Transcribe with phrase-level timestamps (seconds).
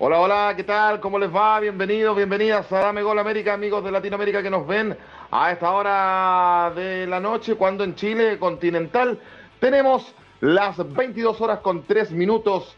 [0.00, 0.98] Hola, hola, ¿qué tal?
[0.98, 1.60] ¿Cómo les va?
[1.60, 4.98] Bienvenidos, bienvenidas a Dame Gol América, amigos de Latinoamérica que nos ven
[5.30, 9.20] a esta hora de la noche, cuando en Chile continental
[9.60, 12.74] tenemos las 22 horas con 3 minutos.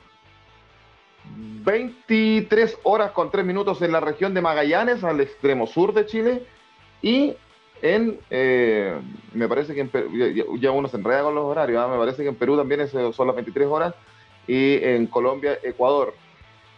[1.64, 6.46] 23 horas con 3 minutos en la región de Magallanes, al extremo sur de Chile,
[7.00, 7.34] y
[7.84, 8.98] en, eh,
[9.34, 10.10] me parece que en Perú,
[10.58, 11.86] ya, uno se enreda con los horarios, ¿ah?
[11.86, 13.94] me parece que en Perú también son las 23 horas,
[14.46, 16.14] y en Colombia, Ecuador,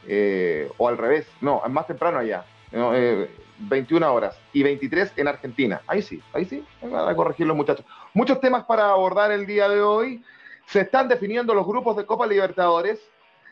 [0.09, 5.29] eh, o al revés, no, es más temprano allá, 21 eh, horas y 23 en
[5.29, 5.81] Argentina.
[5.87, 7.87] Ahí sí, ahí sí, van a corregir los muchachos.
[8.12, 10.25] Muchos temas para abordar el día de hoy.
[10.67, 12.99] Se están definiendo los grupos de Copa Libertadores,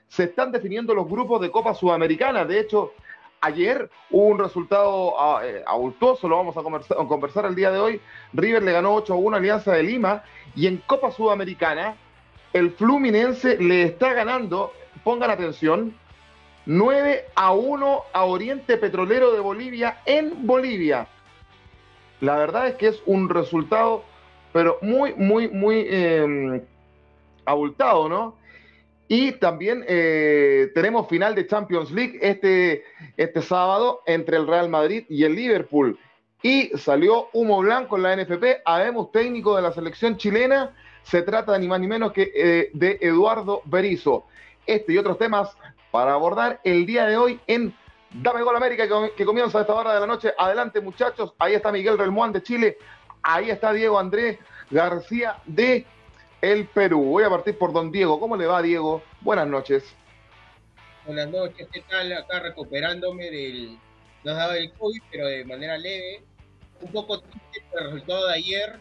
[0.09, 2.45] se están definiendo los grupos de Copa Sudamericana.
[2.45, 2.95] De hecho,
[3.41, 6.63] ayer hubo un resultado ah, eh, abultoso, lo vamos a
[7.07, 8.01] conversar, el día de hoy.
[8.33, 10.23] River le ganó 8 a 1 a Alianza de Lima
[10.55, 11.97] y en Copa Sudamericana
[12.53, 15.95] el Fluminense le está ganando, pongan atención,
[16.67, 21.09] 9 a 1 a Oriente Petrolero de Bolivia en Bolivia.
[22.21, 24.05] La verdad es que es un resultado,
[24.53, 26.63] pero muy, muy, muy em,
[27.45, 28.37] abultado, ¿no?
[29.09, 32.85] Y también eh, tenemos final de Champions League este,
[33.17, 35.99] este sábado entre el Real Madrid y el Liverpool.
[36.43, 38.63] Y salió humo blanco en la NFP.
[38.65, 40.75] Habemos técnico de la selección chilena.
[41.03, 44.27] Se trata ni más ni menos que eh, de Eduardo Berizzo.
[44.67, 45.55] Este y otros temas
[45.91, 47.75] para abordar el día de hoy en
[48.11, 48.87] Dame Gol América,
[49.17, 50.33] que, comienza a esta hora de la noche.
[50.39, 51.35] Adelante, muchachos.
[51.39, 52.79] Ahí está Miguel Relmuán de Chile.
[53.23, 54.39] Ahí está Diego Andrés
[54.71, 55.85] García de
[56.45, 57.03] el Perú.
[57.03, 58.21] Voy a partir por don Diego.
[58.21, 59.03] ¿Cómo le va, Diego?
[59.23, 59.83] Buenas noches.
[61.07, 62.13] Buenas noches, ¿qué tal?
[62.13, 63.79] Acá recuperándome del.
[64.25, 66.23] Nos daba el COVID, pero de manera leve.
[66.81, 68.79] Un poco triste por el resultado de ayer,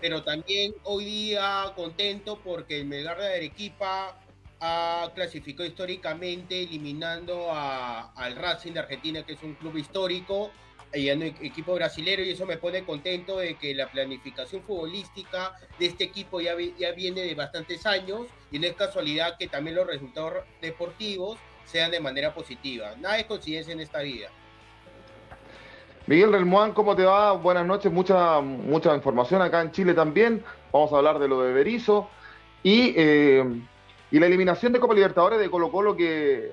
[0.00, 4.18] pero también hoy día contento porque el Melgar de Arequipa
[4.60, 10.50] ha clasificado históricamente eliminando al Racing de Argentina, que es un club histórico,
[10.92, 15.86] y un equipo brasilero, y eso me pone contento de que la planificación futbolística de
[15.86, 20.34] este equipo ya, viene de bastantes años, y no es casualidad que también los resultados
[20.60, 22.94] deportivos sean de manera positiva.
[22.98, 24.28] Nada es coincidencia en esta vida.
[26.06, 27.32] Miguel Relmuán, ¿cómo te va?
[27.32, 30.42] Buenas noches, mucha, mucha información acá en Chile también.
[30.72, 32.10] Vamos a hablar de lo de Berizo.
[32.62, 33.44] Y eh,
[34.10, 36.52] y la eliminación de Copa Libertadores de Colo Colo que,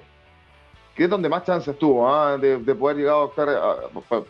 [0.97, 2.37] que es donde más chances tuvo ¿ah?
[2.39, 3.47] de, poder llegar a, octar,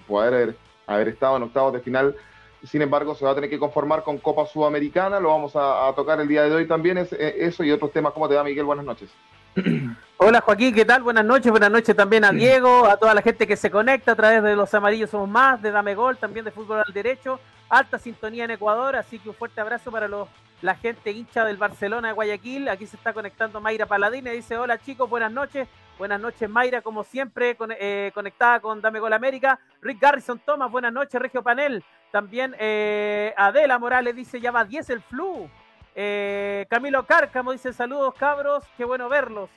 [0.05, 0.53] poder
[0.85, 2.13] haber, estado en octavos de final.
[2.61, 5.17] Sin embargo, se va a tener que conformar con Copa Sudamericana.
[5.21, 8.11] Lo vamos a, tocar el día de hoy también, es, eso y otros temas.
[8.11, 8.65] ¿Cómo te va, Miguel?
[8.65, 9.09] Buenas noches.
[10.17, 11.03] Hola Joaquín, ¿qué tal?
[11.03, 14.15] Buenas noches, buenas noches también a Diego, a toda la gente que se conecta a
[14.15, 17.39] través de los amarillos somos más, de Dame Gol, también de Fútbol al Derecho,
[17.69, 20.27] alta sintonía en Ecuador, así que un fuerte abrazo para los
[20.61, 22.69] la gente hincha del Barcelona de Guayaquil.
[22.69, 24.31] Aquí se está conectando Mayra Paladine.
[24.31, 25.67] Dice: Hola chicos, buenas noches.
[25.97, 29.59] Buenas noches, Mayra, como siempre, eh, conectada con Dame Gol América.
[29.81, 31.83] Rick Garrison Thomas, buenas noches, Regio Panel.
[32.11, 35.49] También eh, Adela Morales dice: Ya va 10 el flu.
[35.95, 39.49] Eh, Camilo Cárcamo dice: Saludos, cabros, qué bueno verlos.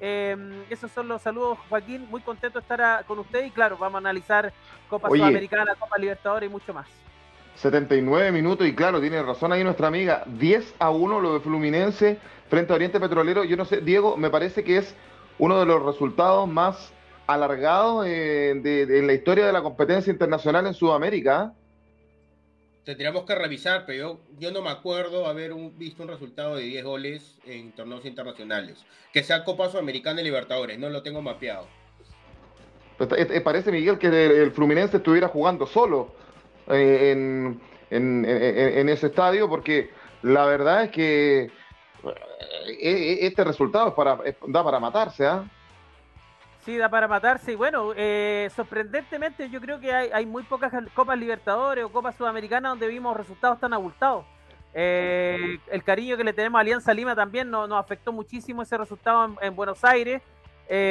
[0.00, 2.06] esos son los saludos, Joaquín.
[2.10, 4.52] Muy contento de estar con usted y, claro, vamos a analizar
[4.88, 6.86] Copa Sudamericana, Copa Libertadores y mucho más.
[7.56, 12.18] 79 minutos y claro, tiene razón ahí nuestra amiga, 10 a 1 lo de Fluminense
[12.48, 13.44] frente a Oriente Petrolero.
[13.44, 14.94] Yo no sé, Diego, me parece que es
[15.38, 16.92] uno de los resultados más
[17.26, 21.52] alargados eh, de, la historia de la competencia internacional en Sudamérica.
[22.84, 27.36] Tendríamos que revisar, pero yo, no me acuerdo haber visto un resultado de 10 goles
[27.44, 28.82] en torneos internacionales.
[29.12, 31.66] Que sea Copa Sudamericana y Libertadores, no lo tengo mapeado.
[32.96, 36.14] Pues, eh, eh, parece, Miguel, que el Fluminense estuviera jugando solo
[36.70, 37.60] eh, en,
[37.90, 39.90] en, ese estadio, porque
[40.22, 41.50] la verdad es que
[42.80, 45.44] eh, este resultado es para, da para matarse, ¿ah?
[46.60, 47.52] Sí, da para matarse.
[47.52, 52.72] Y bueno, eh, sorprendentemente yo creo que hay, muy pocas Copas Libertadores o Copas Sudamericanas
[52.72, 54.26] donde vimos resultados tan abultados.
[54.74, 59.56] el cariño que le tenemos a Alianza Lima también nos, afectó muchísimo ese resultado en,
[59.56, 60.20] Buenos Aires.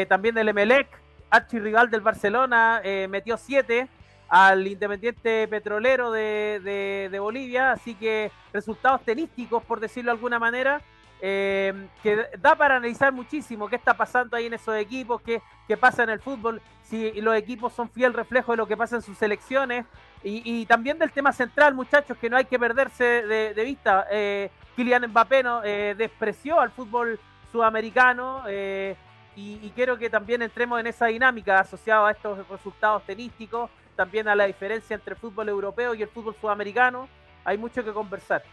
[0.08, 0.88] también del Emelec,
[1.30, 3.88] archirrival del Barcelona, metió siete
[4.30, 10.82] al Independiente Petrolero de, Bolivia, así que resultados tenísticos, por decirlo de alguna manera,
[11.20, 15.76] eh, que da para analizar muchísimo qué está pasando ahí en esos equipos, qué, qué,
[15.76, 19.02] pasa en el fútbol, si los equipos son fiel reflejo de lo que pasa en
[19.02, 19.86] sus selecciones,
[20.24, 24.08] y, también del tema central, muchachos, que no hay que perderse de, vista.
[24.12, 27.20] Eh, Kylian Mbappé no, eh, despreció al fútbol
[27.52, 28.44] sudamericano.
[28.48, 28.96] Eh,
[29.36, 34.30] y, y, quiero que también entremos en esa dinámica asociada a estos resultados tenísticos también
[34.30, 37.10] a la diferencia entre el fútbol europeo y el fútbol sudamericano.
[37.44, 38.44] hay mucho que conversar.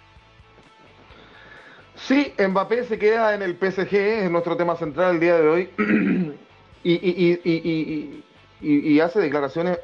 [1.94, 5.70] Sí, Mbappé se queda en el PSG, es nuestro tema central el día de hoy,
[6.82, 8.22] y,
[9.00, 9.78] hace declaraciones,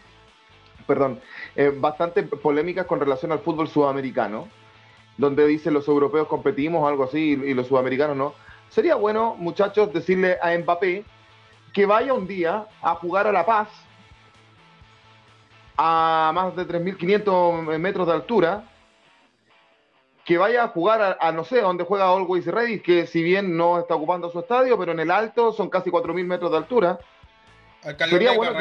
[0.86, 1.20] perdón,
[1.54, 4.48] eh, bastante polémicas con relación al fútbol sudamericano,
[5.18, 8.32] donde dice los europeos competimos o algo así y los sudamericanos no.
[8.70, 11.04] Sería bueno, muchachos, decirle a Mbappé
[11.72, 13.68] que vaya un día a jugar a La Paz,
[15.78, 18.64] a más de 3.500 metros de altura,
[20.24, 23.78] que vaya a jugar a, no sé, donde juega Always Ready, que si bien no
[23.78, 26.98] está ocupando su estadio, pero en el alto son casi 4.000 metros de altura.
[28.10, 28.52] Sería bueno,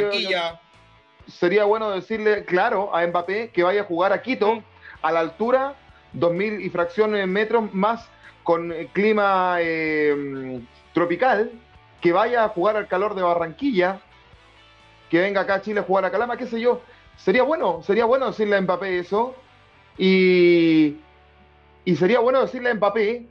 [1.28, 4.64] sería bueno decirle, claro, a Mbappé que vaya a jugar a Quito,
[5.02, 5.76] a la altura,
[6.14, 8.08] 2.000 y fracciones metros más
[8.44, 10.62] con clima eh,
[10.94, 11.52] tropical,
[12.00, 14.00] que vaya a jugar al calor de Barranquilla,
[15.10, 16.82] que venga acá a Chile a jugar a Calama, qué sé yo.
[17.18, 19.36] Sería bueno, sería bueno decirle a Mbappé eso.
[19.98, 20.98] Y,
[21.86, 23.28] y sería bueno decirle a Mbappé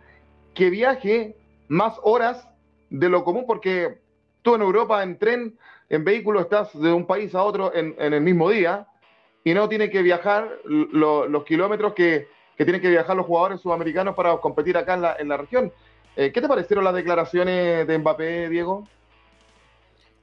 [0.54, 1.36] que viaje
[1.68, 2.48] más horas
[2.90, 4.00] de lo común, porque
[4.42, 8.20] tú en Europa en tren, en vehículo, estás de un país a otro en, el
[8.20, 8.86] mismo día
[9.44, 14.14] y no tiene que viajar los kilómetros que, que tienen que viajar los jugadores sudamericanos
[14.14, 15.72] para competir acá en la, en la región.
[16.16, 18.88] Eh, ¿Qué te parecieron las declaraciones de Mbappé, Diego?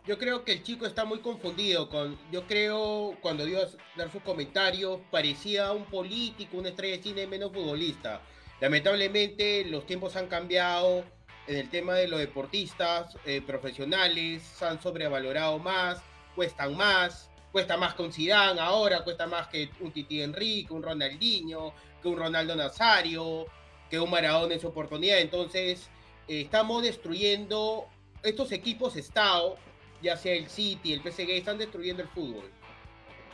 [0.05, 1.89] Yo creo que el chico está muy confundido.
[1.89, 7.03] Con, yo creo, cuando dio a dar sus comentarios, parecía un político, una estrella de
[7.03, 8.21] cine menos futbolista.
[8.59, 11.03] Lamentablemente, los tiempos han cambiado.
[11.45, 16.01] En el tema de los deportistas eh, profesionales, se han sobrevalorado más,
[16.35, 20.81] cuestan más, cuesta más que un Zidane ahora, cuesta más que un Titi Enrique, un
[20.81, 23.45] Ronaldinho, que un Ronaldo Nazario,
[23.89, 25.19] que un Maradona en su oportunidad.
[25.19, 25.89] Entonces,
[26.29, 27.87] eh, estamos destruyendo
[28.23, 29.57] estos equipos Estado,
[30.03, 32.51] ya sea el City, el PSG, están destruyendo el fútbol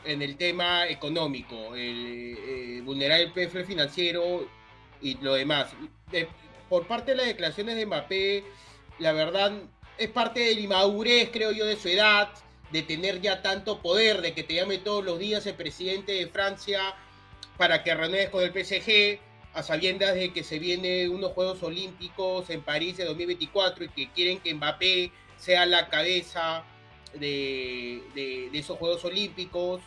[0.04, 4.48] en el tema económico, el, eh, vulnerar el PF financiero
[5.02, 5.72] y lo demás.
[6.68, 8.44] por parte de las declaraciones de Mbappé,
[9.00, 9.52] la verdad
[9.98, 12.30] es parte de la inmadurez, creo yo, de su edad,
[12.70, 16.28] de tener ya tanto poder, de que te llame todos los días el presidente de
[16.28, 16.94] Francia
[17.58, 19.18] para que renueves con el PSG,
[19.52, 24.10] a sabiendas de que se vienen unos Juegos Olímpicos en París de 2024 y que
[24.12, 26.64] quieren que Mbappé sea la cabeza
[27.14, 29.80] de, esos Juegos Olímpicos.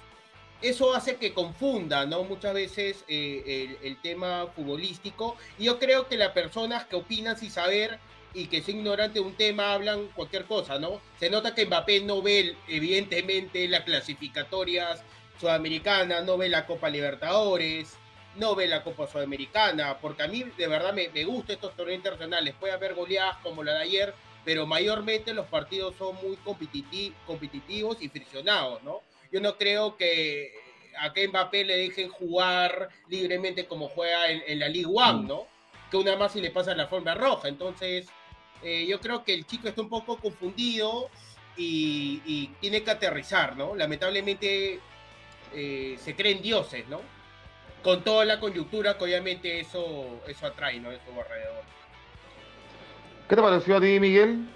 [0.62, 2.24] Eso hace que confunda, ¿no?
[2.24, 5.38] Muchas veces eh, el, tema futbolístico.
[5.60, 8.00] Y yo creo que las personas que opinan sin saber
[8.34, 11.02] y que son ignorantes de un tema hablan cualquier cosa, ¿no?
[11.20, 15.04] Se nota que Mbappé no ve, evidentemente, las clasificatorias
[15.40, 17.98] Sudamericana, no ve la Copa Libertadores,
[18.36, 21.98] no ve la Copa Sudamericana, porque a mí de verdad me, me gustan estos torneos
[21.98, 22.56] internacionales.
[22.60, 24.14] Puede haber goleadas como la de ayer,
[24.46, 29.02] pero mayormente los partidos son muy competitivos y friccionados, ¿no?
[29.32, 30.54] Yo no creo que
[31.00, 35.48] a que Mbappé le dejen jugar libremente como juega en, la Ligue One, ¿no?
[35.90, 37.48] Que una más y le pasa la forma roja.
[37.48, 38.08] Entonces,
[38.62, 41.10] eh, yo creo que el chico está un poco confundido
[41.58, 43.76] y, y tiene que aterrizar, ¿no?
[43.76, 44.80] Lamentablemente
[45.54, 47.02] eh, se creen dioses, ¿no?
[47.84, 50.92] Con toda la coyuntura que obviamente eso, eso atrae, ¿no?
[50.92, 51.64] Eso alrededor.
[53.34, 54.48] ¿Qué te pareció a ti, Miguel?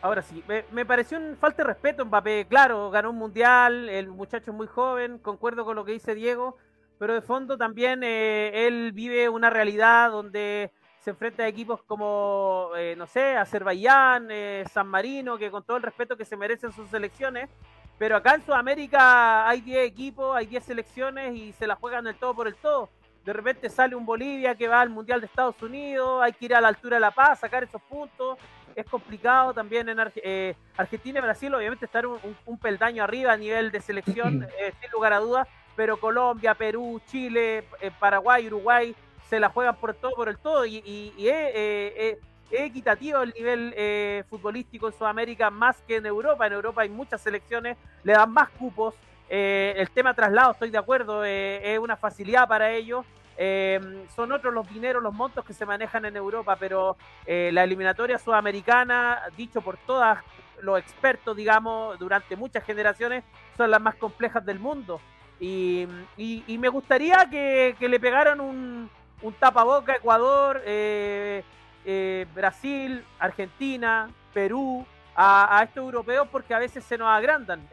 [0.00, 2.46] Ahora sí, me, pareció un falta de respeto Mbappé.
[2.48, 6.56] Claro, ganó un mundial, el muchacho es muy joven, concuerdo con lo que dice Diego,
[7.00, 12.70] pero de fondo también eh, él vive una realidad donde se enfrenta a equipos como,
[12.76, 16.70] eh, no sé, Azerbaiyán, eh, San Marino, que con todo el respeto que se merecen
[16.70, 17.50] sus selecciones,
[17.98, 22.14] pero acá en Sudamérica hay 10 equipos, hay 10 selecciones y se la juegan del
[22.14, 22.88] todo por el todo.
[23.24, 26.54] De repente sale un Bolivia que va al Mundial de Estados Unidos, hay que ir
[26.54, 28.38] a la altura de La Paz, sacar esos puntos.
[28.74, 33.70] Es complicado también en eh, Argentina y Brasil, obviamente estar un, peldaño arriba a nivel
[33.70, 34.46] de selección,
[34.80, 37.64] sin lugar a dudas, pero Colombia, Perú, Chile,
[38.00, 38.94] Paraguay, Uruguay,
[39.28, 42.18] se la juegan por todo, por el todo, y, es,
[42.50, 46.46] equitativo el nivel eh, futbolístico en Sudamérica más que en Europa.
[46.46, 48.94] En Europa hay muchas selecciones, le dan más cupos.
[49.34, 53.06] Eh, el tema traslado, estoy de acuerdo, eh, es una facilidad para ellos.
[54.14, 56.96] son otros los dineros, los montos que se manejan en Europa, pero
[57.26, 60.18] la eliminatoria sudamericana, dicho por todos
[60.60, 63.24] los expertos, digamos, durante muchas generaciones,
[63.56, 65.00] son las más complejas del mundo.
[65.40, 65.88] Y,
[66.46, 68.88] me gustaría que le pegaran un,
[69.22, 71.42] un tapaboca Ecuador, eh,
[71.84, 74.84] eh, Brasil, Argentina, Perú,
[75.14, 77.66] a, estos europeos porque a veces se nos agrandan.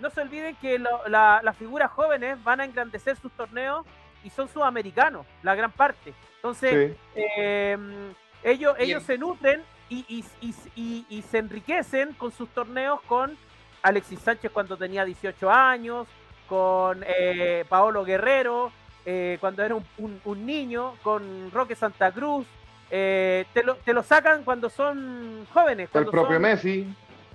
[0.00, 3.84] Eh, no se olviden que las figuras jóvenes van a engrandecer sus torneos
[4.24, 6.14] y son sudamericanos, la gran parte.
[6.36, 13.36] Entonces, em, ellos, ellos se nutren y, y, se enriquecen con sus torneos con
[13.82, 16.06] Alexis Sánchez cuando tenía 18 años,
[16.48, 18.72] con eh, Paolo Guerrero
[19.06, 22.46] eh, cuando era un, niño, con Roque Santa Cruz.
[22.90, 25.88] Eh, te, lo, te, lo, sacan cuando son jóvenes.
[25.90, 26.86] Cuando el propio Messi.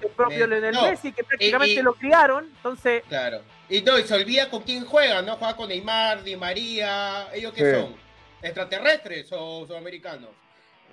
[0.01, 2.45] El propio Lionel Messi, que prácticamente lo criaron.
[2.45, 3.03] Entonces.
[3.07, 3.41] Claro.
[3.69, 5.37] Y no, y se olvida con quién juega, ¿no?
[5.37, 7.27] Juega con Neymar, Di María.
[7.33, 7.95] ¿Ellos qué son?
[8.41, 10.29] ¿Extraterrestres o sudamericanos?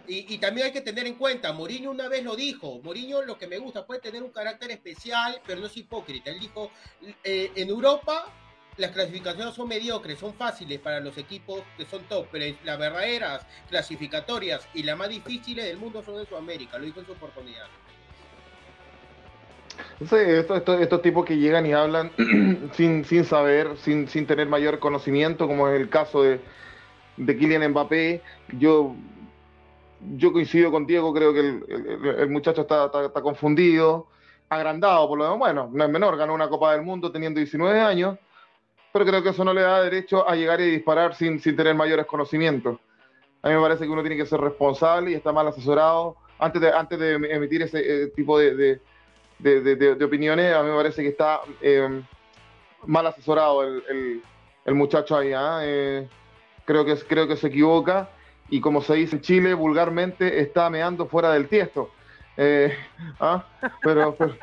[0.07, 3.47] Y, también hay que tener en cuenta, Mourinho una vez lo dijo, Mourinho lo que
[3.47, 6.31] me gusta puede tener un carácter especial, pero no es hipócrita.
[6.31, 6.73] Él dijo,
[7.23, 8.27] eh, en Europa
[8.79, 13.47] las clasificaciones son mediocres, son fáciles para los equipos que son top, pero las verdaderas
[13.69, 17.67] clasificatorias y las más difíciles del mundo son en Sudamérica, lo dijo en su oportunidad.
[20.01, 22.11] Sí, estos, tipos que llegan y hablan
[22.73, 26.41] sin, saber, sin, tener mayor conocimiento, como es el caso de,
[27.17, 28.23] Kylian Mbappé,
[28.59, 32.91] yo coincido con Diego, creo que el, muchacho está,
[33.23, 34.09] confundido,
[34.49, 35.39] agrandado por lo demás.
[35.39, 38.19] Bueno, no es menor, ganó una Copa del Mundo teniendo 19 años,
[38.93, 42.07] pero creo que eso no le da derecho a llegar y disparar sin, tener mayores
[42.07, 42.79] conocimientos.
[43.43, 46.17] A mí me parece que uno tiene que ser responsable y está mal asesorado.
[46.39, 48.81] Antes de, antes de emitir ese eh, tipo de,
[50.05, 52.03] opiniones, a mí me parece que está eh,
[52.87, 54.23] mal asesorado el,
[54.67, 55.33] muchacho ahí.
[55.33, 55.61] ¿ah?
[55.63, 56.09] Eh,
[56.65, 58.09] creo, que, creo que se equivoca
[58.49, 61.91] y como se dice en Chile vulgarmente, está meando fuera del tiesto.
[62.37, 62.77] Eh,
[63.21, 63.45] ¿ah?
[63.83, 64.37] pero, pero,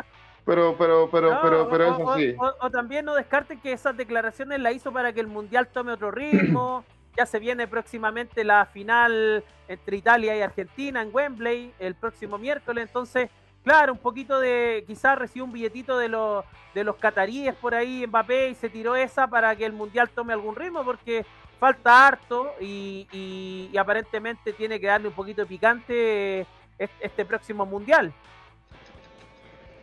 [0.46, 1.10] pero, pero,
[1.42, 2.36] pero, pero, es así.
[2.60, 6.12] O, también no descarten que esas declaraciones la hizo para que el Mundial tome otro
[6.12, 6.84] ritmo.
[7.18, 12.88] ya se viene próximamente la final entre Italia y Argentina en Wembley el próximo miércoles.
[12.88, 13.30] Entonces,
[13.64, 18.06] claro, un poquito de, quizás recibió un billetito de los, de los cataríes por ahí,
[18.08, 21.26] Mbappé, y se tiró esa para que el Mundial tome algún ritmo, porque
[21.60, 26.46] falta harto y, aparentemente tiene que darle un poquito de picante
[26.78, 28.14] este próximo mundial.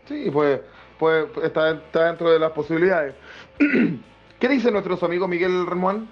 [0.07, 0.61] Sí, pues,
[0.99, 3.15] pues está, dentro de las posibilidades.
[4.39, 6.09] ¿Qué dicen nuestros amigos Miguel Ramón?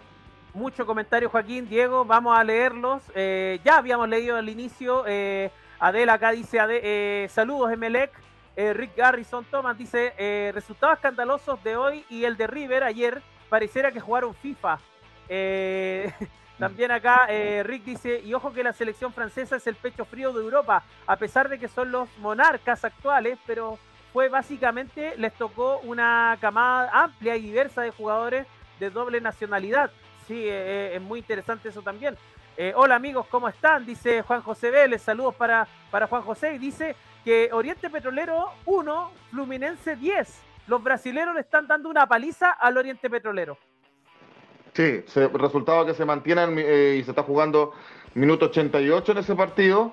[0.53, 3.03] Mucho comentario, Joaquín, Diego, vamos a leerlos.
[3.15, 5.05] Eh, ya habíamos leído al inicio.
[5.07, 5.51] Eh,
[5.85, 8.11] Adela acá dice, eh, saludos Emelec.
[8.57, 14.01] Rick Garrison Thomas dice, resultados escandalosos de hoy y el de River ayer, pareciera que
[14.01, 14.79] jugaron FIFA.
[15.29, 16.11] Eh,
[16.59, 20.33] también acá eh, Rick dice, y ojo que la selección francesa es el pecho frío
[20.33, 23.79] de Europa, a pesar de que son los monarcas actuales, pero
[24.15, 28.47] fue básicamente, les tocó una camada amplia y diversa de jugadores
[28.81, 29.91] de doble nacionalidad.
[30.27, 32.17] Sí, eh, es muy interesante eso también.
[32.77, 33.85] Hola amigos, ¿cómo están?
[33.85, 36.95] Dice Juan José Vélez, saludos para, para Juan José, y dice
[37.25, 40.43] que Oriente Petrolero 1, Fluminense 10.
[40.67, 43.59] Los brasileros le están dando una paliza al Oriente Petrolero.
[44.73, 47.73] Sí, resultado que se mantiene eh, y se está jugando
[48.15, 49.93] minuto 88 en ese partido.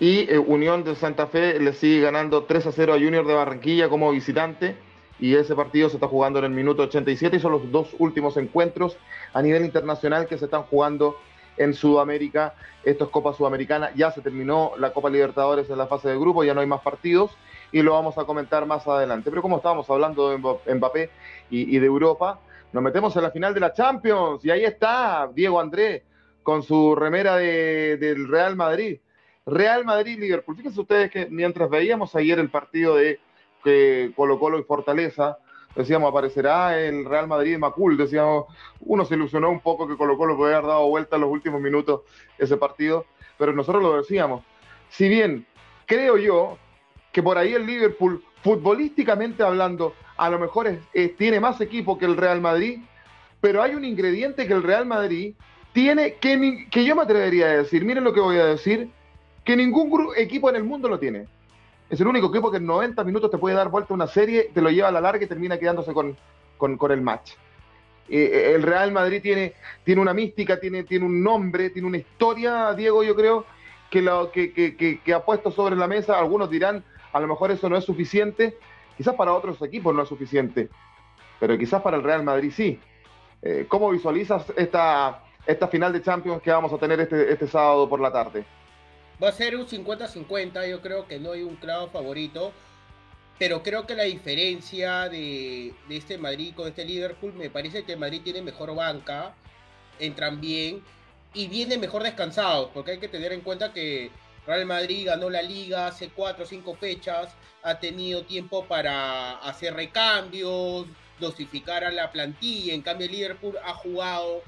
[0.00, 3.34] Y eh, Unión de Santa Fe le sigue ganando 3 a 0 a Junior de
[3.34, 4.76] Barranquilla como visitante.
[5.18, 8.36] Y ese partido se está jugando en el minuto 87 y son los dos últimos
[8.36, 8.96] encuentros
[9.32, 11.16] a nivel internacional que se están jugando
[11.58, 12.54] en Sudamérica.
[12.84, 13.90] Esto es Copa Sudamericana.
[13.94, 16.80] Ya se terminó la Copa Libertadores en la fase de grupo, ya no hay más
[16.80, 17.36] partidos
[17.72, 19.30] y lo vamos a comentar más adelante.
[19.30, 21.10] Pero como estábamos hablando de Mbappé
[21.50, 22.40] y, de Europa,
[22.72, 26.02] nos metemos en la final de la Champions y ahí está Diego Andrés
[26.42, 29.00] con su remera del Real Madrid.
[29.44, 30.56] Real Madrid-Liverpool.
[30.56, 33.20] Fíjense ustedes que mientras veíamos ayer el partido de
[34.14, 35.38] Colo Colo y Fortaleza,
[35.74, 38.46] decíamos, aparecerá el Real Madrid de Macul, decíamos,
[38.80, 41.60] uno se ilusionó un poco que Colo Colo podía haber dado vuelta en los últimos
[41.60, 42.02] minutos
[42.38, 43.06] ese partido,
[43.36, 44.44] pero nosotros lo decíamos.
[44.90, 45.46] Si bien
[45.86, 46.58] creo yo
[47.12, 50.78] que por ahí el Liverpool, futbolísticamente hablando, a lo mejor
[51.16, 52.80] tiene más equipo que el Real Madrid,
[53.40, 55.34] pero hay un ingrediente que el Real Madrid
[55.72, 58.90] tiene que, que yo me atrevería a decir, miren lo que voy a decir,
[59.44, 61.26] que ningún equipo en el mundo lo tiene.
[61.90, 64.60] Es el único equipo que en 90 minutos te puede dar vuelta una serie, te
[64.60, 66.16] lo lleva a la larga y termina quedándose con,
[66.56, 67.32] con, el match.
[68.08, 69.54] Eh, eh, el Real Madrid tiene,
[69.84, 73.46] tiene una mística, tiene, tiene un nombre, tiene una historia, Diego, yo creo,
[73.90, 76.18] que, que ha puesto sobre la mesa.
[76.18, 78.58] Algunos dirán, a lo mejor eso no es suficiente,
[78.98, 80.68] Quizás para otros equipos no es suficiente,
[81.38, 82.80] pero quizás para el Real Madrid sí.
[83.40, 87.88] Eh, ¿Cómo visualizas esta, esta final de Champions que vamos a tener este, este sábado
[87.88, 88.44] por la tarde?
[89.22, 92.52] Va a ser un 50-50, yo creo que no hay un claro favorito,
[93.38, 98.20] pero creo que la diferencia de, este Madrid con este Liverpool, me parece que Madrid
[98.22, 99.34] tiene mejor banca,
[99.98, 100.84] entran bien
[101.34, 104.10] y vienen mejor descansados, porque hay que tener en cuenta que
[104.46, 109.74] Real Madrid ganó la liga hace cuatro o cinco fechas, ha tenido tiempo para hacer
[109.74, 110.86] recambios,
[111.18, 112.72] dosificar a la plantilla.
[112.72, 114.42] En cambio, Liverpool ha jugado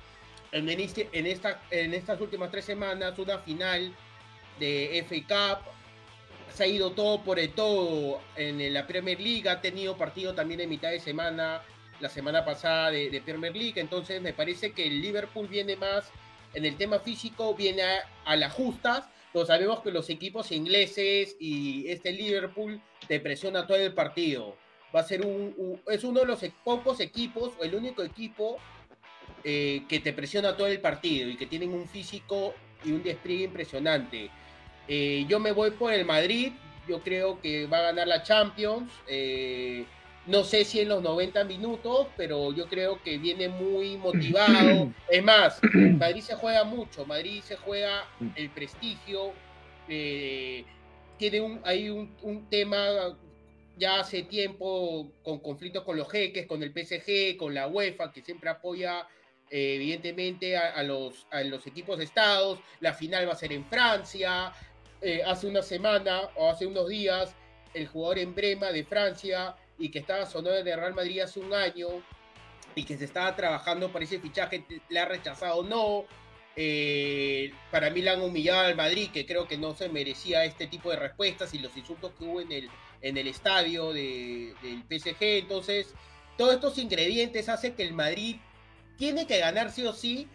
[0.52, 3.92] en, este, esta, en estas últimas tres semanas una final
[4.60, 5.72] de FA Cup,
[6.54, 10.60] se ha ido todo por el todo en la Premier League, ha tenido partido también
[10.60, 11.62] en mitad de semana,
[12.00, 16.10] la semana pasada de, Premier League, entonces me parece que el Liverpool viene más
[16.54, 17.82] en el tema físico, viene
[18.24, 23.76] a, las justas, pero sabemos que los equipos ingleses y este Liverpool te presiona todo
[23.76, 24.56] el partido.
[24.94, 28.56] Va a ser un, es uno de los e, pocos equipos, o el único equipo
[29.44, 33.44] eh, que te presiona todo el partido y que tienen un físico y un despliegue
[33.44, 34.30] impresionante.
[34.92, 36.52] Eh, yo me voy por el Madrid,
[36.88, 38.90] yo creo que va a ganar la Champions.
[39.06, 39.84] Eh,
[40.26, 44.92] no sé si en los 90 minutos, pero yo creo que viene muy motivado.
[45.08, 48.04] Es más, Madrid se juega mucho, Madrid se juega
[48.34, 49.32] el prestigio.
[49.88, 50.64] Eh,
[51.18, 53.16] tiene un, hay un, tema
[53.76, 58.22] ya hace tiempo con conflictos con los jeques, con el PSG, con la UEFA, que
[58.22, 59.06] siempre apoya
[59.52, 62.60] evidentemente a, los, a los equipos de estados.
[62.80, 64.52] La final va a ser en Francia.
[65.02, 67.34] Eh, hace una semana o hace unos días
[67.72, 71.54] el jugador en Brema de Francia y que estaba sonando en Real Madrid hace un
[71.54, 71.88] año
[72.74, 76.04] y que se estaba trabajando para ese fichaje, le ha rechazado no.
[76.56, 80.66] Eh, para mí le han humillado al Madrid, que creo que no se merecía este
[80.66, 82.68] tipo de respuestas y los insultos que hubo en el,
[83.00, 85.16] en el estadio del PSG.
[85.20, 85.94] Entonces,
[86.36, 88.36] todos estos ingredientes hacen que el Madrid
[88.96, 90.28] tiene que ganar sí o sí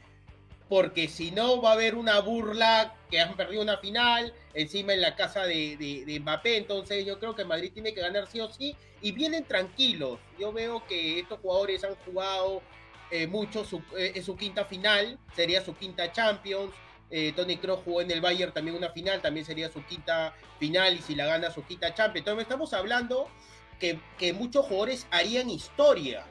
[0.67, 5.01] porque si no va a haber una burla que han perdido una final encima en
[5.01, 8.75] la casa de, Mbappé, entonces yo creo que Madrid tiene que ganar sí o sí
[9.01, 10.19] y vienen tranquilos.
[10.39, 12.62] Yo veo que estos jugadores han jugado
[13.12, 16.73] eh, mucho, su, eh, es su quinta final, sería su quinta Champions.
[17.12, 20.95] Eh, Tony Kroos jugó en el Bayern también una final, también sería su quinta final
[20.95, 22.25] y si la gana su quinta Champions.
[22.25, 23.30] Entonces estamos hablando
[23.78, 26.25] que muchos jugadores harían historia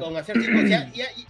[0.00, 0.36] con hacer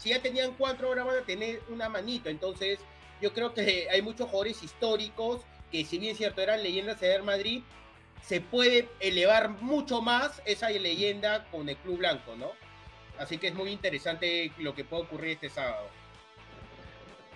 [0.00, 2.28] si ya, tenían cuatro, ahora van a tener una manito.
[2.28, 2.78] Entonces,
[3.20, 7.20] yo creo que hay muchos jugadores históricos que, si bien es cierto, eran leyendas de
[7.22, 7.62] Madrid,
[8.22, 12.50] se puede elevar mucho más esa leyenda con el Club Blanco, ¿no?
[13.18, 15.88] Así que es muy interesante lo que puede ocurrir este sábado.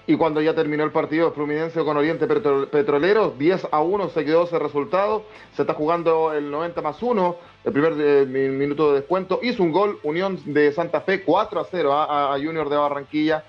[0.07, 4.25] Y cuando ya terminó el partido de Fluminense con Oriente Petrolero, 10 a 1 se
[4.25, 5.25] quedó ese resultado.
[5.55, 9.41] Se está jugando el 90 más 1, el primer eh, minuto de descuento.
[9.43, 13.45] Hizo un gol Unión de Santa Fe 4 a 0 a, Junior de Barranquilla.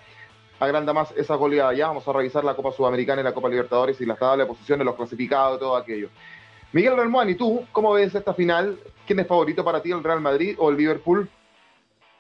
[0.60, 1.73] Agranda más esa goleada.
[1.73, 4.54] Ya vamos a revisar la Copa Sudamericana y la Copa Libertadores y las tablas de
[4.54, 6.10] posiciones, los clasificados y todo aquello.
[6.71, 8.80] Miguel Relmuán, ¿y tú cómo ves esta final?
[9.06, 11.30] ¿Quién es favorito para ti, el Real Madrid o el Liverpool?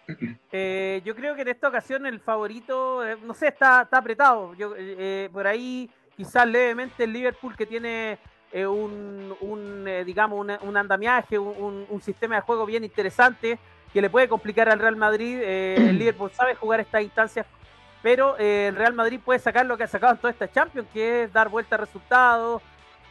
[0.55, 4.53] Eh, yo creo que en esta ocasión el favorito, eh, no sé, está, está apretado.
[4.53, 4.75] Yo,
[5.31, 8.19] por ahí quizás levemente el Liverpool que tiene
[8.53, 13.57] un, digamos, un, andamiaje, un, sistema de juego bien interesante
[13.91, 15.41] que le puede complicar al Real Madrid.
[15.43, 17.45] el Liverpool sabe jugar estas instancias,
[18.01, 21.23] pero el Real Madrid puede sacar lo que ha sacado en toda esta Champions, que
[21.23, 22.61] es dar vuelta a resultados,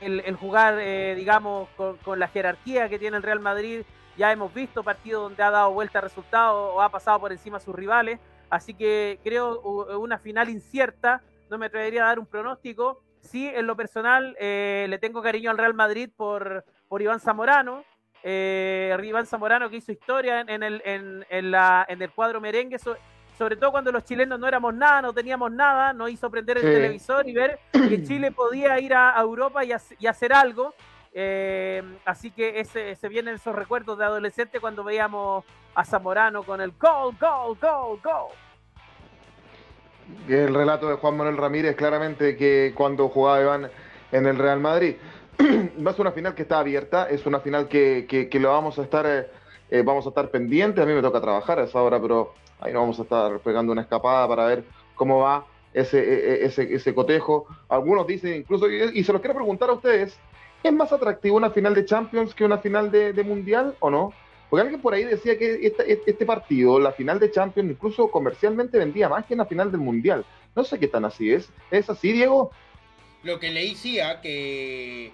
[0.00, 0.78] el, jugar,
[1.16, 3.82] digamos, con, con la jerarquía que tiene el Real Madrid
[4.16, 7.56] ya hemos visto partidos donde ha dado vuelta a resultados o ha pasado por encima
[7.56, 8.20] a sus rivales.
[8.50, 9.60] Así que creo
[9.98, 11.22] una final incierta.
[11.48, 13.02] No me atrevería a dar un pronóstico.
[13.22, 17.84] Sí, en lo personal, eh, le tengo cariño al Real Madrid por, por Iván Zamorano.
[18.24, 23.56] Eh, Iván Zamorano que hizo historia en, el, en, la, en el cuadro merengue, sobre
[23.56, 27.28] todo cuando los chilenos no éramos nada, no teníamos nada, nos hizo prender el televisor
[27.28, 30.74] y ver que Chile podía ir a, Europa y, y hacer algo.
[31.14, 36.60] Eh, así que ese, se vienen esos recuerdos de adolescente cuando veíamos a Zamorano con
[36.60, 38.28] el gol, gol, gol, gol.
[40.28, 43.70] El relato de Juan Manuel Ramírez claramente que cuando jugaba Iván
[44.12, 44.96] en el Real Madrid.
[45.86, 49.06] Va una final que está abierta, es una final que, que, lo vamos a estar
[49.06, 49.26] eh,
[49.70, 50.82] eh, vamos a estar pendientes.
[50.82, 53.72] A mí me toca trabajar a esa hora, pero ahí no vamos a estar pegando
[53.72, 57.46] una escapada para ver cómo va ese, e, e, ese, ese cotejo.
[57.68, 60.18] Algunos dicen incluso, y se los quiero preguntar a ustedes,
[60.62, 64.12] ¿Es más atractivo una final de Champions que una final de, Mundial o no?
[64.52, 68.76] Porque alguien por ahí decía que este, este, partido, la final de Champions, incluso comercialmente
[68.76, 70.26] vendía más que la final del Mundial.
[70.54, 71.48] No sé qué tan así es.
[71.70, 72.50] ¿Es así, Diego?
[73.22, 75.12] Lo que leí decía que eh,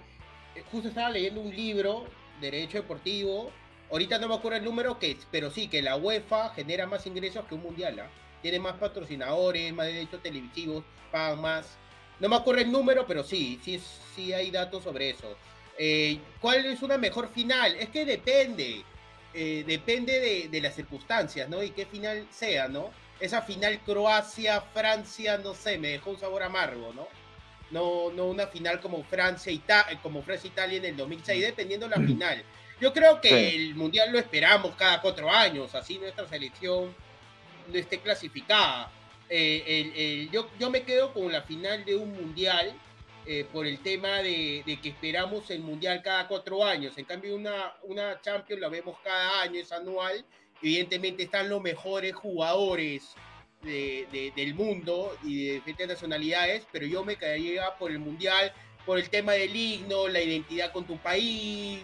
[0.69, 2.03] justo estaba leyendo un libro,
[2.41, 3.49] Derecho Deportivo.
[3.89, 7.45] Ahorita no me acuerdo el número, que, pero sí, que la UEFA genera más ingresos
[7.45, 7.97] que un Mundial.
[7.97, 8.09] ¿ah?
[8.41, 11.77] Tiene más patrocinadores, más derechos televisivos, pagan más.
[12.19, 13.81] No me acuerdo el número, pero sí, sí,
[14.13, 15.33] sí hay datos sobre eso.
[15.77, 17.73] Eh, ¿Cuál es una mejor final?
[17.77, 18.83] Es que depende.
[19.33, 21.61] Eh, depende de, las circunstancias, ¿no?
[21.61, 22.89] Y qué final sea, ¿no?
[23.19, 27.07] Esa final Croacia-Francia, no sé, me dejó un sabor amargo, ¿no?
[27.69, 29.53] No, no una final como Francia
[30.01, 32.43] como Francia-Italia en el 2006, dependiendo de la final.
[32.81, 36.95] Yo creo que el Mundial lo esperamos cada cuatro años, así nuestra selección
[37.67, 38.91] no esté clasificada.
[39.29, 42.73] Eh, yo, yo me quedo con la final de un mundial
[43.25, 46.97] eh, por el tema de, que esperamos el Mundial cada cuatro años.
[46.97, 50.25] En cambio, una, una Champions la vemos cada año, es anual.
[50.61, 53.15] Evidentemente están los mejores jugadores
[53.61, 58.53] del mundo y de diferentes nacionalidades, pero yo me quedaría por el Mundial,
[58.85, 61.81] por el tema del himno, la identidad con tu país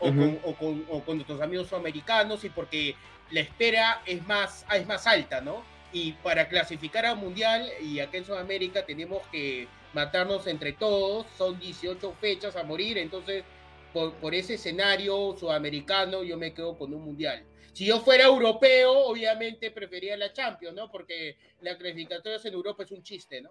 [0.00, 2.96] o, con, o, con, o con nuestros amigos sudamericanos y porque
[3.30, 5.62] la espera es más, es más alta, ¿no?
[5.92, 11.58] Y para clasificar al Mundial y acá en Sudamérica tenemos que matarnos entre todos, son
[11.58, 13.44] 18 fechas a morir, entonces
[13.92, 17.44] por, por, ese escenario sudamericano yo me quedo con un mundial.
[17.72, 20.90] Si yo fuera europeo, obviamente prefería la Champions, ¿no?
[20.90, 23.50] Porque la clasificatoria en Europa es un chiste, ¿no?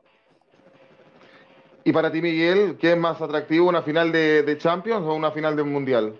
[1.84, 5.32] Y para ti, Miguel, ¿qué es más atractivo, una final de, de Champions o una
[5.32, 6.18] final de Mundial?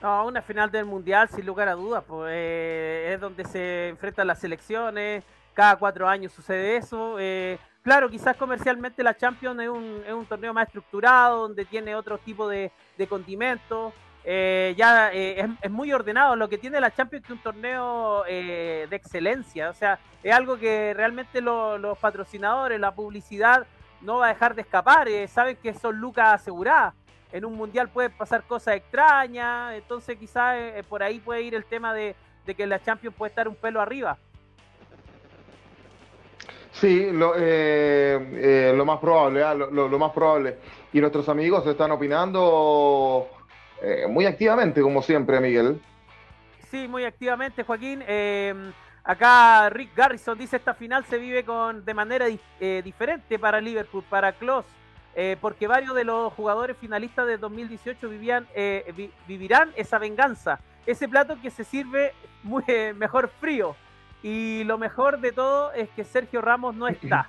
[0.00, 4.26] No, una final del Mundial, sin lugar a dudas, pues eh, es donde se enfrentan
[4.26, 7.16] las selecciones, cada cuatro años sucede eso.
[7.18, 11.94] Eh, claro, quizás comercialmente la Champions es un, es un, torneo más estructurado, donde tiene
[11.94, 13.92] otro tipo de, de condimentos.
[14.22, 16.36] Eh, ya es, es, muy ordenado.
[16.36, 19.70] Lo que tiene la Champions es un torneo de excelencia.
[19.70, 23.66] O sea, es algo que realmente lo, los patrocinadores, la publicidad,
[24.02, 25.08] no va a dejar de escapar.
[25.28, 26.94] saben que son lucas aseguradas
[27.32, 31.64] en un mundial puede pasar cosas extrañas, entonces quizás eh, por ahí puede ir el
[31.64, 32.16] tema de,
[32.56, 34.18] que la Champions puede estar un pelo arriba.
[36.72, 39.54] Sí, lo, eh, eh, lo más probable, ¿ah?
[39.54, 40.58] lo, más probable.
[40.92, 43.28] Y nuestros amigos están opinando
[44.08, 45.80] muy activamente, como siempre, Miguel.
[46.70, 48.04] Sí, muy activamente, Joaquín.
[49.02, 52.26] acá Rick Garrison dice esta final se vive con de manera
[52.60, 54.34] diferente para Liverpool, para
[55.14, 61.08] eh, porque varios de los jugadores finalistas de 2018 vivían, eh, vivirán esa venganza, ese
[61.08, 62.12] plato que se sirve
[62.66, 63.74] eh, mejor frío.
[64.22, 67.28] Y lo mejor de todo es que Sergio Ramos no está.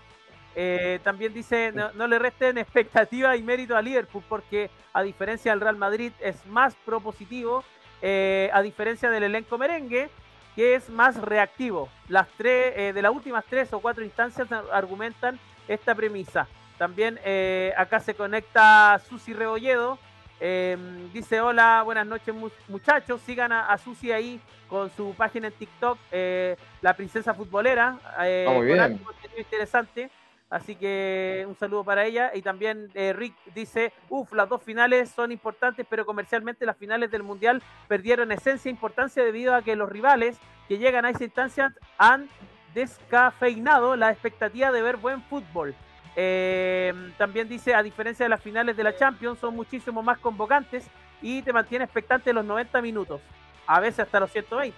[1.03, 5.77] también dice, no, le resten expectativa y mérito a Liverpool, porque a diferencia del Real
[5.77, 7.63] Madrid es más propositivo,
[8.01, 10.09] a diferencia del elenco merengue,
[10.55, 11.87] que es más reactivo.
[12.09, 16.47] Las tres, de las últimas tres o cuatro instancias argumentan esta premisa.
[16.81, 19.99] También eh, acá se conecta Susi Rebolledo.
[20.43, 22.33] Em, dice, hola, buenas noches
[22.67, 23.21] muchachos.
[23.27, 27.99] Sigan a, Susi ahí con su página en TikTok, eh, La Princesa Futbolera.
[28.23, 28.99] Eh, muy bien.
[29.37, 30.09] interesante.
[30.49, 32.31] Así que un saludo para ella.
[32.33, 37.21] Y también Rick dice, uff, las dos finales son importantes, pero comercialmente las finales del
[37.21, 41.73] Mundial perdieron esencia e importancia debido a que los rivales que llegan a esa instancia
[41.99, 42.27] han
[42.73, 45.75] descafeinado la expectativa de ver buen fútbol.
[46.15, 50.85] Eh, también dice, a diferencia de las finales de la Champions, son muchísimo más convocantes
[51.21, 53.21] y te mantiene expectante los 90 minutos,
[53.67, 54.75] a veces hasta los 120.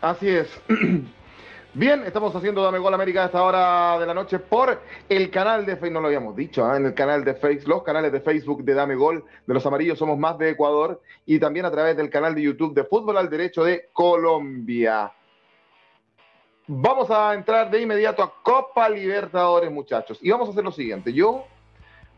[0.00, 0.60] Así es.
[1.74, 5.64] Bien, estamos haciendo Dame Gol América a esta hora de la noche por el canal
[5.64, 6.76] de Facebook, no lo habíamos dicho, ¿eh?
[6.76, 9.98] en el canal de Facebook, los canales de Facebook de Dame Gol de los Amarillos
[9.98, 13.30] Somos Más de Ecuador y también a través del canal de YouTube de Fútbol al
[13.30, 15.12] Derecho de Colombia.
[16.68, 20.18] Vamos a entrar de inmediato a Copa Libertadores, muchachos.
[20.22, 21.12] Y vamos a hacer lo siguiente.
[21.12, 21.44] Yo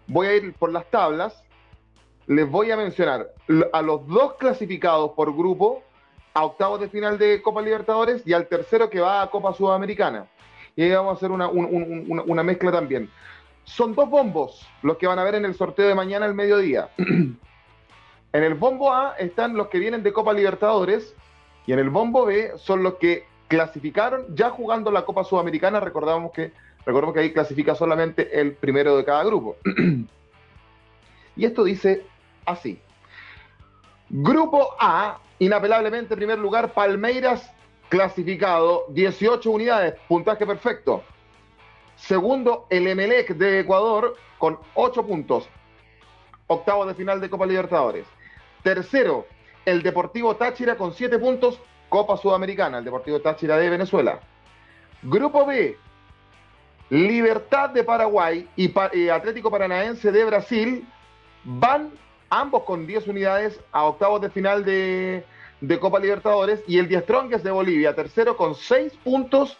[0.06, 1.42] voy a ir por las tablas.
[2.26, 3.32] Les voy a mencionar
[3.72, 5.82] a los dos clasificados por grupo
[6.34, 10.26] a octavos de final de Copa Libertadores y al tercero que va a Copa Sudamericana.
[10.76, 13.08] Y ahí vamos a hacer una, una mezcla también.
[13.64, 16.90] Son dos bombos los que van a ver en el sorteo de mañana al mediodía.
[16.98, 17.38] en
[18.32, 21.14] el bombo A están los que vienen de Copa Libertadores
[21.66, 25.80] y en el bombo B son los que clasificaron ya jugando la Copa Sudamericana.
[25.80, 26.52] Recordamos que,
[26.84, 29.56] recordemos que ahí clasifica solamente el primero de cada grupo.
[31.36, 32.04] y esto dice
[32.44, 32.80] así.
[34.10, 37.50] Grupo A, inapelablemente primer lugar, Palmeiras
[37.88, 41.02] clasificado, 18 unidades, puntaje perfecto.
[41.96, 45.48] Segundo, el Emelec de Ecuador con 8 puntos,
[46.46, 48.06] octavo de final de Copa Libertadores.
[48.62, 49.26] Tercero,
[49.64, 51.60] el Deportivo Táchira con 7 puntos,
[51.94, 54.18] Copa Sudamericana, el Deportivo Táchira de Venezuela.
[55.00, 55.78] Grupo B,
[56.90, 60.88] Libertad de Paraguay y, Atlético Paranaense de Brasil
[61.44, 61.92] van
[62.30, 65.24] ambos con 10 unidades a octavos de final de,
[65.80, 69.56] Copa Libertadores y el Die Strongest de Bolivia, tercero con 6 puntos,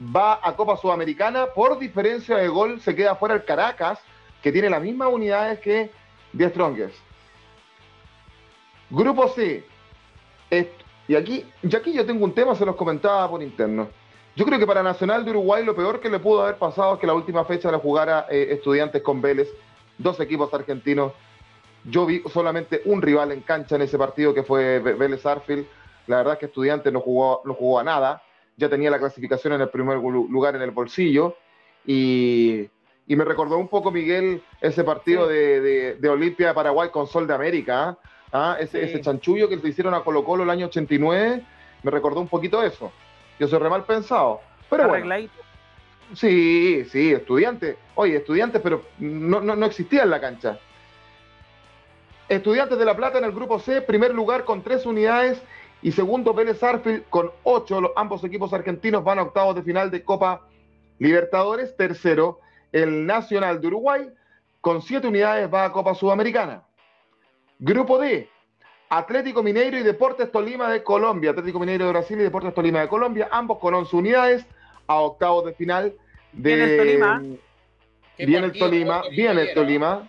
[0.00, 1.46] va a Copa Sudamericana.
[1.54, 4.00] Por diferencia de gol se queda fuera el Caracas,
[4.42, 5.92] que tiene las mismas unidades que
[6.32, 6.96] Die Strongest.
[8.90, 9.64] Grupo C,
[11.12, 13.90] y aquí, y aquí yo tengo un tema, se los comentaba por interno.
[14.34, 17.00] Yo creo que para Nacional de Uruguay lo peor que le pudo haber pasado es
[17.00, 19.50] que la última fecha la jugara eh, Estudiantes con Vélez,
[19.98, 21.12] dos equipos argentinos.
[21.84, 25.66] Yo vi solamente un rival en cancha en ese partido que fue Vélez Arfield.
[26.06, 28.22] La verdad es que Estudiantes no jugó, no jugó a nada.
[28.56, 31.36] Ya tenía la clasificación en el primer lugar en el bolsillo.
[31.84, 32.70] Y,
[33.06, 37.26] y me recordó un poco, Miguel, ese partido de, de, Olimpia de Paraguay con Sol
[37.26, 37.90] de América.
[37.90, 37.98] ¿ah?
[38.32, 38.56] ¿Ah?
[38.58, 41.42] Ese, ese, chanchullo que le hicieron a Colo Colo el año 89,
[41.82, 42.90] me recordó un poquito eso.
[43.38, 44.40] Yo soy re mal pensado.
[44.70, 45.28] Pero bueno.
[46.14, 47.76] Sí, sí, estudiante.
[47.94, 50.58] Oye, estudiantes, pero no, no, no existía en la cancha.
[52.28, 55.42] Estudiantes de La Plata en el grupo C, primer lugar con tres unidades
[55.82, 57.92] y segundo Vélez Arfield con ocho.
[57.96, 60.42] ambos equipos argentinos van a octavos de final de Copa
[60.98, 61.76] Libertadores.
[61.76, 62.40] Tercero,
[62.72, 64.08] el Nacional de Uruguay
[64.60, 66.62] con siete unidades va a Copa Sudamericana.
[67.64, 68.28] Grupo D,
[68.88, 71.30] Atlético Mineiro y Deportes Tolima de Colombia.
[71.30, 74.44] Atlético Mineiro de Brasil y Deportes Tolima de Colombia, ambos con 11 unidades
[74.88, 75.94] a octavos de final
[76.32, 76.56] de...
[76.56, 77.22] Viene el Tolima.
[78.18, 80.08] Viene el Tolima, viene el Tolima.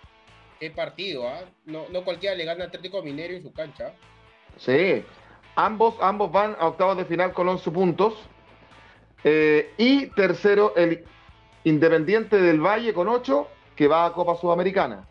[0.59, 1.41] Qué partido, ¿ah?
[1.65, 3.93] No, no cualquiera le gana Atlético Minero en su cancha.
[4.57, 5.05] Sí,
[5.53, 8.15] ambos, ambos van a octavos de final con 11 puntos.
[9.23, 11.03] Eh, y tercero, el
[11.65, 15.07] Independiente del Valle con 8, que va a Copa Sudamericana.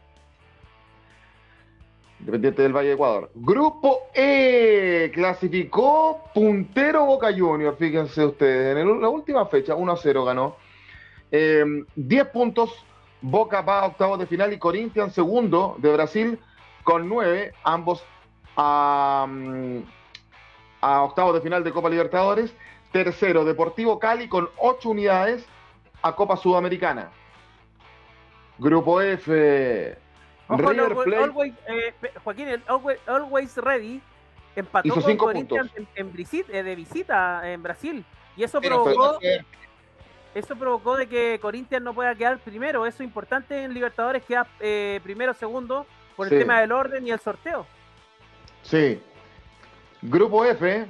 [2.23, 3.31] Independiente del Valle de Ecuador.
[3.35, 8.77] Grupo E clasificó puntero Boca Juniors, fíjense ustedes.
[8.77, 10.57] En la última fecha, 1 0 ganó.
[11.33, 12.71] 10 eh, puntos
[13.23, 16.39] Boca va a octavos de final y Corinthians segundo de Brasil
[16.85, 18.05] con nueve, ambos
[18.57, 19.27] a,
[20.81, 22.55] octavos de final de Copa Libertadores.
[22.93, 25.45] Tercero, Deportivo Cali con ocho unidades
[26.03, 27.11] a Copa Sudamericana.
[28.59, 29.97] Grupo F.
[30.57, 31.55] River Plate.
[31.69, 32.63] Eh, Joaquín, el
[33.07, 34.01] always, Ready
[34.55, 36.13] empató con Corinthians en,
[36.53, 38.05] eh, de visita en Brasil.
[38.37, 39.19] Y eso provocó
[40.35, 42.87] eso provocó de que Corinthians no pueda quedar primero.
[42.87, 45.87] Eso es importante en Libertadores, queda eh, primero, segundo,
[46.17, 47.67] por el tema del orden y el sorteo.
[48.63, 49.01] Sí.
[50.01, 50.87] Grupo F,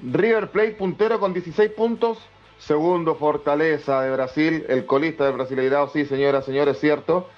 [0.00, 2.18] River Plate puntero con 16 puntos.
[2.58, 7.30] Segundo, Fortaleza de Brasil, el colista de Brasileirado, sí, señoras, señores, cierto.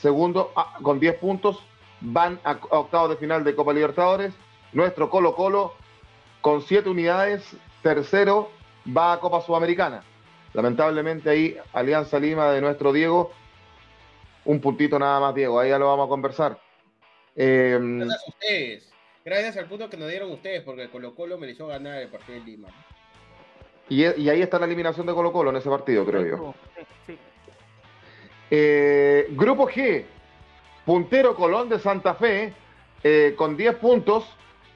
[0.00, 1.58] Segundo, ah, con 10 puntos,
[2.00, 4.32] van a octavos de final de Copa Libertadores.
[4.72, 5.74] Nuestro Colo Colo,
[6.40, 8.50] con 7 unidades, tercero,
[8.96, 10.02] va a Copa Sudamericana.
[10.54, 13.32] Lamentablemente ahí Alianza Lima de nuestro Diego,
[14.44, 16.58] un puntito nada más, Diego, ahí ya lo vamos a conversar.
[17.36, 18.92] Em, Gracias a ustedes.
[19.24, 22.44] Gracias al punto que nos dieron ustedes, porque Colo Colo mereció ganar el partido de
[22.44, 22.68] Lima.
[23.90, 26.54] Y, ahí está la eliminación de Colo Colo en ese partido, creo yo.
[28.50, 30.04] Eh, grupo G,
[30.84, 32.52] puntero Colón de Santa Fe,
[33.02, 34.24] eh, con 10 puntos.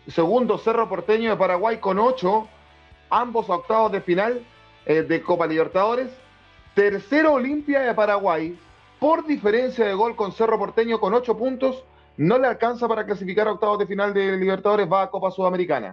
[0.06, 2.48] Segundo, Cerro Porteño de Paraguay con 8.
[3.10, 4.44] Ambos octavos de final
[4.86, 6.10] eh, de Copa Libertadores.
[6.74, 8.58] Tercero Olimpia de Paraguay,
[8.98, 11.84] por diferencia de gol con Cerro Porteño con ocho puntos.
[12.16, 15.92] No le alcanza para clasificar a octavos de final de Libertadores, va a Copa Sudamericana.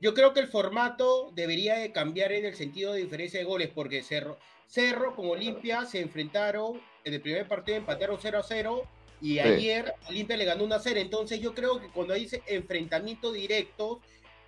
[0.00, 3.70] yo creo que el formato debería de cambiar en el sentido de diferencia de goles,
[3.72, 8.82] porque Cerro, Cerro con Olimpia se enfrentaron en el primer partido, empataron 0 a 0,
[9.20, 11.00] y ayer Olimpia le ganó 1 a 0.
[11.00, 14.00] Entonces yo creo que cuando dice enfrentamiento directo,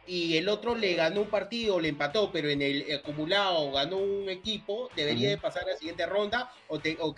[0.06, 4.28] y el otro le ganó un partido, le empató, pero en el acumulado ganó un
[4.28, 7.14] equipo, debería de pasar a la siguiente ronda o, que o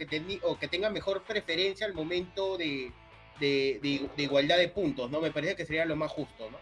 [0.58, 2.92] que tenga mejor preferencia al momento de,
[4.16, 5.20] igualdad de puntos, ¿no?
[5.20, 6.58] Me parece que sería lo más justo, ¿no?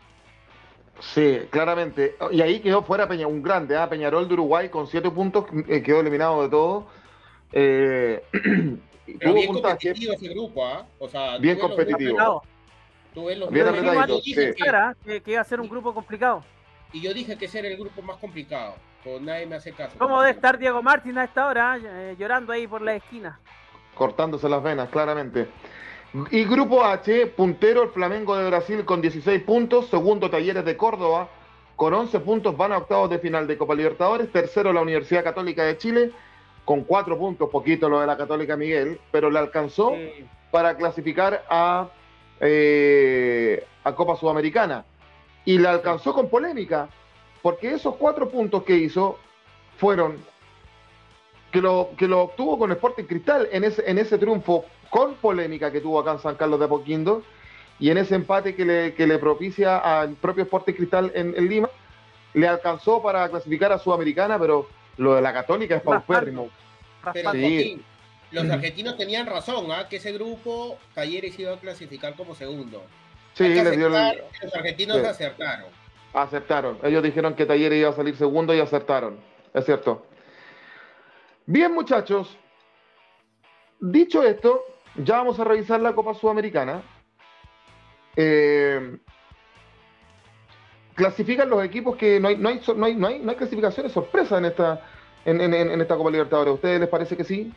[1.00, 2.16] Sí, claramente.
[2.30, 3.86] Y ahí quedó fuera Peña, un grande, ¿eh?
[3.90, 6.86] Peñarol de Uruguay con siete puntos, eh, quedó eliminado de todo.
[7.52, 8.22] Eh,
[9.06, 10.86] bien competitivo ese grupo, ¿ah?
[10.98, 12.42] O sea, bien competitivo.
[13.12, 13.66] Tú ves los Bien
[15.04, 16.42] que, que, iba a ser un grupo complicado.
[16.92, 18.74] Y yo dije que ese era el grupo más complicado.
[19.04, 19.96] Pues nadie me hace caso.
[19.98, 21.78] ¿Cómo debe estar Diego Martín a esta hora?
[21.80, 23.38] Eh, llorando ahí por la esquina.
[23.94, 25.46] Cortándose las venas, claramente.
[26.30, 31.28] Y grupo H, puntero el Flamengo de Brasil con 16 puntos, segundo Talleres de Córdoba
[31.76, 35.64] con 11 puntos, van a octavos de final de Copa Libertadores, tercero la Universidad Católica
[35.64, 36.12] de Chile
[36.64, 39.92] con 4 puntos, poquito lo de la Católica Miguel, pero le alcanzó
[40.50, 41.88] para clasificar a
[42.40, 44.84] eh, a Copa Sudamericana.
[45.44, 46.88] Y la alcanzó con polémica,
[47.42, 49.18] porque esos cuatro puntos que hizo
[49.76, 50.16] fueron
[51.52, 55.70] que lo, que lo obtuvo con Sporting Cristal en ese, en ese triunfo con polémica
[55.70, 57.22] que tuvo acá en San Carlos de Apoquindo
[57.78, 61.68] y en ese empate que le, que le propicia al propio Sporting Cristal en, Lima,
[62.32, 66.50] le alcanzó para clasificar a Sudamericana, pero lo de la Católica es paupérrimo.
[68.30, 69.88] los argentinos tenían razón, ¿ah?
[69.88, 72.84] que ese grupo Talleres iba a clasificar como segundo.
[73.34, 75.66] Sí, les dio Los argentinos acertaron.
[76.12, 76.78] Acertaron.
[76.84, 79.18] Ellos dijeron que Talleres iba a salir segundo y acertaron.
[79.52, 80.06] Es cierto.
[81.46, 82.38] Bien, muchachos.
[83.80, 84.64] Dicho esto,
[84.96, 86.82] ya vamos a revisar la Copa Sudamericana.
[88.16, 88.98] Eh,
[90.94, 94.46] clasifican los equipos que no hay, no hay, no hay, no hay, clasificaciones sorpresas en
[94.46, 94.80] esta,
[95.24, 96.52] en, en, en esta Copa Libertadores.
[96.52, 97.52] ¿A ustedes les parece que sí?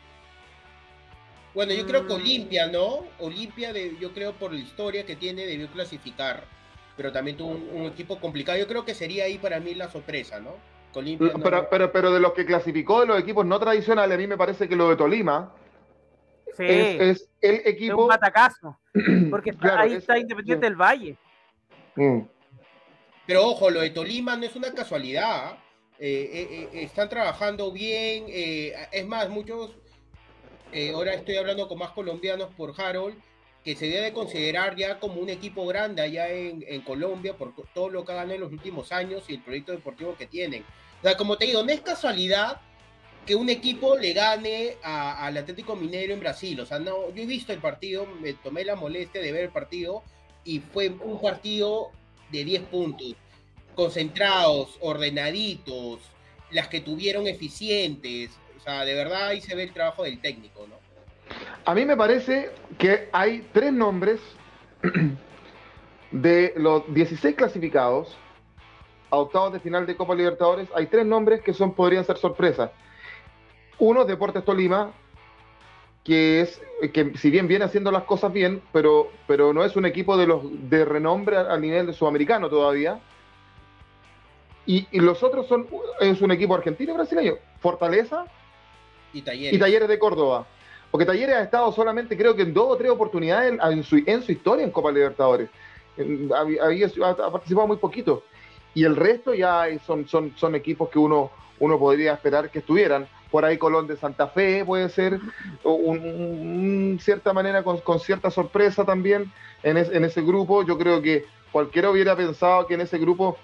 [1.54, 2.16] Bueno, yo creo que mm.
[2.16, 3.04] Olimpia, ¿no?
[3.18, 6.44] Olimpia, de, yo creo por la historia que tiene, debió clasificar.
[6.96, 8.58] Pero también tuvo un, equipo complicado.
[8.58, 10.54] Yo creo que sería ahí para mí la sorpresa, ¿no?
[11.42, 14.36] pero, pero, pero de los que clasificó de los equipos no tradicionales, a mí me
[14.36, 15.52] parece que lo de Tolima
[16.58, 17.94] es, el equipo.
[17.94, 18.78] Es un matacazo.
[19.30, 21.16] Porque ahí está Independiente del Valle.
[21.96, 22.20] Mm.
[23.28, 25.58] Pero ojo, lo de Tolima no es una casualidad.
[25.98, 28.24] Eh, eh, eh, están trabajando bien.
[28.26, 29.72] es más, muchos.
[30.94, 33.18] ahora estoy hablando con más colombianos por Harold.
[33.62, 37.90] Que se debe considerar ya como un equipo grande allá en, en Colombia por todo
[37.90, 40.64] lo que ha ganado en los últimos años y el proyecto deportivo que tienen.
[41.00, 42.62] O sea, como te digo, no es casualidad
[43.26, 46.58] que un equipo le gane al Atlético Minero en Brasil.
[46.60, 49.50] O sea, no, yo he visto el partido, me tomé la molestia de ver el
[49.50, 50.02] partido
[50.44, 51.90] y fue un partido
[52.30, 53.14] de 10 puntos,
[53.74, 56.00] concentrados, ordenaditos,
[56.50, 58.30] las que tuvieron eficientes.
[58.56, 60.76] O sea, de verdad ahí se ve el trabajo del técnico, ¿no?
[61.64, 64.20] A mí me parece que hay tres nombres
[66.10, 68.16] de los 16 clasificados
[69.10, 70.68] a octavos de final de Copa Libertadores.
[70.74, 72.70] Hay tres nombres que son podrían ser sorpresas.
[73.78, 74.92] Uno, Deportes Tolima,
[76.08, 76.58] que es
[76.94, 80.26] que si bien viene haciendo las cosas bien, pero, pero no es un equipo de
[80.26, 80.40] los
[80.70, 82.98] de renombre al nivel de sudamericano todavía.
[84.64, 85.66] Y, los otros son
[86.00, 88.24] es un equipo argentino y brasileño, Fortaleza
[89.12, 89.52] y Talleres.
[89.52, 90.46] y Talleres de Córdoba.
[90.90, 94.22] Porque Talleres ha estado solamente creo que en dos o tres oportunidades en, su, en
[94.22, 95.50] su, historia en Copa Libertadores.
[96.34, 98.22] Había, ha participado muy poquito.
[98.72, 103.06] Y el resto ya son, son, son equipos que uno, uno podría esperar que estuvieran
[103.30, 105.20] por ahí Colón de Santa Fe puede ser,
[105.64, 110.64] un, cierta manera con, cierta sorpresa también en, en, ese grupo.
[110.64, 113.36] Yo creo que cualquiera hubiera pensado que en ese grupo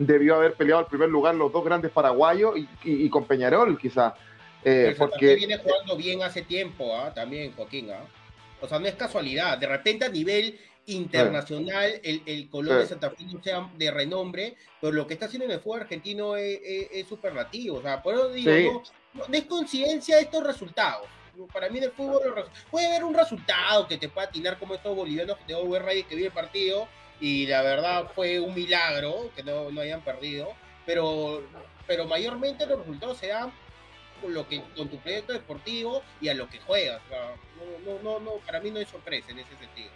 [0.00, 2.54] debió haber peleado el primer lugar los dos grandes paraguayos
[2.84, 4.14] y, con Peñarol quizás.
[4.64, 7.12] Eh, porque viene jugando bien hace tiempo, ¿ah?
[7.14, 7.90] también Joaquín.
[7.90, 8.04] ¿ah?
[8.60, 9.58] O sea, no es casualidad.
[9.58, 14.56] De repente a nivel internacional, el, el Colón de Santa Fe no sea de renombre,
[14.80, 17.78] pero lo que está haciendo en el fútbol argentino es, superlativo.
[17.78, 18.82] O sea, por eso digo,
[19.14, 21.06] no, es coincidencia estos resultados.
[21.52, 22.22] Para mí en el fútbol
[22.70, 26.14] puede haber un resultado que te pueda atinar como estos bolivianos que tengo ver que
[26.14, 26.86] vi el partido
[27.20, 30.52] y la verdad fue un milagro que no, no hayan perdido,
[30.84, 31.42] pero,
[31.86, 33.52] pero mayormente los resultados se dan
[34.20, 37.00] con lo que con tu proyecto deportivo y a lo que juegas.
[37.84, 39.90] no, no, no, para mí no hay sorpresa en ese sentido.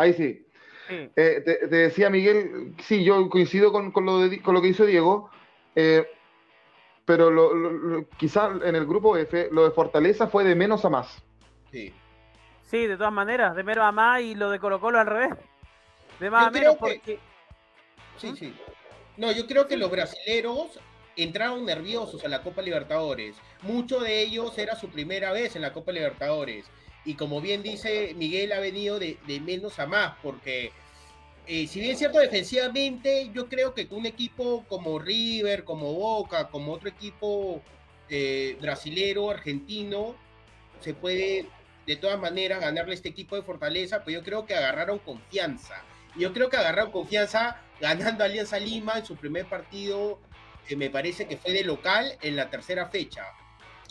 [0.00, 0.46] Ahí sí.
[0.88, 5.30] Eh, te, decía Miguel, sí, yo coincido con, lo, con lo que hizo Diego,
[5.76, 6.08] eh,
[7.04, 11.22] pero lo, quizá en el grupo F lo de Fortaleza fue de menos a más.
[11.70, 11.94] Sí.
[12.62, 15.34] Sí, de todas maneras, de menos a más y lo de Colo Colo al revés.
[16.18, 17.18] De más a menos porque...
[18.16, 18.36] Sí, ¿Mm?
[18.36, 18.54] sí.
[19.18, 20.80] No, yo creo que los brasileros
[21.14, 23.36] entraron nerviosos a la Copa Libertadores.
[23.62, 26.70] Muchos de ellos era su primera vez en la Copa Libertadores
[27.04, 30.72] y como bien dice Miguel, ha venido de, menos a más, porque
[31.46, 36.48] eh, si bien es cierto defensivamente, yo creo que un equipo como River, como Boca,
[36.48, 37.62] como otro equipo
[38.08, 40.14] eh, brasilero, argentino,
[40.80, 41.46] se puede
[41.86, 45.82] de todas maneras ganarle este equipo de Fortaleza, pues yo creo que agarraron confianza.
[46.16, 50.20] Yo creo que agarraron confianza ganando Alianza Lima en su primer partido,
[50.68, 53.24] que me parece que fue de local en la tercera fecha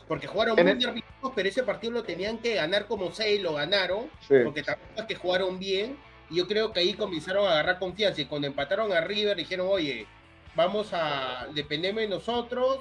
[0.09, 4.09] porque jugaron muy nerviosos, pero ese partido lo tenían que ganar como seis, lo ganaron,
[4.43, 5.97] porque tampoco es que jugaron bien,
[6.31, 9.67] y yo creo que ahí comenzaron a agarrar confianza, y cuando empataron a River dijeron,
[9.69, 10.07] oye,
[10.55, 12.79] vamos a, dependemos de nosotros,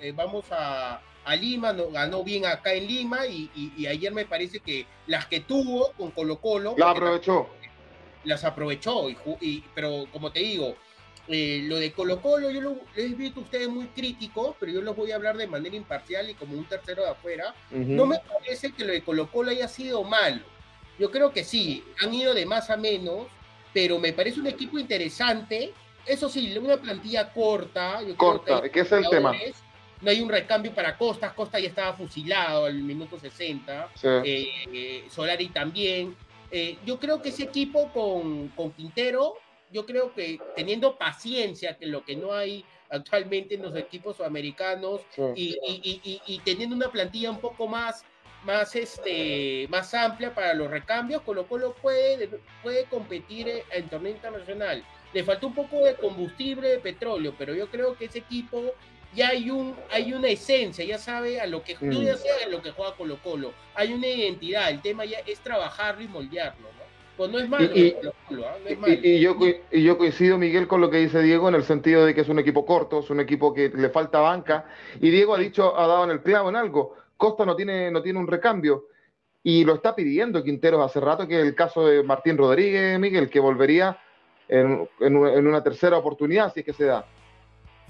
[0.00, 3.50] eh, vamos a, a Lima, no, ganó bien acá en Lima, y,
[3.84, 6.76] ayer me parece que las que tuvo con Colo Colo...
[6.78, 7.48] Las aprovechó.
[8.22, 9.10] Las aprovechó,
[9.40, 10.76] y, pero como te digo,
[11.28, 14.96] eh, lo de Colo Colo, yo lo he visto ustedes muy críticos, pero yo los
[14.96, 17.54] voy a hablar de manera imparcial y como un tercero de afuera.
[17.70, 20.42] No me parece que lo de Colo Colo haya sido malo.
[20.98, 23.26] Yo creo que sí, han ido de más a menos,
[23.74, 25.74] pero me parece un equipo interesante.
[26.06, 28.00] Eso sí, una plantilla corta.
[28.16, 29.32] corta, que, es el tema.
[30.00, 31.34] No hay un recambio para Costas.
[31.34, 33.90] Costa ya estaba fusilado al minuto 60.
[34.24, 36.16] Eh, Solari también.
[36.50, 39.34] Eh, yo creo que ese equipo con, con Quintero
[39.72, 45.02] yo creo que teniendo paciencia, que lo que no hay actualmente en los equipos sudamericanos,
[45.34, 48.04] y, teniendo una plantilla un poco más,
[48.44, 52.28] más, este, más amplia para los recambios, Colo Colo puede,
[52.62, 54.84] puede competir en torneo internacional.
[55.12, 58.74] Le falta un poco de combustible de petróleo, pero yo creo que ese equipo
[59.14, 62.46] ya hay un hay una esencia, ya sabe a lo que ya mm.
[62.46, 66.08] a lo que juega Colo Colo, hay una identidad, el tema ya es trabajarlo y
[66.08, 66.77] moldearlo.
[67.18, 68.40] Pues no es malo, Y- y- Colo Colo.
[68.62, 68.92] No es malo.
[68.94, 69.36] Y, y yo,
[69.72, 72.28] y yo coincido, Miguel, con lo que dice Diego en el sentido de que es
[72.30, 74.64] un equipo corto, es un equipo que le falta banca.
[75.00, 76.94] Y Diego ha dicho, ha dado en el clavo en algo.
[77.16, 78.84] Costa no tiene, no tiene un recambio.
[79.42, 83.28] Y lo está pidiendo Quinteros hace rato, que es el caso de Martín Rodríguez, Miguel,
[83.28, 83.98] que volvería
[84.48, 87.04] en, en una- en una tercera oportunidad, si es que se da.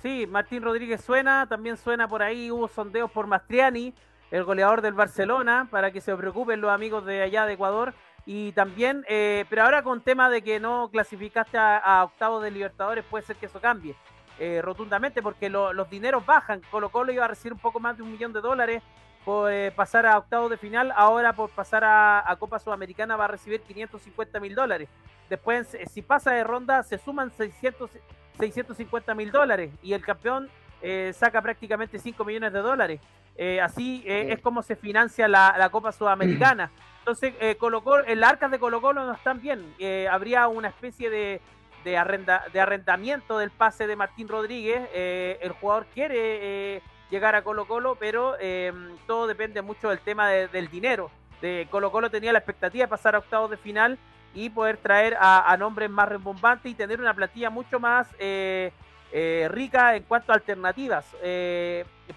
[0.02, 3.92] Sí, Martín Rodríguez suena, también suena por ahí, hubo sondeos por Mastriani,
[4.30, 7.92] el goleador del Barcelona, para que se preocupen los amigos de allá de Ecuador.
[8.30, 12.50] Y también, eh, pero ahora con tema de que no clasificaste a, a octavos de
[12.50, 13.94] Libertadores, puede ser que eso cambie
[14.38, 16.60] eh, rotundamente, porque lo- los dineros bajan.
[16.70, 18.82] Colo Colo iba a recibir un poco más de un millón de dólares
[19.24, 23.24] por eh, pasar a octavos de final, ahora por pasar a, a Copa Sudamericana va
[23.24, 24.90] a recibir 550 mil dólares.
[25.30, 27.90] Después, eh, si pasa de ronda, se suman 600,
[28.38, 30.50] 650 mil dólares y el campeón
[30.82, 33.00] eh, saca prácticamente 5 millones de dólares.
[33.62, 34.32] Así eh, Sí.
[34.32, 36.70] es como se financia la, la Copa Sudamericana.
[37.08, 39.74] Entonces, eh, Colo Colo, las arcas de Colo Colo no están bien.
[39.78, 41.40] Eh, habría una especie de,
[41.82, 44.86] de, arrenda, de arrendamiento del pase de Martín Rodríguez.
[44.92, 48.36] Eh, el jugador quiere llegar a Colo Colo, pero
[49.06, 51.10] todo depende mucho del tema de- del dinero.
[51.40, 53.98] De Colo Colo tenía la expectativa de pasar a octavos de final
[54.34, 58.06] y poder traer a, nombres más rebombantes y tener una plantilla mucho más
[59.48, 61.06] rica en cuanto a alternativas.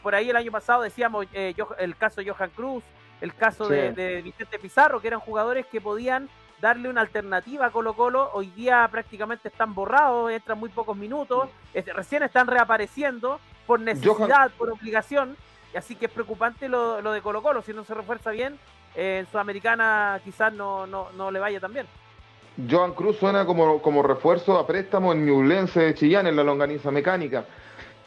[0.03, 2.83] Por ahí el año pasado decíamos Joh- el caso de Johan Cruz,
[3.21, 3.73] el caso Sí.
[3.73, 6.27] de, de Vicente Pizarro, que eran jugadores que podían
[6.59, 8.29] darle una alternativa a Colo Colo.
[8.33, 11.49] Hoy día prácticamente están borrados, entran muy pocos minutos,
[11.95, 15.35] recién están reapareciendo por necesidad, por obligación.
[15.73, 18.59] y Así que es preocupante lo, lo de Colo Colo, si no se refuerza bien,
[18.95, 21.87] eh, en Sudamericana quizás no, no, no le vaya tan bien.
[22.69, 26.91] Joan Cruz suena como, como refuerzo a préstamo en Ñublense de Chillán, en la longaniza
[26.91, 27.45] mecánica.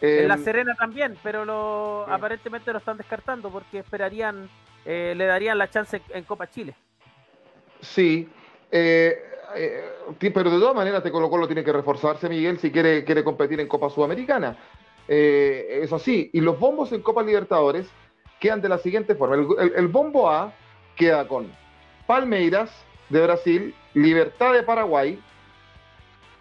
[0.01, 2.13] Eh, En La Serena también, pero lo, Sí.
[2.13, 4.49] aparentemente lo están descartando porque esperarían,
[4.85, 6.75] eh, le darían la chance en, Copa Chile.
[7.81, 8.29] Sí,
[8.71, 9.19] eh,
[9.57, 9.85] eh,
[10.33, 13.61] pero de todas maneras, te Colo Colo tiene que reforzarse, Miguel, si quiere, quiere competir
[13.61, 14.57] en Copa Sudamericana.
[15.07, 16.31] Eh, es así.
[16.33, 17.87] Y los bombos en Copa Libertadores
[18.41, 19.37] quedan de la siguiente forma.
[19.37, 20.53] El, el- el bombo A
[20.97, 21.53] queda con
[22.07, 22.71] Palmeiras
[23.11, 25.19] de Brasil, Libertad de Paraguay,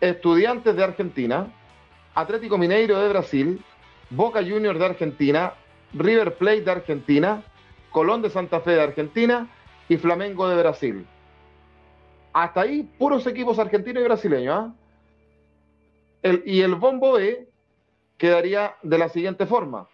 [0.01, 1.47] Estudiantes de Argentina,
[2.15, 3.63] Atlético Mineiro de Brasil,
[4.09, 5.53] Boca Juniors de Argentina,
[5.93, 7.43] River Plate de Argentina,
[7.93, 9.47] Colón de Santa Fe de Argentina
[9.87, 11.07] y Flamengo de Brasil.
[12.33, 14.55] Hasta ahí, puros equipos argentinos y brasileños.
[14.57, 14.73] ¿ah?
[16.43, 17.47] Y el bombo B
[18.17, 19.87] quedaría de la siguiente forma: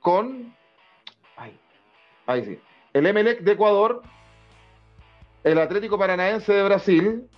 [0.00, 0.56] con.
[1.36, 1.60] Ay,
[2.26, 2.58] ahí sí.
[2.94, 4.02] El Emelec de Ecuador,
[5.44, 7.28] el Atlético Paranaense de Brasil,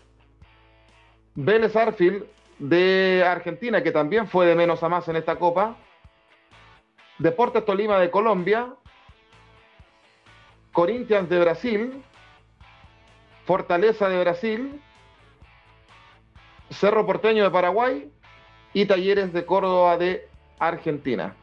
[1.35, 2.24] Vélez Arfield
[2.61, 5.76] de Argentina, que también fue de menos a más en esta copa,
[7.18, 8.74] Deportes Tolima de Colombia,
[10.75, 12.03] Corinthians de Brasil,
[13.47, 14.81] Fortaleza de Brasil,
[16.70, 18.11] Cerro Porteño de Paraguay
[18.72, 21.35] y Talleres de Córdoba de Argentina.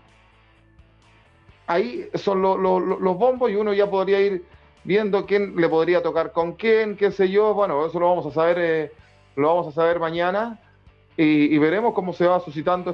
[1.65, 4.43] Ahí son lo- lo- lo- los bombos y uno ya podría ir
[4.83, 7.53] viendo quién le podría tocar con quién, qué sé yo.
[7.53, 8.91] Bueno, eso lo vamos a saber, eh,
[9.37, 10.59] lo vamos a saber mañana
[11.15, 12.91] y, veremos cómo se va suscitando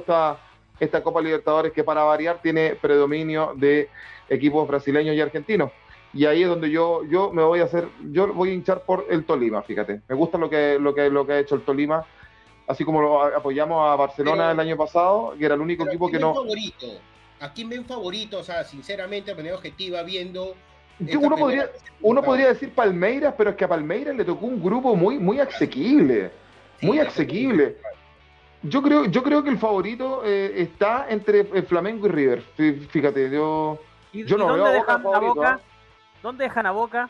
[0.78, 3.88] esta Copa Libertadores que para variar tiene predominio de
[4.28, 5.72] equipos brasileños y argentinos.
[6.14, 9.06] Y ahí es donde yo, yo me voy a hacer, yo voy a hinchar por
[9.10, 10.00] el Tolima, fíjate.
[10.08, 12.04] Me gusta lo que, lo que, lo que ha hecho el Tolima,
[12.66, 15.84] así como lo a- apoyamos a Barcelona Pero- el año pasado, que era el único
[15.84, 16.34] ¿a equipo quién que no.
[16.34, 16.86] favorito?
[17.40, 18.38] ¿A quién ven favorito?
[18.38, 20.54] O sea, sinceramente, de manera objetiva, viendo.
[20.98, 24.46] Yo- uno podría, uno de podría decir Palmeiras, pero es que a Palmeiras le tocó
[24.46, 26.30] un grupo muy, muy asequible.
[26.80, 27.76] Sí, muy asequible.
[28.62, 32.42] Yo creo, yo creo que el favorito eh, está entre eh, Flamengo y River.
[32.56, 33.78] Fí- Fíjate, yo
[34.12, 35.60] ¿Y, Yo y no veo dónde a Boca dejan a favorito, Boca?
[36.22, 37.08] ¿Dónde dejan a Boca?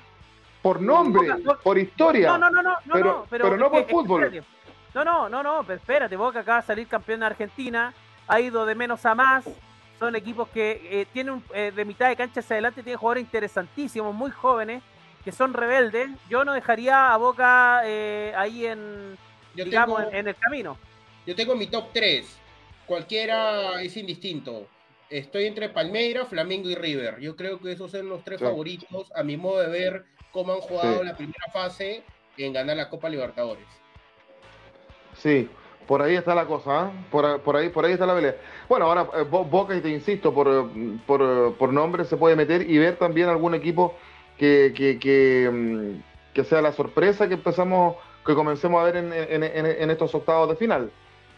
[0.62, 2.26] por nombre, Boca- Boca- por historia.
[2.28, 4.24] No, no, no, no, no, Pero- no, pero no por que- fútbol.
[4.24, 4.48] espérate.
[4.94, 7.94] No, no, no, no, pero espérate, Boca acaba de salir campeón de Argentina,
[8.26, 9.44] ha ido de menos a más,
[10.00, 13.22] son equipos que eh, tienen un- eh, de mitad de cancha hacia adelante, tienen jugadores
[13.24, 14.82] interesantísimos, muy jóvenes,
[15.24, 16.10] que son rebeldes.
[16.28, 19.16] Yo no dejaría a Boca eh, ahí en,
[19.54, 20.76] Yo digamos, tengo, en, en el camino.
[21.24, 22.36] yo tengo mi top 3.
[22.84, 24.66] Cualquiera es indistinto.
[25.10, 27.18] Estoy entre Palmeiras, Flamengo y River.
[27.20, 28.44] Yo creo que esos son los tres Sí.
[28.44, 31.06] favoritos, a mi modo de ver, cómo han jugado Sí.
[31.06, 32.02] la primera fase
[32.36, 33.64] en ganar la Copa Libertadores.
[35.14, 35.48] Sí,
[35.86, 36.92] por ahí está la cosa, ¿ah?
[37.10, 38.36] por, ahí, por ahí está la pelea.
[38.68, 42.16] Bueno, ahora eh, Bo- Boca, y te insisto, por, eh, por, eh, por nombre se
[42.18, 43.96] puede meter y ver también algún equipo
[44.36, 49.12] que, que, que, mm, que sea la sorpresa que empezamos, que comencemos a ver en,
[49.12, 50.92] en- en- en estos octavos de final.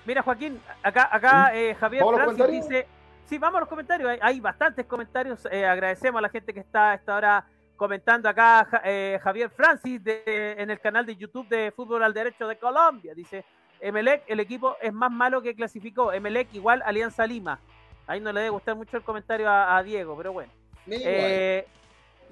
[0.04, 2.86] Mira, Joaquín, acá, acá eh, Javier ¿Vamos a los Francis dice.
[3.30, 4.10] Sí, vamos a los comentarios.
[4.10, 5.46] Hay, hay bastantes comentarios.
[5.52, 10.00] eh, agradecemos a la gente que está a esta hora comentando acá eh, Javier Francis
[10.04, 13.14] en el canal de YouTube de Fútbol al Derecho de Colombia.
[13.14, 13.44] Dice,
[13.78, 16.12] Emelec, el equipo es más malo que clasificó.
[16.12, 17.60] Emelec igual Alianza Lima.
[18.08, 20.52] Ahí no le debe gustar mucho el comentario a, Diego, pero bueno.
[20.88, 21.64] Eh,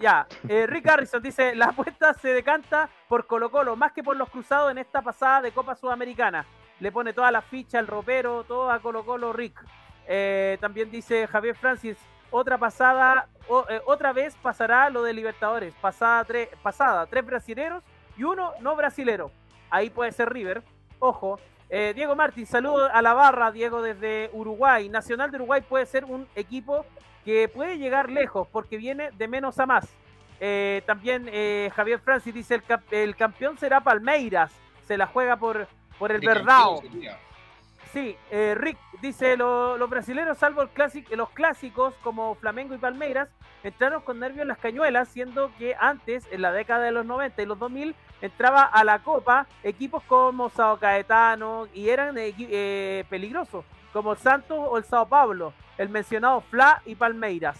[0.00, 4.28] ya, Rick Harrison dice, la apuesta se decanta por Colo Colo, más que por los
[4.30, 6.44] cruzados en esta pasada de Copa Sudamericana.
[6.80, 9.62] Le pone toda la ficha, el ropero, todo a Colo Colo Rick.
[10.08, 11.96] Eh, también dice Javier Francis,
[12.30, 13.28] otra pasada,
[13.86, 15.74] otra vez pasará lo de Libertadores.
[15.80, 16.26] Pasada,
[16.62, 17.84] pasada tres brasileros
[18.16, 19.30] y uno no brasilero.
[19.70, 20.62] Ahí puede ser River.
[20.98, 21.38] Ojo.
[21.70, 24.88] Eh, Diego Martín, saludo a la barra, Diego, desde Uruguay.
[24.88, 26.86] Nacional de Uruguay puede ser un equipo
[27.24, 29.86] que puede llegar lejos porque viene de menos a más.
[30.40, 34.50] Eh, también eh, Javier Francis dice, el, campeón será Palmeiras.
[34.86, 36.80] Se la juega por, por el Verdao.
[37.92, 40.68] Sí, Rick dice, los brasileños, salvo el
[41.16, 43.30] los clásicos como Flamengo y Palmeiras,
[43.62, 47.42] entraron con nervios en las cañuelas, siendo que antes, en la década de los 90
[47.42, 53.64] y los 2000, entraba a la Copa equipos como Sao Caetano y eran eh, peligrosos,
[53.92, 57.58] como el Santos o el Sao Paulo, el mencionado Fla y Palmeiras.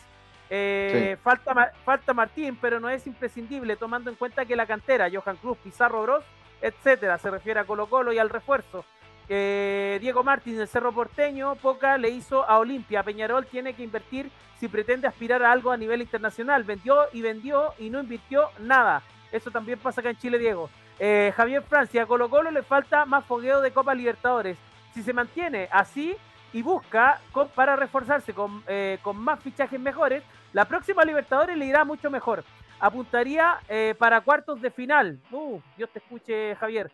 [0.51, 5.37] Eh, falta, falta Martín, pero no es imprescindible, tomando en cuenta que la cantera, Johan
[5.37, 6.25] Cruz, Pizarro Bros,
[6.61, 8.85] etcétera, se refiere a Colo Colo y al refuerzo.
[9.29, 13.03] Diego Martín del Cerro Porteño, poca le hizo a Olimpia.
[13.03, 16.65] Peñarol tiene que invertir si pretende aspirar a algo a nivel internacional.
[16.65, 19.03] Vendió y vendió y no invirtió nada.
[19.31, 20.71] Eso también pasa acá en Chile, Diego.
[20.99, 24.59] Eh, Javier Francia, a Colo Colo le falta más fogueo de Copa Libertadores.
[24.95, 26.17] Si se mantiene así
[26.53, 27.21] y busca
[27.55, 28.35] para reforzarse
[28.67, 30.23] eh, con, más fichajes mejores,
[30.53, 32.43] la próxima Libertadores le irá mucho mejor.
[32.81, 35.19] Apuntaría eh, para cuartos de final.
[35.31, 36.91] Uh, Dios te escuche, Javier.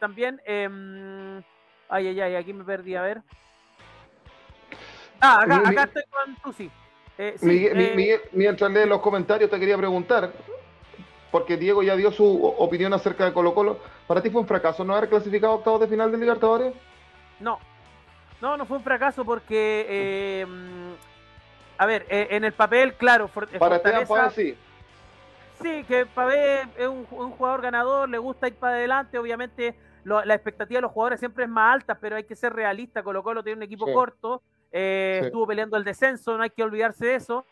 [0.00, 1.38] También, em,
[1.88, 3.22] ay, ay, ay, aquí me perdí, a ver.
[5.20, 6.70] Ah, acá, estoy con Tusi.
[7.36, 10.32] Sí, Miguel, mientras lee los comentarios, te quería preguntar,
[11.32, 13.80] porque Diego ya dio su opinión acerca de Colo Colo.
[14.06, 16.72] ¿Para ti fue un fracaso no haber clasificado octavos de final de Libertadores?
[17.40, 17.58] No,
[18.40, 20.46] no, no fue un fracaso porque, eh,
[21.76, 24.56] a ver, eh, en el papel, claro, para Fortaleza, sí.
[25.60, 30.78] Sí, que Pavé es un, jugador ganador, le gusta ir para adelante, obviamente la expectativa
[30.78, 33.58] de los jugadores siempre es más alta, pero hay que ser realista, Colo Colo tiene
[33.58, 34.42] un equipo corto,
[34.72, 37.44] eh, estuvo peleando el descenso, no hay que olvidarse de eso,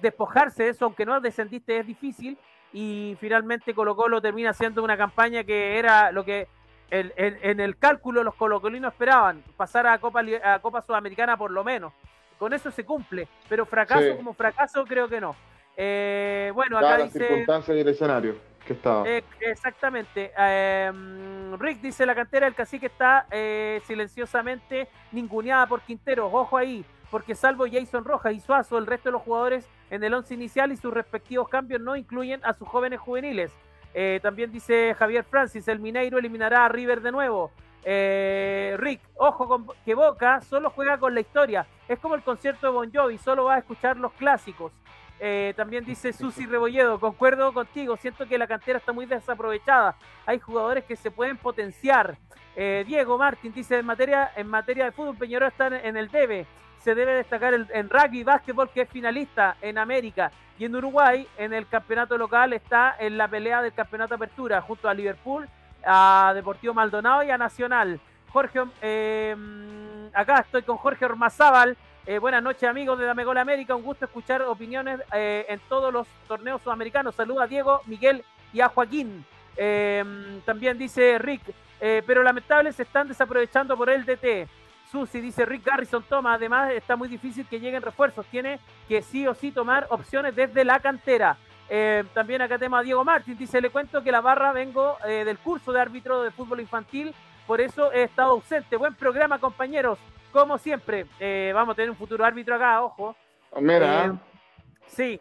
[0.00, 2.38] despojarse de eso, aunque no descendiste es difícil,
[2.72, 6.48] y finalmente Colo Colo termina siendo una campaña que era lo que
[6.90, 11.92] en, el cálculo los colocolinos esperaban, pasar a Copa, a Copa Sudamericana por lo menos.
[12.38, 15.34] Con eso se cumple, pero fracaso como fracaso creo que no.
[15.76, 17.18] Eh, bueno, acá dice...
[17.18, 19.08] circunstancias y el escenario que estaba.
[19.08, 20.32] Eh, exactamente.
[20.36, 26.30] Em, Rick dice, la cantera del cacique está eh, silenciosamente ninguneada por Quinteros.
[26.32, 30.14] Ojo ahí, porque salvo Jason Rojas y Suazo, el resto de los jugadores en el
[30.14, 33.52] once inicial y sus respectivos cambios no incluyen a sus jóvenes juveniles.
[33.94, 37.52] Eh, también dice Javier Francis, el Mineiro eliminará a River de nuevo.
[37.84, 41.66] Eh, Rick, ojo con que Boca solo juega con la historia.
[41.86, 44.72] Es como el concierto de Bon Jovi, solo va a escuchar los clásicos.
[45.26, 49.96] Eh, también dice Susi Rebolledo, concuerdo contigo, siento que la cantera está muy desaprovechada.
[50.26, 52.18] Hay jugadores que se pueden potenciar.
[52.54, 56.46] Diego Martín dice, en materia, en materia de fútbol, Peñarol está en el debe
[56.84, 60.30] se debe destacar el, en rugby y básquetbol, que es finalista en América.
[60.58, 64.86] Y en Uruguay, en el campeonato local, está en la pelea del campeonato apertura, junto
[64.86, 65.48] a Liverpool,
[65.84, 67.98] a Deportivo Maldonado y a Nacional.
[68.30, 69.34] Jorge, eh,
[70.12, 71.74] acá estoy con Jorge Ormazábal.
[72.06, 73.74] Eh, buenas noches, amigos de Dame Gol América.
[73.74, 77.14] Un gusto escuchar opiniones eh, en todos los torneos sudamericanos.
[77.14, 79.24] Saluda a Diego, Miguel y a Joaquín.
[80.44, 81.42] también dice Rick,
[81.78, 84.48] pero lamentable se están desaprovechando por el DT.
[84.90, 89.26] Susi dice Rick Garrison toma, además está muy difícil que lleguen refuerzos, tiene que sí
[89.26, 91.36] o sí tomar opciones desde la cantera.
[91.68, 95.24] Eh, también acá tenemos a Diego Martín, dice, le cuento que la barra vengo eh,
[95.24, 97.14] del curso de árbitro de fútbol infantil,
[97.46, 98.76] por eso he estado ausente.
[98.76, 99.98] Buen programa, compañeros,
[100.34, 101.06] como siempre.
[101.18, 103.16] Eh, vamos a tener un futuro árbitro acá, ojo.
[103.58, 104.18] Mira.
[104.86, 105.18] sí.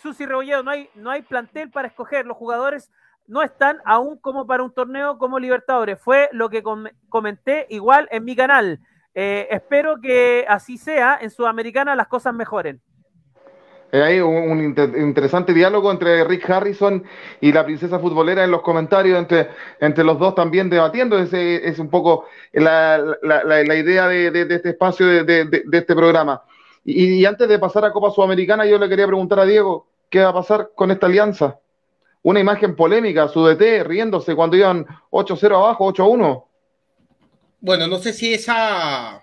[0.00, 2.26] Susi Rebolledo, no hay, no hay plantel para escoger.
[2.26, 2.90] Los jugadores
[3.26, 6.00] no están aún como para un torneo como Libertadores.
[6.00, 6.62] Fue lo que
[7.08, 8.80] comenté igual en mi canal.
[9.14, 11.18] Eh, espero que así sea.
[11.20, 12.80] En Sudamericana las cosas mejoren.
[13.92, 17.02] Hay un, interesante diálogo entre Rick Harrison
[17.40, 19.48] y la princesa futbolera en los comentarios, entre,
[19.80, 21.18] entre los dos también debatiendo.
[21.18, 22.98] Ese es un poco la,
[23.74, 26.42] idea de, este espacio, de, este programa.
[26.84, 30.30] y antes de pasar a Copa Sudamericana, yo le quería preguntar a Diego, ¿qué va
[30.30, 31.58] a pasar con esta alianza?
[32.22, 36.44] una imagen polémica, su DT riéndose cuando iban 8-0 abajo, 8-1.
[37.60, 39.22] Bueno, no sé si esa,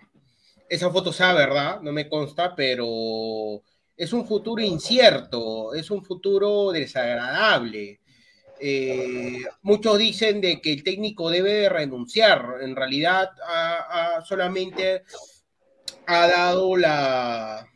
[0.69, 3.61] esa foto sea verdad, no me consta, pero
[3.97, 8.01] es un futuro incierto, es un futuro desagradable.
[8.59, 12.57] Eh, muchos dicen de que el técnico debe de renunciar.
[12.61, 13.29] En realidad,
[14.25, 15.03] solamente
[16.07, 17.67] ha dado la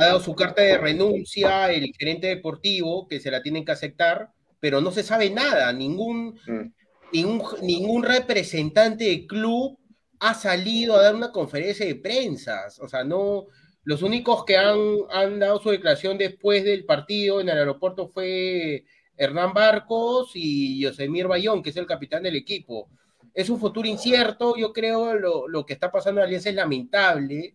[0.00, 4.30] ha dado su carta de renuncia el gerente deportivo, que se la tienen que aceptar,
[4.60, 5.72] pero no se sabe nada.
[5.72, 6.72] Ningún, mm.
[7.12, 9.76] ningún, ningún representante de club
[10.20, 12.66] ha salido a dar una conferencia de prensa.
[12.80, 13.46] O sea, no,
[13.88, 14.78] los únicos que han,
[15.10, 18.84] han dado su declaración después del partido en el aeropuerto fue
[19.16, 22.90] Hernán Barcos y Yosemir Bayón, que es el capitán del equipo.
[23.32, 27.54] Es un futuro incierto, yo creo lo, lo que está pasando en Alianza es lamentable.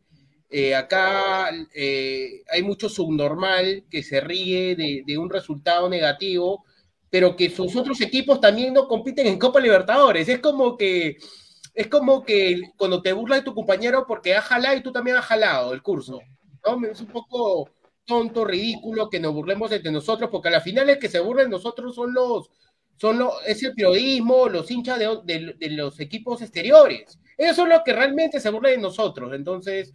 [0.49, 6.65] Eh, acá eh, hay mucho subnormal que se ríe de, de, un resultado negativo,
[7.11, 10.27] pero que sus otros equipos también no compiten en Copa Libertadores.
[10.27, 11.17] Es como que
[11.73, 15.17] es como que cuando te burlas de tu compañero porque ha jalado y tú también
[15.17, 16.21] has jalado el curso.
[16.65, 16.87] ¿no?
[16.87, 17.69] Es un poco
[18.05, 21.49] tonto, ridículo que nos burlemos entre nosotros, porque a la final el que se burlen
[21.49, 22.49] nosotros son los,
[22.97, 27.17] son los, es el periodismo, los hinchas de, de, los equipos exteriores.
[27.37, 29.33] Ellos son los que realmente se burlan de nosotros.
[29.33, 29.93] Entonces,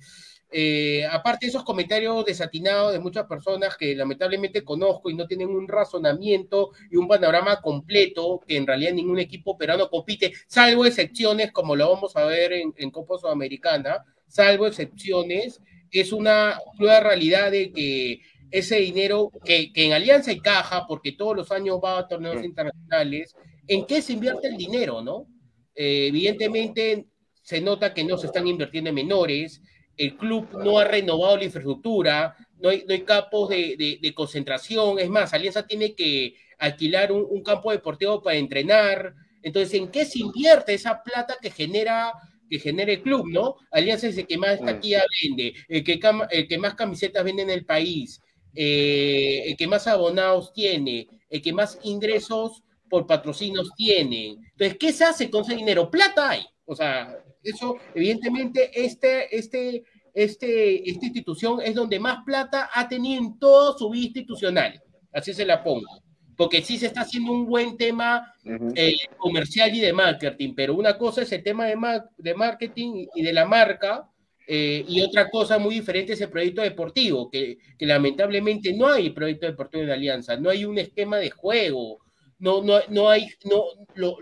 [0.50, 5.48] eh, aparte de esos comentarios desatinados de muchas personas que lamentablemente conozco y no tienen
[5.48, 11.52] un razonamiento y un panorama completo, que en realidad ningún equipo peruano compite, salvo excepciones,
[11.52, 17.50] como lo vamos a ver en, en Copa Sudamericana, salvo excepciones, es una nueva realidad
[17.50, 18.20] de que
[18.50, 23.34] ese dinero que, en Alianza y Caja, porque todos los años va a torneos internacionales,
[23.66, 25.26] ¿en qué se invierte el dinero, no?
[25.74, 27.06] Eh, evidentemente
[27.42, 29.62] se nota que no se están invirtiendo en menores,
[29.98, 34.98] el club no ha renovado la infraestructura, no hay, no hay campos de, de, concentración,
[34.98, 40.04] es más, Alianza tiene que alquilar un, un, campo deportivo para entrenar, entonces, ¿en qué
[40.04, 42.12] se invierte esa plata que genera
[42.48, 43.56] que genera el club, ¿no?
[43.70, 47.50] Alianza es el que más taquilla vende, el que, el que más camisetas vende en
[47.50, 48.20] el país,
[48.54, 54.36] eh, el que más abonados tiene, el que más ingresos por patrocinios tiene.
[54.52, 55.90] Entonces, ¿qué se hace con ese dinero?
[55.90, 56.46] Plata hay.
[56.70, 63.22] O sea, eso, evidentemente, este, este, este, esta institución es donde más plata ha tenido
[63.24, 64.82] en toda su vida institucional.
[65.10, 66.02] Así se la pongo.
[66.36, 68.34] Porque sí se está haciendo un buen tema
[68.74, 71.76] eh, comercial y de marketing, pero una cosa es el tema de,
[72.18, 74.06] de marketing y de la marca,
[74.46, 79.10] eh, y otra cosa muy diferente es el proyecto deportivo, que, que, lamentablemente no hay
[79.10, 81.98] proyecto deportivo de Alianza, no hay un esquema de juego,
[82.38, 83.64] no, no, no hay, no,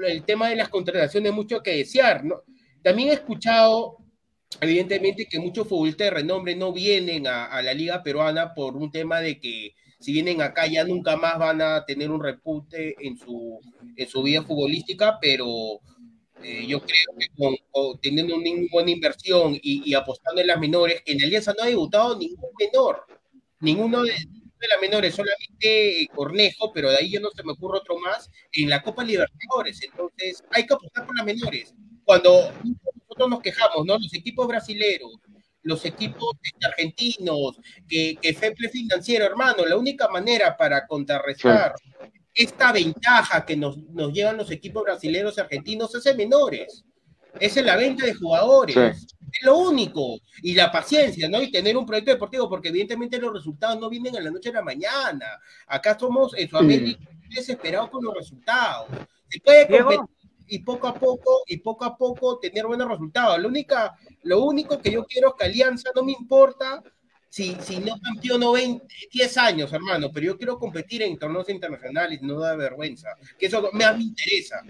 [0.07, 2.25] el tema de las contrataciones mucho que desear.
[2.25, 2.43] ¿no?
[2.83, 3.99] También he escuchado,
[4.61, 8.91] evidentemente, que muchos futbolistas de renombre no vienen a, a, la liga peruana por un
[8.91, 13.17] tema de que si vienen acá ya nunca más van a tener un repute en
[13.17, 13.61] su,
[13.97, 15.81] en su vida futbolística, pero
[16.43, 17.55] eh, yo creo que con,
[18.01, 22.19] teniendo una buena inversión y, y, apostando en las menores, en Alianza no ha debutado
[22.19, 23.05] ningún menor,
[23.61, 24.13] ninguno de,
[24.59, 28.31] de las menores, solamente Cornejo, pero de ahí ya no se me ocurre otro más,
[28.53, 29.83] en la Copa Libertadores.
[29.83, 31.75] Entonces, hay que apostar por las menores.
[32.05, 33.99] Cuando nosotros nos quejamos, ¿no?
[33.99, 35.13] Los equipos brasileños,
[35.63, 41.75] los equipos argentinos, que, que FEPLE financiero, hermano, la única manera para contrarrestar
[42.33, 46.85] esta ventaja que nos, nos llevan los equipos brasileños y argentinos es en menores.
[47.41, 48.75] Es en la venta de jugadores.
[48.75, 49.07] Sí.
[49.33, 50.19] Es lo único.
[50.43, 51.43] Y la paciencia, ¿no?
[51.43, 54.55] Y tener un proyecto deportivo, porque evidentemente los resultados no vienen a la noche a
[54.55, 55.27] la mañana.
[55.67, 57.35] Acá somos en Sudamérica sí.
[57.35, 58.89] desesperados con los resultados.
[59.29, 60.17] Se puede competir
[60.49, 63.39] y poco a poco, y poco a poco tener buenos resultados.
[63.41, 66.83] Lo, única, lo único que yo quiero es que Alianza no me importa
[67.29, 72.23] si, si no campeono 20, 10 años, hermano, pero yo quiero competir en torneos internacionales,
[72.23, 73.09] no da vergüenza,
[73.39, 74.63] que eso me, me interesa,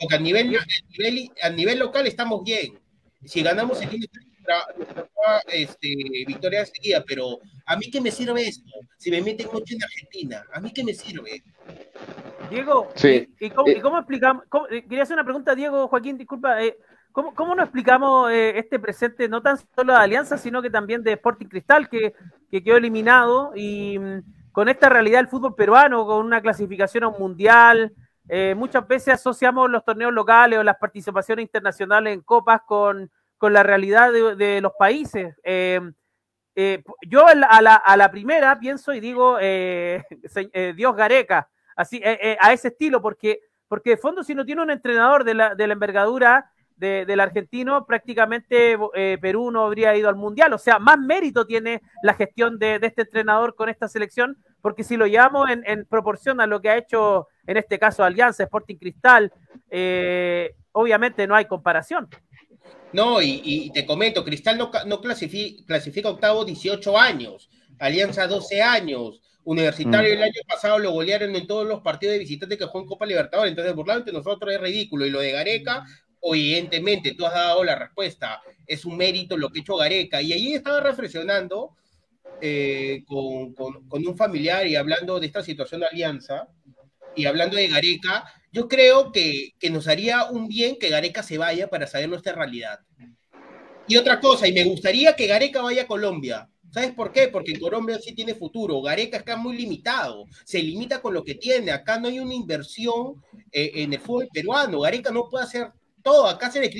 [0.00, 0.64] porque a nivel, a
[0.98, 2.78] nivel, a nivel local estamos bien,
[3.24, 5.88] si ganamos nuestra este,
[6.26, 10.44] victoria seguida, pero a mí qué me sirve esto, si me meten mucho en Argentina,
[10.52, 11.42] a mí qué me sirve.
[12.50, 13.28] Diego, sí.
[13.40, 14.44] ¿y, y, cómo, ¿y, cómo, explicamos?
[14.48, 16.76] Cómo, eh, quería hacer una pregunta, Diego, Joaquín, disculpa, eh,
[17.12, 21.02] ¿Cómo, ¿Cómo, nos explicamos eh, este presente, no tan solo de Alianza, sino que también
[21.04, 22.12] de Sporting Cristal, que,
[22.50, 27.08] que quedó eliminado, y mm, con esta realidad del fútbol peruano, con una clasificación a
[27.08, 27.92] un mundial,
[28.28, 33.52] eh, muchas veces asociamos los torneos locales o las participaciones internacionales en copas con, con
[33.52, 35.34] la realidad de, los países.
[35.42, 35.80] Eh,
[37.08, 39.38] yo a la, a la, primera pienso y digo
[40.76, 45.24] Dios Gareca, así, a ese estilo, porque, porque de fondo si no tiene un entrenador
[45.24, 50.16] de la, de la envergadura de, del argentino, prácticamente eh, Perú no habría ido al
[50.16, 50.52] Mundial.
[50.52, 54.96] O sea, más mérito tiene la gestión de, este entrenador con esta selección, porque si
[54.96, 59.32] lo llevamos en, proporción a lo que ha hecho en este caso Alianza, Sporting Cristal,
[59.70, 62.08] eh, obviamente no hay comparación.
[62.92, 67.50] No, y, y, te comento, Cristal no, no clasifica, clasifica octavo 18 años.
[67.78, 69.20] Alianza 12 años.
[69.44, 70.16] Universitario mm.
[70.16, 73.04] el año pasado lo golearon en todos los partidos de visitantes que jugó en Copa
[73.04, 73.50] Libertadores.
[73.50, 75.04] Entonces, burlado entre nosotros es ridículo.
[75.04, 75.84] Y lo de Gareca,
[76.22, 78.40] evidentemente, tú has dado la respuesta.
[78.66, 80.22] Es un mérito lo que ha hecho Gareca.
[80.22, 81.76] Y ahí estaba reflexionando
[82.40, 86.48] eh, con, con, un familiar y hablando de esta situación de Alianza
[87.16, 88.24] y hablando de Gareca.
[88.52, 92.34] Yo creo que, que nos haría un bien que Gareca se vaya para saber nuestra
[92.34, 92.80] realidad.
[93.88, 97.28] Y otra cosa, y me gustaría que Gareca vaya a Colombia ¿Sabes por qué?
[97.28, 98.82] Porque en Colombia sí tiene futuro.
[98.82, 100.24] Gareca está muy limitado.
[100.44, 101.70] Se limita con lo que tiene.
[101.70, 104.80] Acá no hay una inversión eh, en el fútbol peruano.
[104.80, 105.70] Gareca no puede hacer
[106.02, 106.26] todo.
[106.26, 106.72] Acá se le,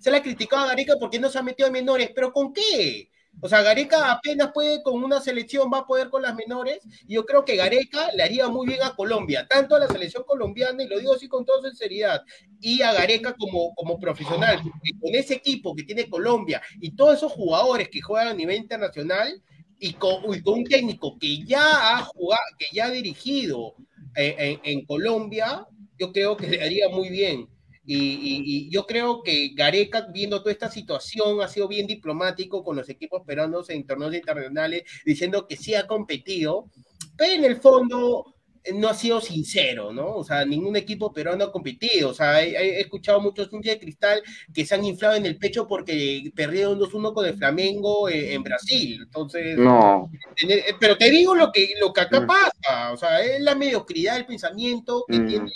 [0.00, 2.12] se le ha criticado a Gareca porque no se ha metido a menores.
[2.14, 3.10] ¿Pero con qué?
[3.40, 6.80] O sea, Gareca apenas puede con una selección, va a poder con las menores.
[7.06, 10.24] Y yo creo que Gareca le haría muy bien a Colombia, tanto a la selección
[10.24, 12.22] colombiana, y lo digo así con toda sinceridad,
[12.60, 14.62] y a Gareca como, como profesional.
[15.00, 19.42] con ese equipo que tiene Colombia y todos esos jugadores que juegan a nivel internacional,
[19.78, 23.74] y con, un técnico que ya ha jugado, que ya ha dirigido
[24.16, 25.66] eh, en, en Colombia,
[25.98, 27.48] yo creo que le haría muy bien.
[27.86, 32.88] Y, yo creo que Gareca, viendo toda esta situación, ha sido bien diplomático con los
[32.88, 36.70] equipos peruanos en torneos internacionales, diciendo que sí ha competido,
[37.16, 38.34] pero en el fondo
[38.66, 40.16] eh, no ha sido sincero, ¿no?
[40.16, 42.10] O sea, ningún equipo peruano ha competido.
[42.10, 44.22] O sea, he, escuchado muchos hinchas de cristal
[44.52, 48.42] que se han inflado en el pecho porque perdieron 2-1 con el Flamengo eh, en,
[48.42, 49.00] Brasil.
[49.02, 50.10] Entonces, no.
[50.48, 52.26] Eh, pero te digo lo que, lo que acá mm.
[52.26, 52.92] pasa.
[52.92, 55.26] O sea, es la mediocridad del pensamiento que mm.
[55.28, 55.52] tiene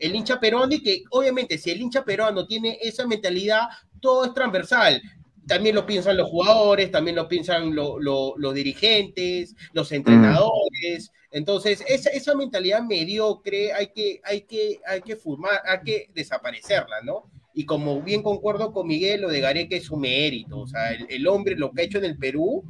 [0.00, 3.68] el hincha peruano y que obviamente si el hincha peruano tiene esa mentalidad,
[4.00, 5.00] todo es transversal.
[5.46, 11.12] También lo piensan los jugadores, también lo piensan los dirigentes, los entrenadores.
[11.30, 17.02] Entonces, esa, esa mentalidad mediocre hay que, hay, que, hay que formar, hay que desaparecerla,
[17.02, 17.30] ¿no?
[17.52, 20.60] Y como bien concuerdo con Miguel, lo de Gareca es un mérito.
[20.60, 22.64] O sea, el, el hombre, lo que ha hecho en el Perú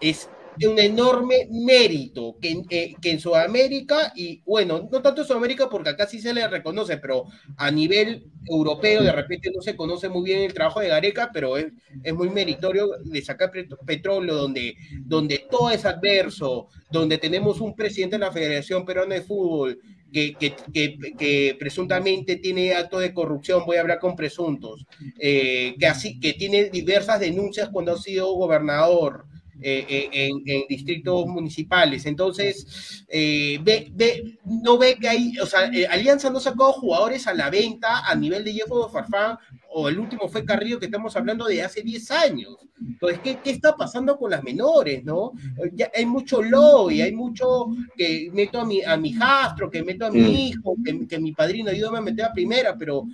[0.00, 5.26] es de un enorme mérito que, eh, que, en Sudamérica, y bueno, no tanto en
[5.26, 7.24] Sudamérica porque acá sí se le reconoce, pero
[7.56, 11.56] a nivel europeo de repente no se conoce muy bien el trabajo de Gareca, pero
[11.56, 11.66] es,
[12.02, 13.50] es muy meritorio de sacar
[13.86, 19.22] petróleo donde, donde todo es adverso, donde tenemos un presidente de la Federación Peruana de
[19.22, 19.78] Fútbol
[20.12, 20.34] que,
[20.72, 24.86] que, que, presuntamente tiene actos de corrupción, voy a hablar con presuntos,
[25.18, 29.26] eh, que, así, que tiene diversas denuncias cuando ha sido gobernador,
[29.60, 32.04] eh, eh, en, distritos municipales.
[32.06, 37.48] Entonces, eh, ve, no ve que hay, o sea, Alianza no sacó jugadores a la
[37.48, 39.38] venta a nivel de Jeff Farfán,
[39.70, 42.56] o el último fue Carrillo, que estamos hablando de hace 10 años.
[42.78, 45.32] Entonces, ¿qué, ¿qué, está pasando con las menores, no?
[45.72, 50.06] Ya hay mucho lobby, hay mucho que meto a mi, a mi jastro, que meto
[50.06, 53.04] a mi hijo, que, que mi padrino ayúdame a meter a primera, pero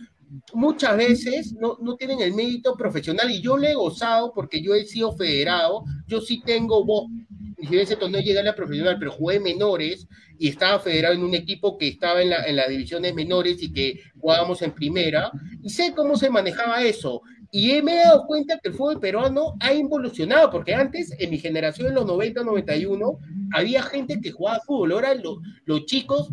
[0.53, 4.74] muchas veces no, no, tienen el mérito profesional y yo le he gozado porque yo
[4.74, 7.07] he sido federado, yo sí tengo voz,
[7.68, 10.07] si ese torneo llegué a la profesional, pero jugué menores
[10.39, 13.72] y estaba federado en un equipo que estaba en, la, en las divisiones menores y
[13.72, 15.30] que jugábamos en primera,
[15.62, 17.22] y sé cómo se manejaba eso.
[17.55, 21.37] Y me he dado cuenta que el fútbol peruano ha evolucionado, porque antes, en mi
[21.37, 23.19] generación, en los 90, 91,
[23.53, 24.93] había gente que jugaba fútbol.
[24.93, 25.15] Ahora
[25.67, 26.33] los chicos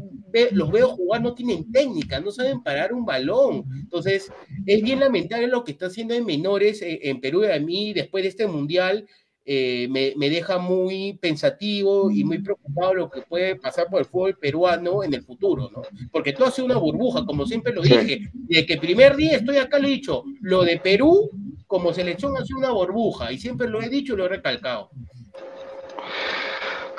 [0.52, 3.66] los veo jugar, no tienen técnica, no saben parar un balón.
[3.82, 4.32] Entonces,
[4.66, 7.92] es bien lamentable lo que está haciendo en menores eh, en Perú y a mí,
[7.92, 9.06] después de este mundial,
[9.46, 14.06] eh, me, me, deja muy pensativo y muy preocupado lo que puede pasar por el
[14.06, 15.82] fútbol peruano en el futuro, ¿no?
[16.12, 18.30] Porque todo ha sido una burbuja, como siempre lo dije.
[18.34, 21.32] Desde que el primer día estoy acá, lo he dicho, lo de Perú
[21.66, 24.90] como selección ha sido una burbuja, y siempre lo he dicho y lo he recalcado.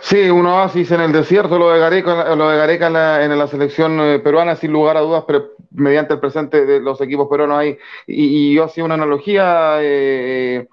[0.02, 3.38] Sí, un oasis en el desierto, lo de Gareca, lo de Gareca en, la, en
[3.38, 7.28] la selección eh, peruana, sin lugar a dudas, pero mediante el presente de los equipos
[7.28, 7.78] peruanos ahí.
[8.06, 10.68] Y, yo hacía una analogía, eh,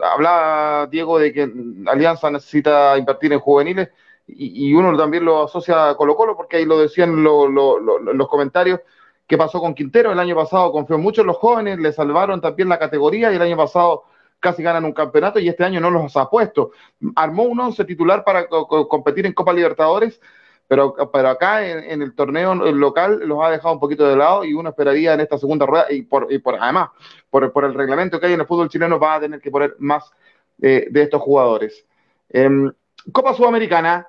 [0.00, 1.52] hablaba Diego de que
[1.86, 3.88] Alianza necesita invertir en juveniles
[4.26, 8.80] y, uno también lo asocia a Colo Colo, porque ahí lo decían los comentarios.
[9.26, 10.12] ¿Qué pasó con Quintero?
[10.12, 13.42] El año pasado confió mucho en los jóvenes, le salvaron también la categoría y el
[13.42, 14.04] año pasado
[14.40, 16.70] casi ganan un campeonato y este año no los ha puesto.
[17.16, 20.20] Armó un once titular para competir en Copa Libertadores,
[20.68, 24.52] pero, pero acá en, el torneo local los ha dejado un poquito de lado y
[24.52, 26.90] uno esperaría en esta segunda rueda y por, y por además
[27.30, 29.74] por, por, el reglamento que hay en el fútbol chileno va a tener que poner
[29.78, 30.12] más
[30.60, 31.86] eh, de estos jugadores.
[32.28, 32.70] Em,
[33.12, 34.06] Copa Sudamericana,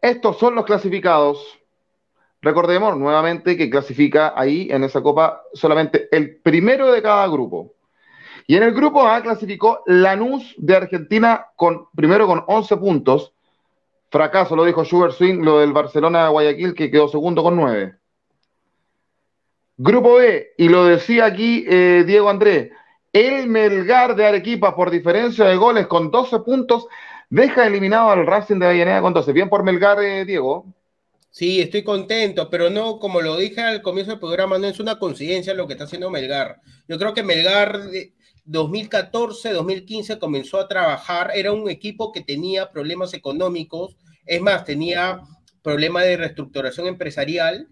[0.00, 1.58] estos son los clasificados.
[2.40, 7.74] Recordemos nuevamente que clasifica ahí en esa copa solamente el primero de cada grupo.
[8.46, 13.34] Y en el grupo A clasificó Lanús de Argentina con primero con 11 puntos.
[14.10, 17.94] Fracaso, lo dijo Sugar Swing, lo del Barcelona Guayaquil, que quedó segundo con 9.
[19.76, 22.70] Grupo B, y lo decía aquí eh, Diego Andrés,
[23.12, 26.86] el Melgar de Arequipa por diferencia de goles con 12 puntos
[27.30, 29.32] deja eliminado al Racing de Avellaneda con 12.
[29.32, 30.66] Bien por Melgar, eh, Diego.
[31.30, 34.98] Sí, estoy contento, pero no, como lo dije al comienzo del programa, no es una
[34.98, 36.60] coincidencia lo que está haciendo Melgar.
[36.88, 37.80] Yo creo que Melgar
[38.48, 45.20] 2014, 2015 comenzó a trabajar, era un equipo que tenía problemas económicos, es más, tenía
[45.62, 47.68] problemas de reestructuración empresarial,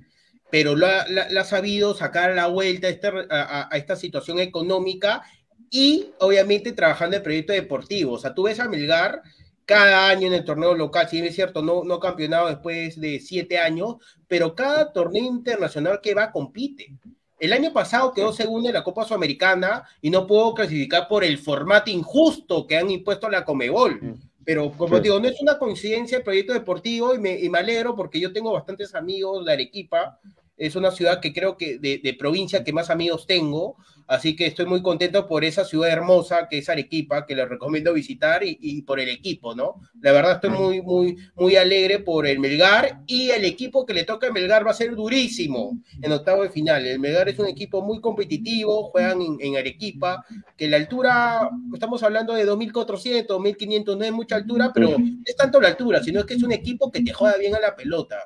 [0.51, 5.23] pero lo ha, sabido sacar la vuelta este, a, esta situación económica
[5.71, 8.19] y obviamente trabajando en proyectos deportivos.
[8.19, 9.23] O sea, tú ves a Melgar
[9.65, 13.19] cada año en el torneo local, si bien es cierto, no, no campeonado después de
[13.19, 13.97] siete años,
[14.29, 16.95] pero cada torneo internacional que va compite.
[17.39, 21.39] El año pasado quedó segundo en la Copa Sudamericana y no puedo clasificar por el
[21.39, 24.19] formato injusto que han impuesto a la Comebol.
[24.45, 27.97] Pero como digo, no es una coincidencia el proyecto deportivo y me, y me, alegro
[27.97, 30.19] porque yo tengo bastantes amigos de Arequipa.
[30.57, 33.77] Es una ciudad que creo que de, de provincia que más amigos tengo.
[34.07, 37.93] Así que estoy muy contento por esa ciudad hermosa que es Arequipa, que les recomiendo
[37.93, 39.81] visitar y, por el equipo, ¿no?
[40.01, 44.05] La verdad estoy muy, muy, muy alegre por el Melgar y el equipo que le
[44.05, 46.87] toca a Melgar va a ser durísimo en octavo de final.
[46.87, 50.25] El Melgar es un equipo muy competitivo, juegan en, Arequipa,
[50.57, 55.35] que la altura, estamos hablando de 2.400, 2.500, no es mucha altura, pero no es
[55.35, 57.75] tanto la altura, sino es que es un equipo que te juega bien a la
[57.75, 58.17] pelota.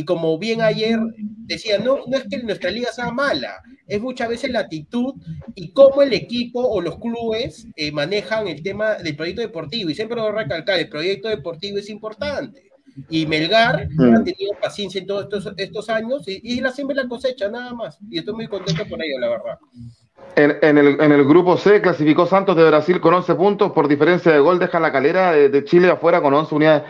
[0.00, 4.30] Y como bien ayer decía, no, no es que nuestra liga sea mala, es muchas
[4.30, 5.12] veces la actitud
[5.54, 9.90] y cómo el equipo o los clubes eh, manejan el tema del proyecto deportivo.
[9.90, 12.62] Y siempre lo recalcar, el proyecto deportivo es importante.
[13.10, 14.14] Y Melgar mm.
[14.14, 17.74] ha tenido paciencia en todos estos, estos años y, y, la siempre la cosecha, nada
[17.74, 17.98] más.
[18.08, 19.58] Y estoy muy contento por ello, la verdad.
[20.34, 24.32] En, el, en, el, grupo C clasificó Santos de Brasil con 11 puntos por diferencia
[24.32, 26.82] de gol, deja la calera de, Chile afuera con 11 unidades.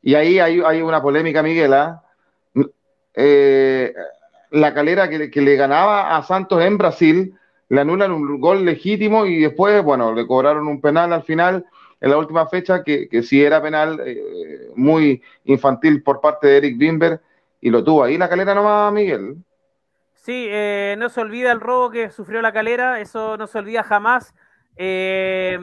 [0.00, 2.02] Y ahí hay, hay una polémica, Miguel, ¿ah?
[2.02, 2.11] eh,
[3.14, 7.34] la calera que, le ganaba a Santos en Brasil,
[7.68, 11.64] le anulan un gol legítimo y después, bueno, le cobraron un penal al final,
[12.00, 16.56] en la última fecha, que, que sí era penal eh, muy infantil por parte de
[16.58, 17.20] Eric Bimber
[17.60, 19.36] y lo tuvo ahí la calera nomás, Miguel.
[20.14, 23.82] Sí, eh, no se olvida el robo que sufrió la calera, eso no se olvida
[23.82, 24.34] jamás.
[24.76, 25.58] Eh,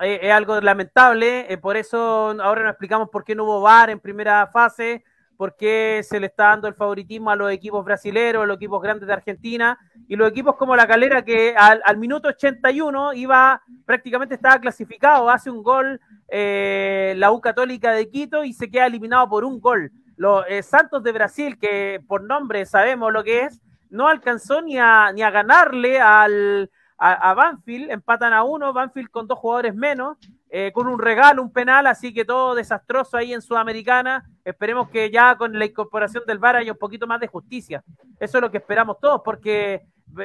[0.00, 4.46] es algo lamentable, por eso ahora nos explicamos por qué no hubo VAR en primera
[4.46, 5.04] fase,
[5.40, 8.82] por qué se le está dando el favoritismo a los equipos brasileños, a los equipos
[8.82, 14.34] grandes de Argentina, y los equipos como la Calera, que al, minuto 81 iba, prácticamente
[14.34, 19.30] estaba clasificado, hace un gol eh, la U Católica de Quito y se queda eliminado
[19.30, 19.90] por un gol.
[20.14, 24.76] Los eh, Santos de Brasil, que por nombre sabemos lo que es, no alcanzó ni
[24.76, 30.18] a, ni a ganarle al, a Banfield, empatan a uno, Banfield con dos jugadores menos,
[30.52, 34.28] eh, con un regalo, un penal, así que todo desastroso ahí en Sudamericana.
[34.44, 37.84] Esperemos que ya con la incorporación del VAR haya un poquito más de justicia.
[38.18, 39.82] Eso es lo que esperamos todos, porque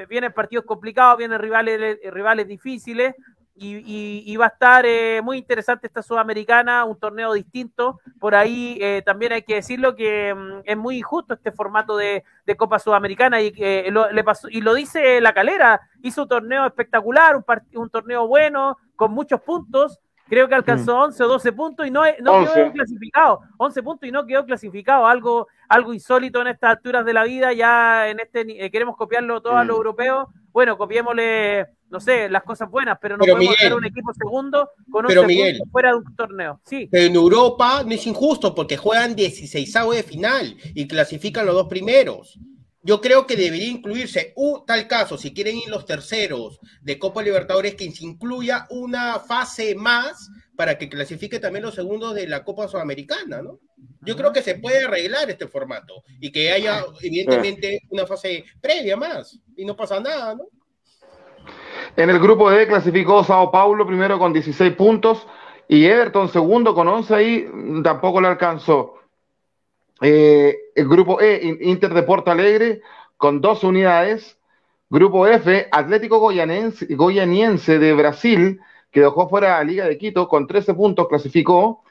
[0.10, 3.14] vienen partidos complicados, vienen rivales, rivales difíciles,
[3.58, 8.00] y, va a estar eh, muy interesante esta Sudamericana, un torneo distinto.
[8.20, 12.24] Por ahí eh, también hay que decirlo que mm, es muy injusto este formato de,
[12.58, 13.54] Copa Sudamericana y,
[13.92, 17.42] lo, le pasó, y lo dice la calera, hizo un torneo espectacular,
[17.74, 21.26] un torneo bueno, con muchos puntos, Creo que alcanzó 11 mm.
[21.26, 23.42] o 12 puntos y no, no quedó clasificado.
[23.58, 25.06] 11 puntos y no quedó clasificado.
[25.06, 27.54] Algo, algo insólito en estas alturas de la vida.
[27.54, 29.80] Ya en este eh, queremos copiarlo todo a los mm.
[29.80, 30.28] europeos.
[30.52, 35.06] Bueno, copiémosle, no sé, las cosas buenas, pero no podemos tener un equipo segundo con
[35.06, 36.62] 11 puntos fuera de un torneo.
[36.64, 36.88] Sí.
[36.90, 41.68] Pero en Europa no es injusto porque juegan 16 de final y clasifican los dos
[41.68, 42.40] primeros.
[42.86, 47.24] Yo creo que debería incluirse, un tal caso, si quieren ir los terceros de Copa
[47.24, 52.44] Libertadores, que se incluya una fase más para que clasifique también los segundos de la
[52.44, 53.58] Copa Sudamericana, ¿no?
[54.02, 58.96] Yo creo que se puede arreglar este formato y que haya, evidentemente, una fase previa
[58.96, 60.44] más y no pasa nada, ¿no?
[61.98, 65.26] En el grupo D clasificó Sao Paulo primero con 16 puntos
[65.68, 67.48] y Everton segundo con 11 ahí
[67.84, 69.00] tampoco le alcanzó.
[70.02, 72.82] Eh, el grupo E, Inter de Porto Alegre,
[73.18, 74.38] con dos unidades.
[74.90, 78.60] Grupo F, Atlético Goianiense de Brasil,
[78.92, 81.84] que dejó fuera a Liga de Quito, con 13 puntos clasificó.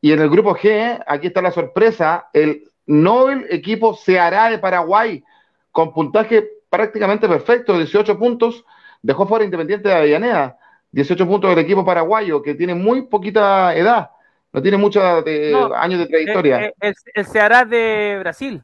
[0.00, 5.22] Y en el grupo G, aquí está la sorpresa, el Nobel equipo Ceará de Paraguay,
[5.70, 8.64] con puntaje prácticamente perfecto, 18 puntos,
[9.02, 10.58] dejó fuera Independiente de Avellaneda,
[10.90, 14.11] 18 puntos del equipo paraguayo, que tiene muy poquita edad
[14.52, 16.66] no tiene muchos años de trayectoria.
[16.66, 18.62] Eh, eh, el, Ceará de Brasil.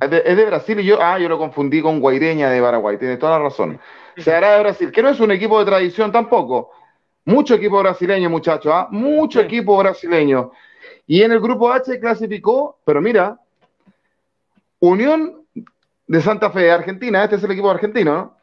[0.00, 3.38] Es de, Brasil y yo, ah, yo lo confundí con Guaireña de Paraguay, tiene toda
[3.38, 3.80] la razón.
[4.16, 6.70] Ceará de Brasil, que no es un equipo de tradición tampoco.
[7.24, 8.88] Mucho equipo brasileño, muchachos, ¿ah?
[8.90, 10.52] mucho equipo brasileño.
[11.06, 13.38] Y en el grupo H clasificó, pero mira,
[14.80, 15.44] Unión
[16.06, 18.38] de Santa Fe Argentina, este es el equipo argentino, ¿no?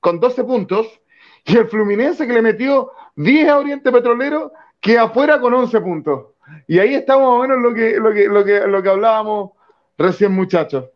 [0.00, 1.00] con 12 puntos,
[1.44, 6.26] y el Fluminense que le metió 10 a Oriente Petrolero, que afuera con 11 puntos.
[6.66, 9.52] Y ahí estamos más o menos lo que, lo que, lo que, lo que hablábamos
[9.98, 10.90] recién, muchachos.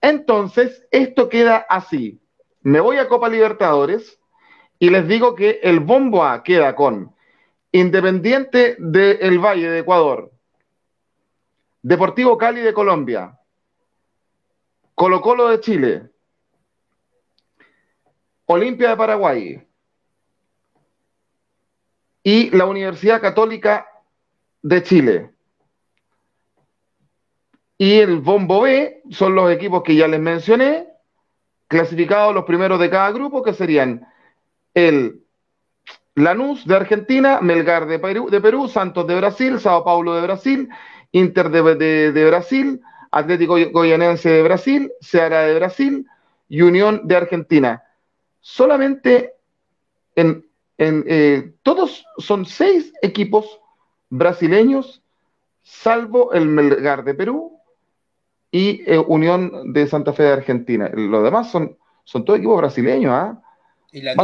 [0.00, 2.20] Entonces, esto queda así.
[2.62, 4.20] Me voy a Copa Libertadores
[4.78, 7.14] y les digo que el bombo A queda con
[7.72, 10.32] Independiente del Valle de Ecuador,
[11.82, 13.38] Deportivo Cali de Colombia,
[14.94, 16.10] Colo Colo de Chile,
[18.46, 19.68] Olimpia de Paraguay
[22.22, 23.86] y la Universidad Católica
[24.62, 25.30] de Chile.
[27.76, 30.88] Y el Bombo B son los equipos que ya les mencioné,
[31.68, 34.06] clasificados los primeros de cada grupo, que serían
[34.74, 35.22] el
[36.16, 40.68] Lanús de Argentina, Melgar de Perú, de Perú, Santos de Brasil, Sao Paulo de Brasil,
[41.12, 42.80] Inter de, Brasil,
[43.12, 46.06] Atlético Goyanense de Brasil, Ceará de Brasil
[46.48, 47.84] y Unión de Argentina.
[48.40, 49.34] Solamente
[50.16, 50.44] en,
[50.78, 53.60] eh, todos son seis equipos
[54.10, 55.02] brasileños,
[55.62, 57.60] salvo el Melgar de Perú
[58.50, 60.90] y eh, Unión de Santa Fe de Argentina.
[60.94, 63.12] Los demás son, son todos equipos brasileños.
[63.12, 63.42] ¿ah?
[63.92, 64.14] Y la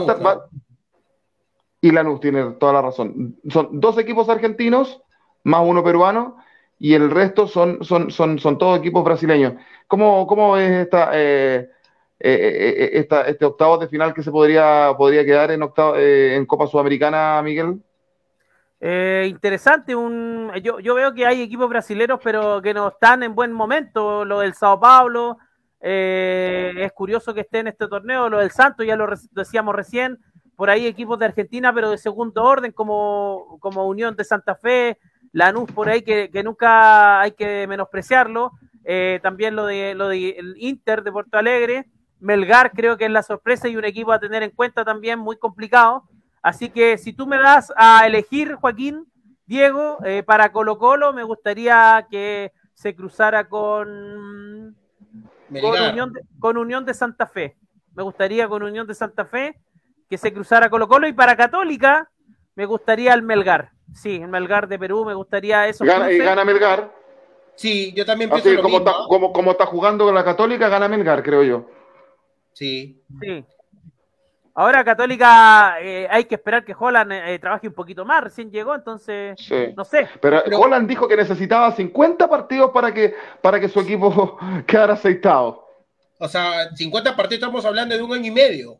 [1.84, 3.36] y Lanús tiene toda la razón.
[3.50, 5.02] Son dos equipos argentinos,
[5.42, 6.38] más uno peruano,
[6.78, 9.52] y el resto son, son, son, son todos equipos brasileños.
[9.86, 11.68] ¿Cómo, cómo ves esta, eh,
[12.20, 16.68] eh, eh, este octavo de final que se podría, podría quedar en, octavo, en Copa
[16.68, 17.82] Sudamericana, Miguel?
[19.28, 23.52] Interesante, un, yo, yo, veo que hay equipos brasileños, pero que no están en buen
[23.52, 24.24] momento.
[24.24, 25.38] Lo del Sao Paulo,
[25.80, 28.28] es curioso que esté en este torneo.
[28.28, 30.18] Lo del Santos, ya lo decíamos recién
[30.56, 34.98] por ahí equipos de Argentina, pero de segundo orden, como, Unión de Santa Fe,
[35.32, 38.52] Lanús por ahí, que, nunca hay que menospreciarlo.
[38.84, 41.86] Eh, también lo de lo de el Inter de Porto Alegre,
[42.20, 45.36] Melgar creo que es la sorpresa y un equipo a tener en cuenta también muy
[45.36, 46.04] complicado.
[46.44, 49.06] Así que si tú me das a elegir, Joaquín,
[49.46, 54.76] Diego, eh, para Colo Colo, me gustaría que se cruzara con,
[55.48, 57.56] con Unión, con Unión de Santa Fe.
[57.94, 59.58] Me gustaría con Unión de Santa Fe
[60.10, 62.10] que se cruzara Colo Colo y para Católica
[62.56, 63.70] me gustaría el Melgar.
[63.94, 65.82] Sí, el Melgar de Perú, me gustaría eso.
[65.82, 66.92] Gana, y gana Melgar.
[67.54, 71.22] Sí, yo también pienso lo como, Está, como, está jugando con la Católica, gana Melgar,
[71.22, 71.70] creo yo.
[72.52, 73.02] Sí.
[73.18, 73.46] Sí.
[74.56, 78.72] Ahora Católica eh, hay que esperar que Holland eh, trabaje un poquito más, recién llegó,
[78.72, 79.36] entonces
[79.76, 80.08] no sé.
[80.20, 85.66] Pero, Holland dijo que necesitaba 50 partidos para que, para que su equipo quedara aceitado.
[86.20, 88.78] O sea, 50 partidos estamos hablando de un año y medio.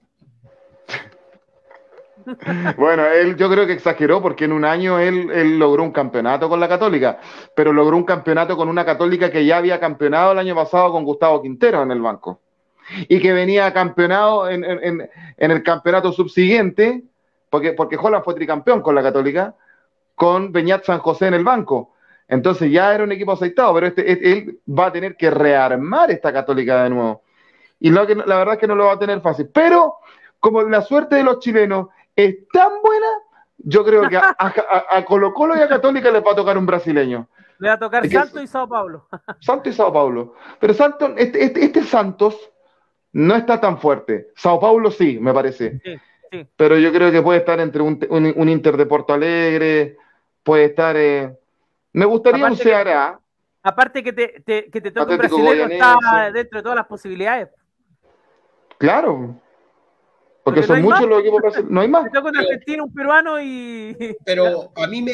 [2.78, 6.58] Bueno, él yo creo que exageró porque en un año él, logró un campeonato con
[6.58, 7.20] la Católica,
[7.54, 11.04] pero logró un campeonato con una Católica que ya había campeonado el año pasado con
[11.04, 12.40] Gustavo Quintero en el banco
[13.08, 17.02] y que venía campeonado en, el campeonato subsiguiente,
[17.50, 19.54] porque, porque Holland fue tricampeón con la Católica,
[20.14, 21.94] con Beñat San José en el banco.
[22.28, 26.10] Entonces ya era un equipo aceitado, pero este, este él va a tener que rearmar
[26.10, 27.22] esta Católica de nuevo.
[27.80, 29.50] Y lo que, la verdad es que no lo va a tener fácil.
[29.52, 29.96] Pero
[30.40, 33.06] como la suerte de los chilenos es tan buena,
[33.58, 37.28] yo creo que a, Colo Colo y a Católica les va a tocar un brasileño.
[37.58, 39.06] Le va a tocar Santos y Sao Paulo.
[39.40, 40.34] Santos y Sao Paulo.
[40.60, 42.36] Pero Santos, este, este, este, Santos
[43.14, 44.28] no está tan fuerte.
[44.36, 45.80] Sao Paulo sí, me parece.
[46.56, 49.96] Pero yo creo que puede estar entre un, Inter de Porto Alegre,
[50.42, 50.96] puede estar...
[50.96, 51.32] Eh,
[51.92, 53.18] me gustaría un Ceará.
[53.62, 55.96] aparte que te, que te toque un brasileño está
[56.32, 57.48] dentro de todas las posibilidades.
[58.78, 59.40] Claro,
[60.42, 62.10] porque, son muchos los equipos no hay más.
[62.10, 63.96] con Argentina, un peruano y.
[64.26, 65.12] Pero a mí me.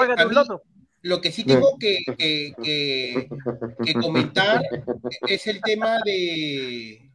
[1.02, 4.62] lo que sí tengo que, que, que, comentar
[5.28, 7.09] es el tema de,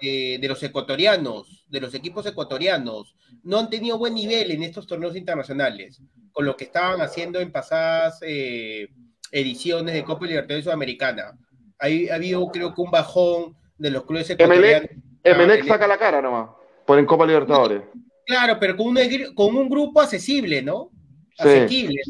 [0.00, 3.14] de, los ecuatorianos, de los equipos ecuatorianos.
[3.42, 6.00] No han tenido buen nivel en estos torneos internacionales,
[6.32, 8.88] con lo que estaban haciendo en pasadas eh,
[9.32, 11.38] ediciones de Copa Libertadores Sudamericana.
[11.78, 14.90] Ha, ha habido, creo que, un bajón de los clubes ecuatorianos.
[15.22, 16.60] Emelec, saca la cara nomás
[16.98, 17.82] en Copa Libertadores.
[18.26, 18.98] Claro, pero con un,
[19.34, 20.90] con un grupo accesible, ¿no?
[21.38, 22.02] Asequible.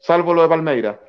[0.00, 1.00] salvo lo de Palmeira.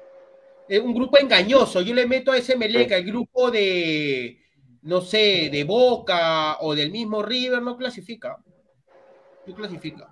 [0.68, 1.82] Es un grupo engañoso.
[1.82, 4.40] Yo le meto a ese Meleca, el grupo de,
[4.88, 8.38] no sé, de Boca o del mismo River, no clasifica.
[9.46, 10.08] No clasifica.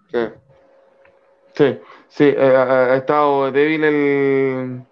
[1.53, 4.86] Sí, sí, eh, ha estado débil el,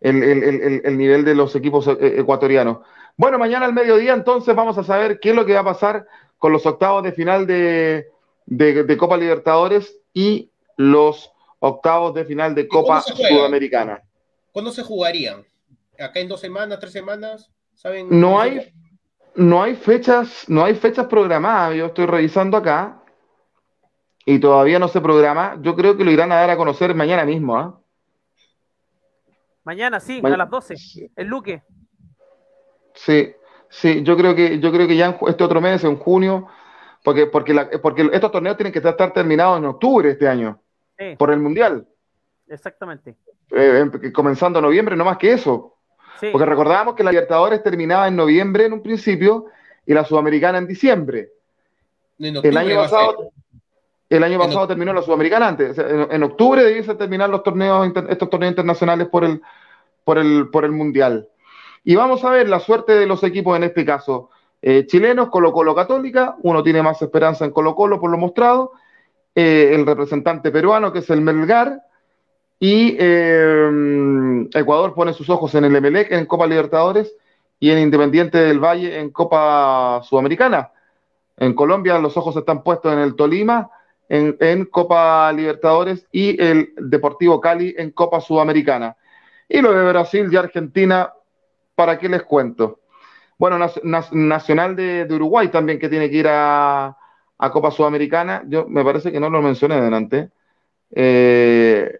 [0.00, 2.78] el, el, nivel de los equipos eh, ecuatorianos.
[3.18, 6.06] Bueno, mañana al mediodía entonces vamos a saber qué es lo que va a pasar
[6.38, 13.02] con los octavos de final de, Copa Libertadores y los octavos de final de Copa
[13.02, 14.02] Sudamericana.
[14.52, 15.44] ¿Cuándo se jugarían?
[15.98, 17.53] ¿Acá en dos semanas, tres semanas?
[17.74, 18.08] ¿Saben?
[18.10, 18.72] No hay,
[19.34, 21.76] no hay fechas, no hay fechas programadas.
[21.76, 23.02] Yo estoy revisando acá
[24.24, 25.58] y todavía no se programa.
[25.60, 27.56] Yo creo que lo irán a dar a conocer mañana mismo.
[27.56, 27.80] ¿ah?
[29.64, 31.62] Mañana, sí, a las 12, el Luque.
[32.94, 33.34] Sí,
[33.68, 36.46] sí, yo creo que, yo creo que ya en este otro mes, en junio,
[37.02, 40.60] porque, porque, porque estos torneos tienen que estar terminados en octubre este año,
[41.18, 41.86] por el Mundial.
[42.46, 43.16] Exactamente.
[43.50, 45.73] Eh, comenzando noviembre, no más que eso.
[46.32, 49.46] Porque recordábamos que la Libertadores terminaba en noviembre en un principio
[49.86, 51.30] y la Sudamericana en diciembre.
[52.18, 53.30] el año pasado,
[54.08, 55.76] el año pasado terminó la Sudamericana antes.
[55.78, 59.40] en, octubre debiesen terminar los torneos, estos torneos internacionales por el,
[60.04, 61.28] por el, por el Mundial.
[61.84, 64.30] Y vamos a ver la suerte de los equipos en este caso.
[64.62, 68.72] Eh, chilenos, Colo Colo Católica, uno tiene más esperanza en Colo Colo por lo mostrado.
[69.34, 71.82] Eh, el representante peruano, que es el Melgar,
[72.66, 77.14] y eh, Ecuador pone sus ojos en el Emelec, en Copa Libertadores,
[77.60, 80.70] y en Independiente del Valle, en Copa Sudamericana.
[81.36, 83.68] En Colombia los ojos están puestos en el Tolima,
[84.08, 88.96] en, Copa Libertadores, y el Deportivo Cali en Copa Sudamericana.
[89.46, 91.12] Y lo de Brasil y Argentina,
[91.74, 92.80] ¿para qué les cuento?
[93.36, 93.58] Bueno,
[94.12, 96.96] Nacional de, Uruguay también que tiene que ir a,
[97.52, 98.42] Copa Sudamericana.
[98.46, 100.30] Yo me parece que no lo mencioné delante.
[100.96, 101.92] Eh,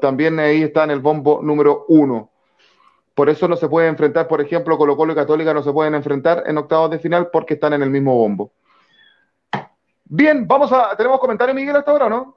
[0.00, 2.30] también ahí está en el bombo número uno.
[3.14, 5.94] Por eso no se puede enfrentar, por ejemplo, Colo Colo y Católica no se pueden
[5.94, 8.52] enfrentar en octavos de final porque están en el mismo bombo.
[10.04, 10.96] Bien, vamos a.
[10.96, 12.36] ¿Tenemos comentarios, Miguel, hasta ahora, no?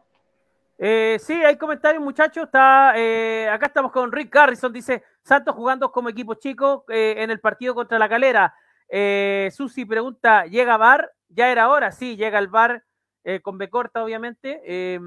[0.77, 2.45] Eh, sí, hay comentarios, muchachos.
[2.45, 4.73] Está, eh, acá estamos con Rick Garrison.
[4.73, 8.53] Dice: Santos jugando como equipo chico eh, en el partido contra la calera.
[9.51, 11.11] Susi pregunta: ¿llega VAR?
[11.29, 12.83] Ya era hora, sí, llega el VAR
[13.41, 14.99] con B corta, obviamente.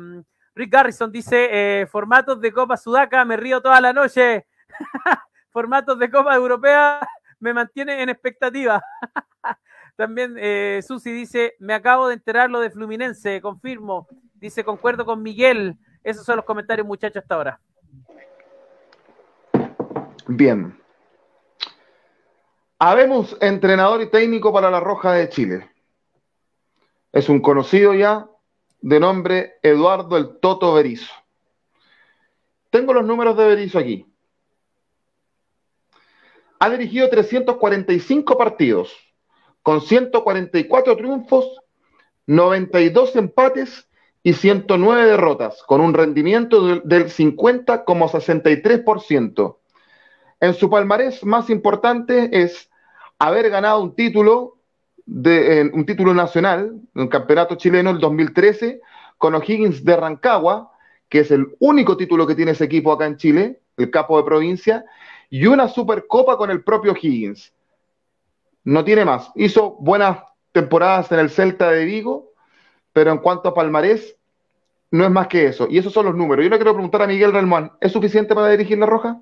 [0.56, 4.46] Rick Garrison dice: formatos de Copa Sudaca, me río toda la noche.
[5.50, 7.00] formatos de Copa Europea
[7.38, 8.82] me mantiene en expectativa.
[9.96, 14.06] También eh, Susi dice, me acabo de enterar lo de Fluminense, confirmo.
[14.34, 15.76] Dice, concuerdo con Miguel.
[16.04, 17.60] Esos son los comentarios, muchachos, hasta ahora.
[20.26, 20.78] Bien.
[22.78, 25.70] Habemos entrenador y técnico para la Roja de Chile.
[27.12, 28.26] Es un conocido ya
[28.86, 31.12] de nombre Eduardo el Toto Berizo.
[32.70, 34.06] Tengo los números de Berizo aquí.
[36.60, 38.96] Ha dirigido 345 partidos
[39.64, 41.60] con 144 triunfos,
[42.28, 43.88] 92 empates
[44.22, 49.56] y 109 derrotas, con un rendimiento del 50,63%.
[50.38, 52.70] En su palmarés más importante es
[53.18, 54.55] haber ganado un título,
[55.06, 58.80] de, un título nacional, un campeonato chileno el 2013,
[59.16, 60.72] con O'Higgins de Rancagua,
[61.08, 64.24] que es el único título que tiene ese equipo acá en Chile, el capo de
[64.24, 64.84] provincia,
[65.30, 67.52] y una supercopa con el propio O'Higgins
[68.64, 69.30] no tiene más.
[69.36, 70.18] Hizo buenas
[70.52, 72.32] temporadas en el Celta de Vigo,
[72.92, 74.16] pero en cuanto a palmarés,
[74.90, 75.68] no es más que eso.
[75.70, 76.44] Y esos son los números.
[76.44, 79.20] Yo le quiero preguntar a Miguel Relmán, ¿es suficiente para dirigir la Roja?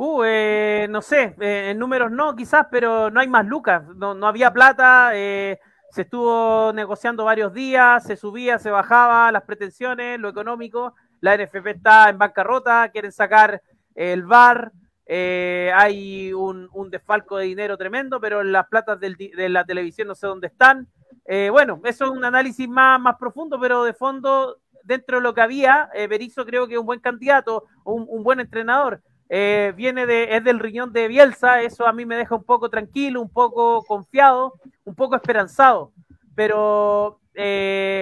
[0.00, 3.82] Uh, eh, no sé, eh, en números no, quizás, pero no hay más lucas.
[3.96, 5.58] No, había plata, eh,
[5.90, 10.94] se estuvo negociando varios días, se subía, se bajaba las pretensiones, lo económico.
[11.20, 13.60] La NFP está en bancarrota, quieren sacar
[13.96, 14.70] el VAR.
[15.04, 20.28] Eh, hay un, desfalco de dinero tremendo, pero las platas de la televisión no sé
[20.28, 20.86] dónde están.
[21.24, 25.34] Eh, bueno, eso es un análisis más, más profundo, pero de fondo, dentro de lo
[25.34, 29.02] que había, eh, Berizzo creo que es un buen candidato, un buen entrenador.
[29.28, 32.70] Eh, viene de, es del riñón de Bielsa, eso a mí me deja un poco
[32.70, 35.92] tranquilo, un poco confiado, un poco esperanzado.
[36.34, 37.20] Pero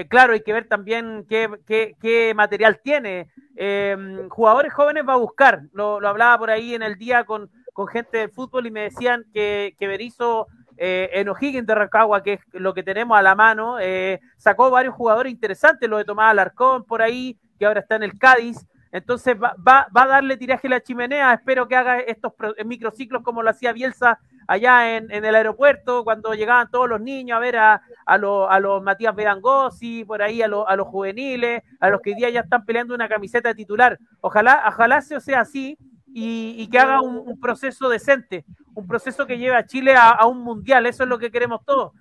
[0.08, 3.28] claro, hay que ver también qué material tiene.
[3.58, 7.50] Em, jugadores jóvenes va a buscar, lo, hablaba por ahí en el día con,
[7.90, 10.46] gente del fútbol y me decían que, que Berizzo
[10.76, 14.70] eh, en O'Higgins de Rancagua, que es lo que tenemos a la mano, eh, sacó
[14.70, 18.66] varios jugadores interesantes, lo de Tomás Alarcón por ahí, que ahora está en el Cádiz.
[18.96, 21.34] Entonces va, va, va a darle tiraje a la chimenea.
[21.34, 22.32] Espero que haga estos
[22.64, 27.40] microciclos como lo hacía Bielsa allá en, el aeropuerto, cuando llegaban todos los niños a
[27.40, 32.10] ver a, a, los Matías Berangosi, por ahí a, a, los juveniles, a los que
[32.10, 33.98] hoy día ya están peleando una camiseta titular.
[34.20, 39.66] Ojalá, ojalá sea así y, que haga un, proceso decente, un proceso que lleve a
[39.66, 41.92] Chile a, un mundial, eso es lo que queremos todos.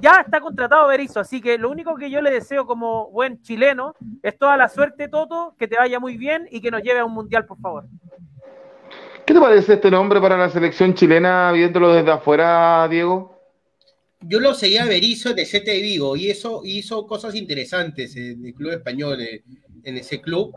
[0.00, 3.94] Ya está contratado Berizzo, así que lo único que yo le deseo como buen chileno
[4.22, 7.04] es toda la suerte, Toto, que te vaya muy bien y que nos lleve a
[7.04, 7.84] un mundial, por favor.
[9.24, 13.38] ¿Qué te parece este nombre para la selección chilena viéndolo desde afuera, Diego?
[14.20, 18.44] Yo lo seguía a Berizzo de CT de Vigo y eso hizo cosas interesantes en
[18.44, 19.42] el club español, eh,
[19.84, 20.54] en ese club.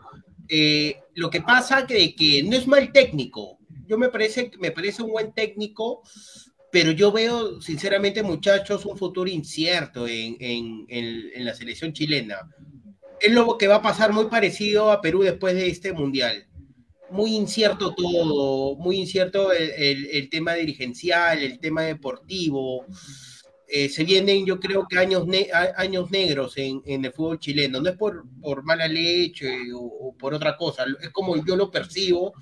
[0.48, 3.58] Eh, lo que pasa que, que no es mal técnico.
[3.86, 6.02] Yo me parece, me parece un buen técnico,
[6.76, 12.36] pero yo veo, sinceramente, muchachos, un futuro incierto en, en, en la selección chilena.
[13.18, 16.46] Es lo que va a pasar muy parecido a Perú después de este mundial
[17.08, 22.84] muy incierto todo, muy incierto el, tema dirigencial, el tema deportivo.
[23.68, 25.24] Eh, se vienen, yo creo que años,
[25.76, 27.80] años negros en, el fútbol chileno.
[27.80, 32.34] No es por, por mala leche o, por otra cosa, es como yo lo percibo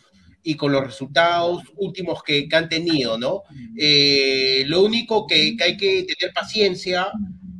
[0.46, 3.42] y con los resultados últimos que, han tenido, ¿no?
[3.76, 7.08] Eh, lo único que, que, hay que tener paciencia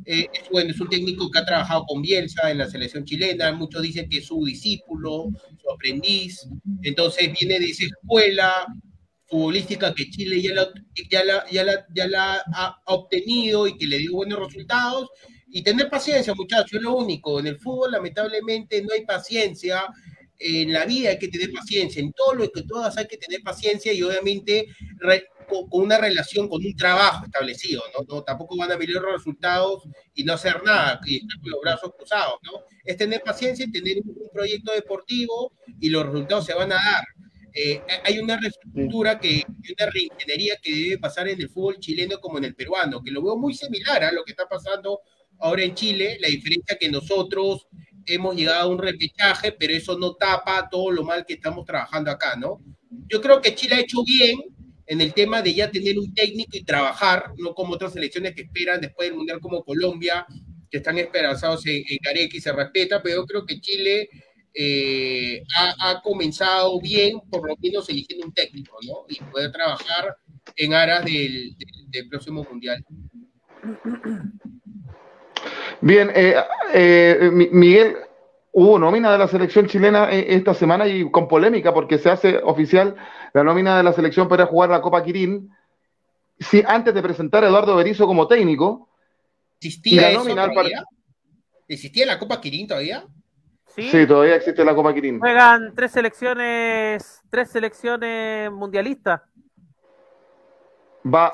[0.05, 3.51] eh, es, bueno, es un técnico que ha trabajado con Bielsa en la selección chilena,
[3.53, 5.29] muchos dicen que es su discípulo,
[5.61, 6.47] su aprendiz,
[6.83, 8.67] entonces viene de esa escuela
[9.25, 10.69] futbolística que Chile ya la,
[11.09, 15.09] ya la, ya la, ya la ha obtenido y que le dio buenos resultados,
[15.47, 19.87] y tener paciencia, muchachos, es lo único, en el fútbol lamentablemente no hay paciencia,
[20.39, 23.41] en la vida hay que tener paciencia, en todo lo que todas hay que tener
[23.41, 24.67] paciencia y obviamente
[25.47, 28.23] con, una relación, con un trabajo establecido, ¿no?
[28.23, 29.83] Tampoco van a venir los resultados
[30.13, 32.63] y no hacer nada, y estar con los brazos cruzados, ¿no?
[32.83, 37.03] Es tener paciencia y tener un, proyecto deportivo y los resultados se van a dar.
[37.53, 42.37] Eh, hay una reestructura, que, una reingeniería que debe pasar en el fútbol chileno como
[42.37, 44.99] en el peruano, que lo veo muy similar a lo que está pasando
[45.39, 47.67] ahora en Chile, la diferencia que nosotros
[48.07, 52.11] hemos llegado a un repechaje, pero eso no tapa todo lo mal que estamos trabajando
[52.11, 52.61] acá, ¿no?
[53.07, 54.39] Yo creo que Chile ha hecho bien
[54.87, 58.43] en el tema de ya tener un técnico y trabajar, no como otras selecciones que
[58.43, 60.25] esperan después del Mundial como Colombia,
[60.69, 64.09] que están esperanzados en, en y se respeta, pero yo creo que Chile
[64.57, 69.05] eh, ha, comenzado bien, por lo menos eligiendo un técnico, ¿no?
[69.09, 70.15] Y poder trabajar
[70.55, 71.55] en aras del,
[72.09, 72.83] próximo Mundial.
[75.85, 76.35] Bien, eh,
[76.73, 77.95] eh, Miguel,
[78.53, 82.95] hubo nómina de la selección chilena esta semana y con polémica porque se hace oficial
[83.35, 85.51] la nómina de la selección para jugar la Copa Quirín,
[86.39, 88.89] si antes de presentar a Eduardo Berizzo como técnico,
[89.59, 90.83] ¿existía la todavía?
[91.67, 93.05] ¿Existía la Copa Quirín todavía?
[93.67, 95.19] Sí, todavía existe la Copa Quirín.
[95.19, 99.21] Juegan tres selecciones, tres selecciones mundialistas.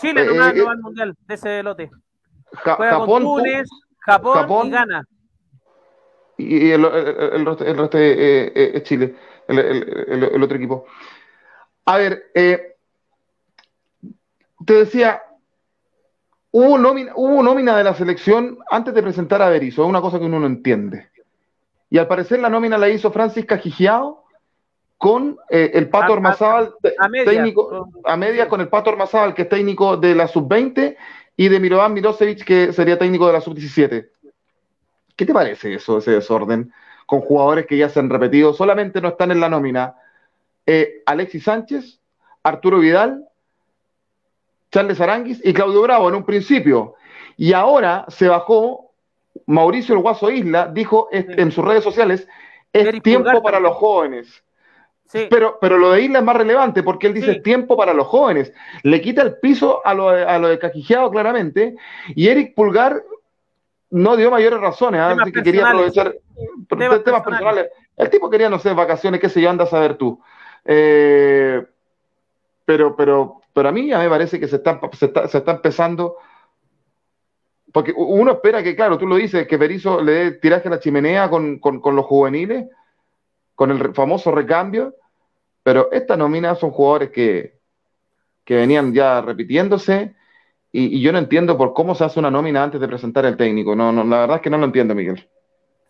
[0.02, 1.90] Chile no, eh, va, al mundial de ese lote.
[2.66, 3.70] Juega Japón, con Túnez,
[4.02, 5.08] Japón, y Ghana.
[6.38, 6.84] Y el,
[7.46, 9.16] resto es Chile,
[9.48, 10.86] el otro equipo.
[11.86, 12.76] A ver, eh,
[14.66, 15.22] te decía,
[16.52, 20.20] hubo nómina, hubo nómina de la selección antes de presentar a Berizzo, es una cosa
[20.20, 21.10] que uno no entiende.
[21.90, 24.24] Y al parecer la nómina la hizo Francisca Gigiao
[24.98, 26.76] con eh, el Pato Ormazábal,
[27.26, 30.96] técnico, a media con el Pato Ormazábal, que es técnico de la sub-20,
[31.42, 34.10] y de Mirovan Mirosevic, que sería técnico de la sub-17.
[35.16, 36.72] ¿Qué te parece eso, ese desorden?
[37.08, 39.96] Con jugadores que ya se han repetido, solamente no están en la nómina
[40.68, 42.00] eh, Alexis Sánchez,
[42.44, 43.28] Arturo Vidal,
[44.72, 46.94] Charles Aranguis y Claudio Bravo en un principio.
[47.38, 48.92] Y ahora se bajó
[49.48, 52.28] Mauricio El Guaso Isla, dijo en sus redes sociales,
[52.72, 54.44] es tiempo para los jóvenes.
[55.12, 58.54] Pero, pero lo de Isla es más relevante porque él dice tiempo para los jóvenes.
[58.84, 61.76] Le quita el piso a lo, a lo de Caquijeado claramente.
[62.16, 63.02] Y Eric Pulgar
[63.92, 65.02] no dio mayores razones.
[65.02, 65.16] ¿ah?
[65.26, 66.16] que quería aprovechar
[66.68, 67.68] temas, personales.
[67.98, 70.20] El tipo quería, no sé, vacaciones, qué sé yo, anda a saber tú.
[70.66, 71.64] Eh,
[72.66, 74.80] pero, pero, pero a mí ya me parece que se está,
[75.28, 76.16] se está, empezando.
[77.72, 80.80] Porque uno espera que, claro, tú lo dices, que Berizzo le dé tiraje a la
[80.80, 82.68] chimenea con, los juveniles,
[83.56, 84.96] con el famoso recambio,
[85.64, 87.60] pero estas nóminas son jugadores que,
[88.44, 90.16] que venían ya repitiéndose
[90.72, 93.76] y, yo no entiendo por cómo se hace una nómina antes de presentar el técnico.
[93.76, 95.30] No, no, la verdad es que no lo entiendo, Miguel.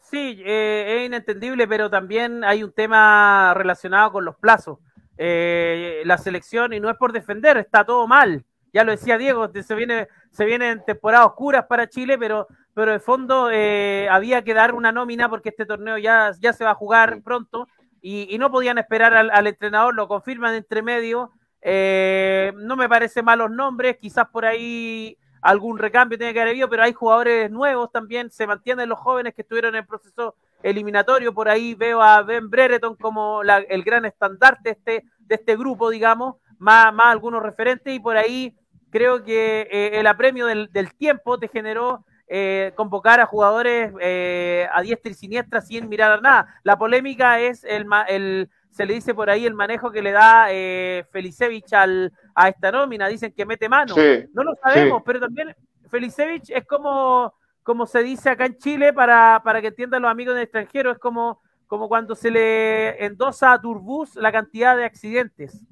[0.02, 4.80] Sí, eh, es inentendible, pero también hay un tema relacionado con los plazos.
[5.18, 8.44] Eh, la selección, y no es por defender, está todo mal.
[8.74, 13.00] Ya lo decía Diego, se viene, se vienen temporadas oscuras para Chile, pero, pero de
[13.00, 16.76] fondo eh, había que dar una nómina porque este torneo ya, ya se va a
[16.76, 17.68] jugar pronto
[18.02, 21.32] y, no podían esperar al, entrenador, lo confirman entre medio.
[21.64, 26.84] no me parece malos nombres, quizás por ahí algún recambio tiene que haber habido, pero
[26.84, 31.50] hay jugadores nuevos también, se mantienen los jóvenes que estuvieron en el proceso eliminatorio, por
[31.50, 36.36] ahí veo a Ben Brereton como el gran estandarte de este, de este grupo, digamos,
[36.60, 38.56] más, más algunos referentes, y por ahí
[38.92, 44.82] creo que eh, el apremio del, tiempo te generó eh, convocar a jugadores eh, a
[44.82, 46.62] diestra y siniestra sin mirar a nada.
[46.64, 50.46] La polémica es el, el se le dice por ahí el manejo que le da
[50.50, 53.96] eh, Felicevich al, a esta nómina, dicen que mete mano.
[54.34, 55.54] no lo sabemos, pero también
[55.90, 57.34] Felicevich es como,
[57.64, 61.00] como se dice acá en Chile, para, para que entiendan los amigos del extranjero, es
[61.00, 65.66] como, como cuando se le endosa a Turbus la cantidad de accidentes.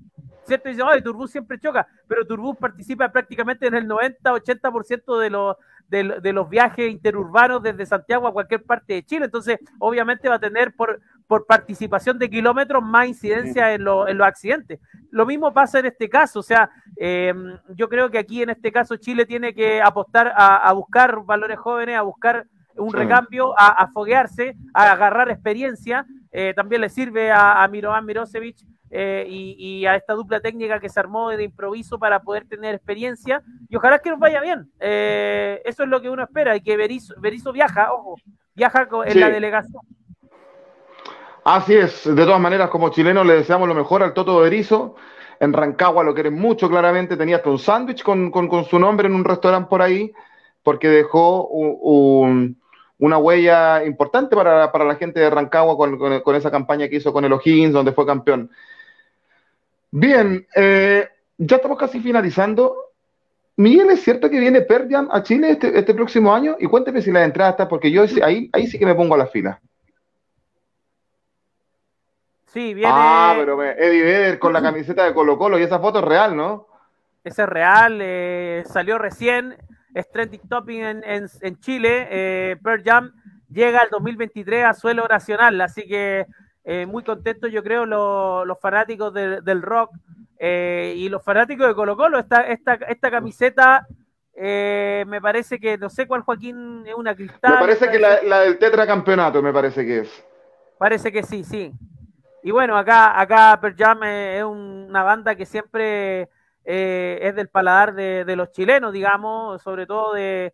[0.46, 0.68] ¿Cierto?
[0.68, 5.56] Dicen, ay, Turbus siempre choca, pero Turbus participa prácticamente en el 90-80% de los,
[5.90, 9.26] de, los viajes interurbanos desde Santiago a cualquier parte de Chile.
[9.26, 14.80] Entonces, obviamente va a tener por, por participación de kilómetros, más incidencia en, los accidentes.
[15.12, 17.34] Lo mismo pasa en este caso, o sea, eh,
[17.76, 21.98] yo creo que aquí en este caso Chile tiene que apostar a, buscar valores jóvenes,
[21.98, 22.46] a buscar
[22.76, 26.06] un recambio, a, foguearse, a agarrar experiencia.
[26.32, 28.58] Eh, también le sirve a, a Mirovan Mirosevic
[28.92, 33.42] eh, y, a esta dupla técnica que se armó de improviso para poder tener experiencia
[33.70, 34.72] y ojalá que nos vaya bien.
[34.80, 38.16] eso es lo que uno espera y que Berizzo, viaja, ojo,
[38.56, 39.82] viaja en la delegación.
[41.44, 44.96] Así es, de todas maneras, como chilenos le deseamos lo mejor al Toto Berizo.
[45.40, 47.16] En Rancagua lo quieren mucho, claramente.
[47.16, 48.32] Tenía hasta un sándwich con,
[48.70, 50.12] su nombre en un restaurante por ahí,
[50.64, 51.48] porque dejó
[52.98, 57.34] una huella importante para, la gente de Rancagua con, esa campaña que hizo con el
[57.34, 58.52] O'Higgins, donde fue campeón.
[59.92, 61.08] Bien, eh,
[61.38, 62.76] ya estamos casi finalizando.
[63.56, 66.56] Miguel, ¿es cierto que viene Perdian a Chile este, este, próximo año?
[66.60, 69.18] Y cuénteme si la entrada está, porque yo ahí, ahí sí que me pongo a
[69.18, 69.60] la fila.
[72.48, 72.92] Sí, viene.
[72.92, 76.36] Ah, pero Eddie Vedder con la camiseta de Colo Colo y esa foto es real,
[76.36, 76.68] ¿no?
[77.24, 79.56] Ese es real, eh, salió recién,
[79.94, 81.04] es trending topping en,
[81.42, 82.08] en, Chile.
[82.10, 83.12] Eh, Pearl Jam
[83.52, 86.26] llega al 2023 a suelo nacional, así que
[86.64, 89.92] eh, muy contento yo creo los fanáticos del rock
[90.38, 92.20] eh, y los fanáticos de Colo Colo.
[92.20, 93.88] Esta, esta, esta camiseta
[94.36, 97.56] me parece que, no sé cuál Joaquín, es una cristal.
[97.56, 100.26] Me parece que la, la del tetracampeonato, me parece que es.
[100.78, 101.74] Parece que sí, sí.
[102.42, 106.30] Y bueno, acá, acá Jam es una banda que siempre
[106.64, 110.54] eh, es del paladar de, los chilenos, digamos, sobre todo de,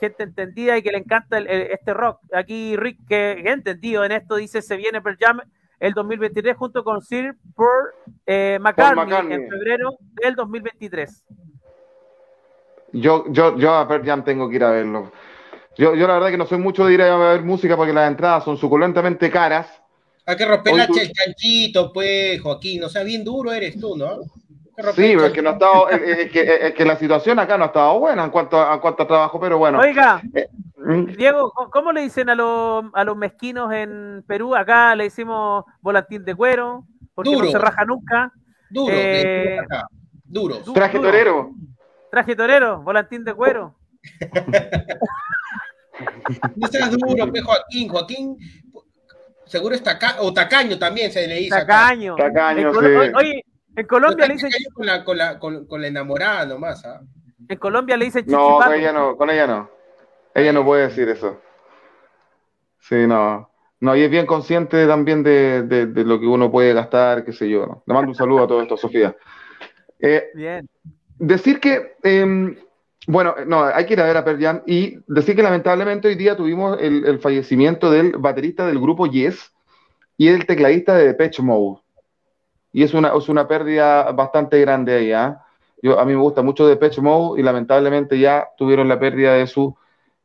[0.00, 2.20] gente entendida y que le encanta este rock.
[2.32, 5.40] Aquí Rick, que, he entendido en esto, dice, se viene Per Jam
[5.80, 7.90] el 2023 junto con Sir Paul,
[8.26, 11.26] eh, McCartney, en febrero del 2023.
[12.92, 15.12] Yo, yo, yo a Per Jam tengo que ir a verlo.
[15.76, 18.08] Yo, yo la verdad que no soy mucho de ir a ver música porque las
[18.08, 19.80] entradas son suculentamente caras
[20.26, 22.82] hay que romper el chanchito, pues, Joaquín.
[22.84, 24.20] O sea, bien duro eres tú, ¿no?
[24.76, 27.62] Sí, pero es que, no ha estado, es, que, es que la situación acá no
[27.64, 29.78] ha estado buena en cuanto a, cuanto a trabajo, pero bueno.
[29.78, 31.14] Oiga, eh, ¿Mm?
[31.16, 34.56] Diego, ¿cómo le dicen a los, a los mezquinos en Perú?
[34.56, 36.84] Acá le decimos volantín de cuero,
[37.14, 38.32] porque no se raja nunca.
[38.68, 39.60] Duro, eh,
[40.24, 40.58] duro.
[40.74, 41.52] Traje torero.
[42.10, 43.76] Traje torero, volantín de cuero.
[46.56, 47.88] no seas duro, Joaquín.
[47.88, 48.36] Joaquín
[49.46, 51.50] seguro es taca o tacaño también se le dice.
[51.50, 52.16] Tacaño.
[52.16, 52.86] Tacaño, sí.
[53.14, 53.44] Oye,
[53.76, 54.50] en Colombia le dicen.
[54.72, 57.00] Con la, con, la, con, la enamorada nomás, ¿ah?
[57.48, 59.70] En Colombia le dicen No, con ella no, con ella no.
[60.34, 61.40] Ella no puede decir eso.
[62.80, 63.50] Sí, no.
[63.80, 67.48] No, y es bien consciente también de, de, lo que uno puede gastar, qué sé
[67.48, 67.82] yo.
[67.86, 69.14] Le mando un saludo a todo esto, Sofía.
[70.00, 70.68] Eh, bien.
[71.18, 72.56] Decir que em,
[73.06, 76.36] bueno, no, hay que ir a ver a Pearl y decir que lamentablemente hoy día
[76.36, 79.52] tuvimos el, fallecimiento del baterista del grupo Yes
[80.16, 81.82] y el tecladista de Depeche Mode.
[82.74, 85.40] Y es una, es una pérdida bastante grande ahí, ¿ah?
[85.80, 89.46] Yo, a mí me gusta mucho Depeche Mode y lamentablemente ya tuvieron la pérdida de
[89.46, 89.76] su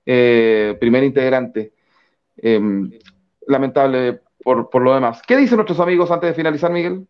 [0.03, 1.73] eh, primer integrante.
[2.37, 2.89] Em,
[3.45, 5.21] lamentable por, por lo demás.
[5.27, 7.05] ¿Qué dicen nuestros amigos antes de finalizar, Miguel?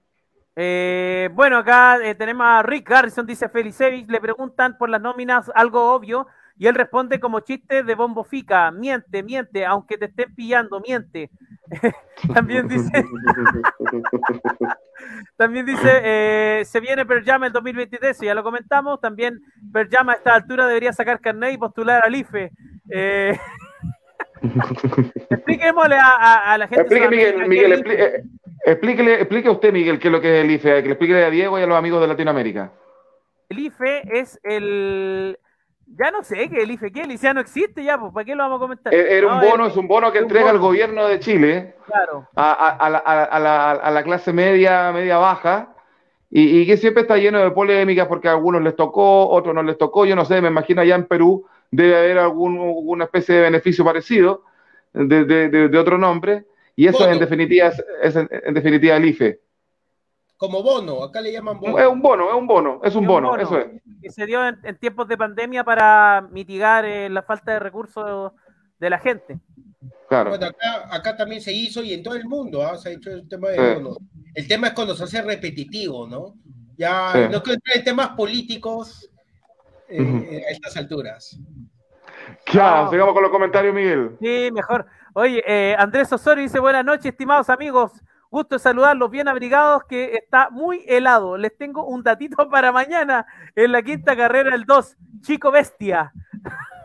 [0.57, 5.49] Eh, bueno, acá eh, tenemos a Rick Garrison, dice Felicevich, le preguntan por las nóminas
[5.55, 10.35] algo obvio y él responde como chiste de bombo fica, miente, miente, aunque te estén
[10.35, 11.29] pillando, miente.
[12.33, 12.91] también dice,
[15.37, 19.39] también dice, eh, se viene Perjama en 2023, ya lo comentamos, también
[19.71, 22.51] Perjama a esta altura debería sacar carnet y postular al IFE.
[25.29, 26.81] expliquémosle a, la gente.
[26.81, 28.23] Explique, Miguel, Miguel explique,
[28.65, 31.29] Explíquele, explique usted, Miguel, qué es lo que es el IFE, que le explique a
[31.29, 32.71] Diego y a los amigos de Latinoamérica.
[33.47, 35.39] El IFE es el.
[35.97, 37.01] Ya no sé qué el IFE, ¿qué?
[37.01, 38.93] El IFE ya no existe ya, pues, ¿para qué lo vamos a comentar?
[38.93, 41.75] Eh, era un bono, es un bono que entrega el gobierno de Chile
[42.35, 45.73] a, la, clase media, media baja,
[46.29, 49.77] y, que siempre está lleno de polémicas porque a algunos les tocó, otros no les
[49.77, 53.41] tocó, yo no sé, me imagino allá en Perú debe haber algún, alguna especie de
[53.41, 54.43] beneficio parecido,
[54.93, 56.45] de, de otro nombre,
[56.79, 59.41] y eso en definitiva es, en, definitiva el IFE.
[60.39, 61.77] Como bono, acá le llaman bono.
[61.77, 63.67] Es un bono, es un bono, es un, bono, eso es.
[64.01, 68.31] Que se dio en, tiempos de pandemia para mitigar eh, la falta de recursos
[68.79, 69.37] de la gente.
[70.07, 70.29] Claro.
[70.29, 70.47] Bueno,
[70.91, 72.77] acá, también se hizo y en todo el mundo ¿ah?
[72.77, 73.97] se ha hecho el tema de bono.
[74.33, 76.35] El tema es cuando se hace repetitivo, ¿no?
[76.77, 79.11] Ya no quiero entrar en temas políticos
[79.89, 81.37] eh, a estas alturas.
[82.45, 84.15] Claro, sigamos con los comentarios, Miguel.
[84.21, 84.85] Sí, mejor.
[85.15, 87.91] Oye, eh, Andrés Osorio dice buenas noches, estimados amigos.
[88.29, 91.37] Gusto de saludarlos, bien abrigados, que está muy helado.
[91.37, 93.25] Les tengo un datito para mañana
[93.55, 96.11] en la quinta carrera del 2, Chico Bestia.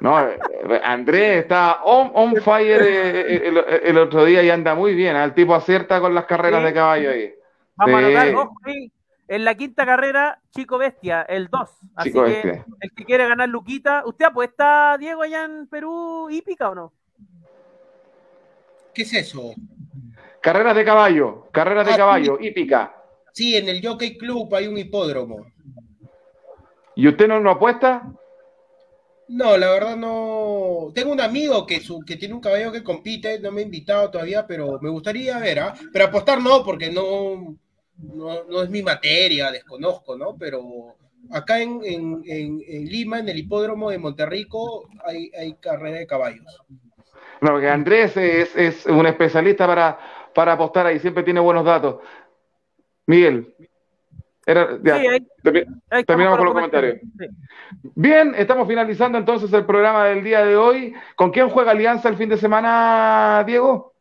[0.00, 0.38] No, eh,
[0.84, 5.16] Andrés está on, fire eh, el, otro día y anda muy bien.
[5.16, 7.34] El tipo acierta con las carreras de caballo ahí.
[7.74, 8.92] Vamos a dar ojo ahí.
[9.26, 11.70] En la quinta carrera, Chico Bestia, el 2.
[11.96, 14.04] Así que el que quiere ganar Luquita.
[14.06, 16.92] ¿Usted apuesta, Diego, allá en Perú, hípica o no?
[18.94, 19.54] ¿Qué es eso?
[20.40, 22.94] Carreras de caballo, carreras de ah, caballo, hípica.
[23.32, 25.46] Sí, en el Jockey Club hay un hipódromo.
[26.94, 28.02] ¿Y usted no, no apuesta?
[29.28, 30.90] No, la verdad no.
[30.94, 34.10] Tengo un amigo que, su, que tiene un caballo que compite, no me ha invitado
[34.10, 35.74] todavía, pero me gustaría ver, ¿ah?
[35.92, 37.56] Pero apostar no, porque no,
[37.98, 40.36] no, es mi materia, desconozco, ¿no?
[40.38, 40.96] Pero
[41.30, 46.46] acá en, Lima, en el hipódromo de Monterrico, hay, hay carrera de caballos.
[47.40, 49.98] No, porque Andrés es, un especialista para,
[50.38, 51.96] para apostar ahí, siempre tiene buenos datos.
[53.06, 53.52] Miguel.
[56.06, 57.00] terminamos con los comentarios.
[57.82, 60.94] Bien, estamos finalizando entonces el programa del día de hoy.
[61.16, 63.94] ¿Con quién juega Alianza el fin de semana, Diego?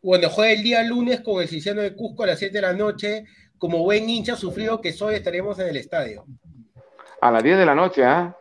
[0.00, 2.72] Bueno, juega el día lunes con el Ciciano de Cusco a las 7 de la
[2.72, 3.24] noche.
[3.58, 6.24] Como buen hincha sufrido que soy, estaremos en el estadio.
[7.20, 8.34] A las 10 de la noche, ¿ah?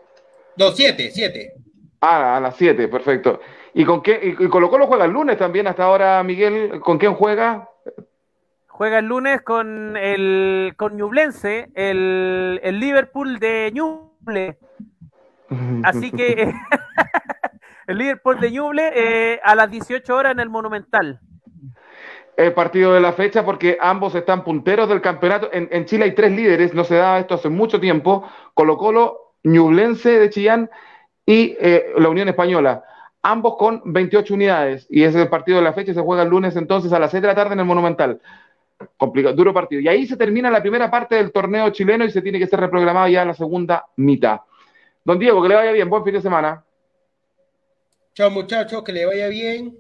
[0.55, 1.53] No, 7, 7.
[1.99, 3.41] Ah, a las 7, perfecto.
[3.77, 4.35] ¿Y con qué?
[4.39, 6.80] Y, Colo Colo juega el lunes también hasta ahora, Miguel.
[6.80, 7.69] ¿Con quién juega?
[8.68, 14.57] Juega el lunes con el con Ñublense, el, el Liverpool de Ñuble.
[15.84, 16.53] Así que
[17.88, 21.19] el Liverpool de Ñuble eh, a las 18 horas en el Monumental.
[22.38, 25.49] El partido de la fecha porque ambos están punteros del campeonato.
[25.52, 28.26] En, Chile hay tres líderes, no se da esto hace mucho tiempo.
[28.53, 30.69] Colo Colo, Ñublense de Chillán
[31.26, 32.81] y eh, la Unión Española
[33.26, 34.85] ambos con 28 unidades.
[34.88, 37.10] Y ese es el partido de la fecha, se juega el lunes entonces a las
[37.10, 38.22] 6 de la tarde en el Monumental.
[38.97, 39.81] Complicado, duro partido.
[39.81, 42.60] Y ahí se termina la primera parte del torneo chileno y se tiene que ser
[42.60, 44.41] reprogramado ya la segunda mitad.
[45.03, 46.64] Don Diego, que le vaya bien, buen fin de semana.
[48.14, 49.76] Chao muchachos, que le vaya bien,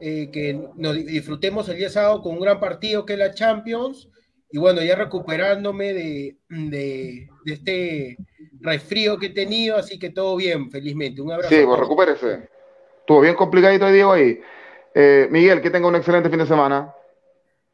[0.00, 4.08] eh, que nos disfrutemos el día sábado con un gran partido que es la Champions.
[4.50, 8.16] Y bueno, ya recuperándome de, de, este
[8.60, 11.22] resfrío que he tenido, así que todo bien, felizmente.
[11.22, 11.54] Un abrazo.
[11.54, 12.50] Sí, pues recupérese.
[13.02, 14.40] Estuvo bien complicadito Diego ahí.
[14.94, 16.94] Eh, Miguel, que tenga un excelente fin de semana.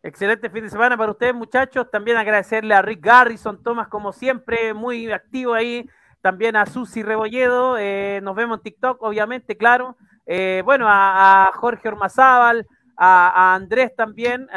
[0.03, 1.91] Excelente fin de semana para ustedes, muchachos.
[1.91, 5.87] También agradecerle a Rick Garrison, Tomás, como siempre, muy activo ahí.
[6.23, 7.77] También a Susi Rebolledo.
[7.79, 9.99] Eh, nos vemos en TikTok, obviamente, claro.
[10.25, 14.49] Eh, bueno, a, Jorge Ormazábal, a, a, Andrés también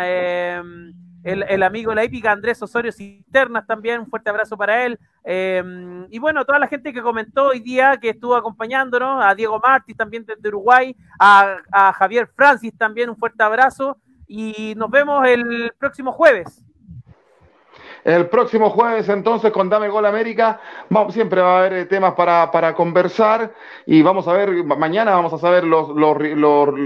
[1.24, 5.00] el, amigo la épica, Andrés Osorio Cisternas también, un fuerte abrazo para él.
[5.24, 9.60] Em, y bueno, toda la gente que comentó hoy día, que estuvo acompañándonos, a Diego
[9.60, 13.98] Martí también desde Uruguay, a Javier Francis también, un fuerte abrazo.
[14.28, 16.64] Y nos vemos el próximo jueves.
[18.04, 20.60] El próximo jueves, entonces, con Dame Gol América,
[20.90, 23.54] vamos, siempre va a haber eh, temas para, conversar
[23.86, 25.90] y vamos a ver, mañana vamos a saber los,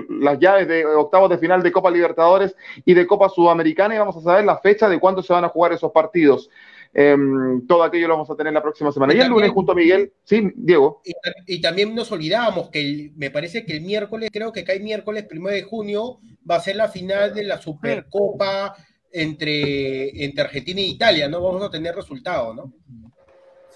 [0.09, 4.17] las llaves de octavos de final de Copa Libertadores y de Copa Sudamericana y vamos
[4.17, 6.49] a saber la fecha de cuándo se van a jugar esos partidos.
[6.97, 9.13] Em, todo aquello lo vamos a tener la próxima semana.
[9.13, 11.01] Y, el lunes junto a Miguel, sí, Diego.
[11.45, 15.53] Y, también nos olvidábamos que me parece que el miércoles, creo que cae miércoles primero
[15.53, 16.19] de junio,
[16.49, 18.75] va a ser la final de la Supercopa
[19.15, 21.41] entre, entre Argentina e Italia, ¿no?
[21.41, 22.73] Vamos a tener resultados, ¿no?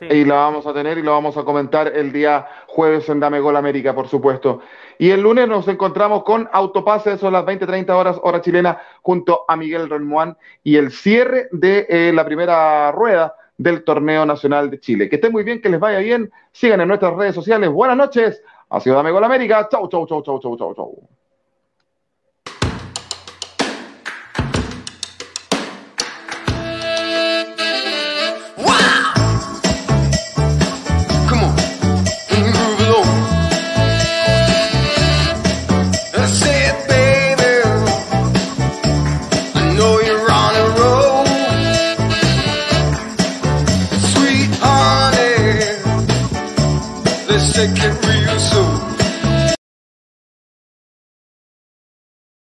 [0.02, 3.42] Y la vamos a tener y lo vamos a comentar el día jueves en Dame
[3.42, 4.62] Gol América, por supuesto.
[4.98, 9.58] Y el lunes nos encontramos con Autopase, son las 20-30 horas, hora chilena, junto a
[9.58, 15.10] Miguel Renmoan y el cierre de eh, la primera rueda del Torneo Nacional de Chile.
[15.10, 16.32] Que estén muy bien, que les vaya bien.
[16.54, 17.70] Sigan en nuestras redes sociales.
[17.70, 18.42] Buenas noches.
[18.70, 19.68] Ha sido Dame Gol América.
[19.70, 21.19] Chau, chau, chau, chau, chau, chau, chau.
[47.60, 48.19] Take it real.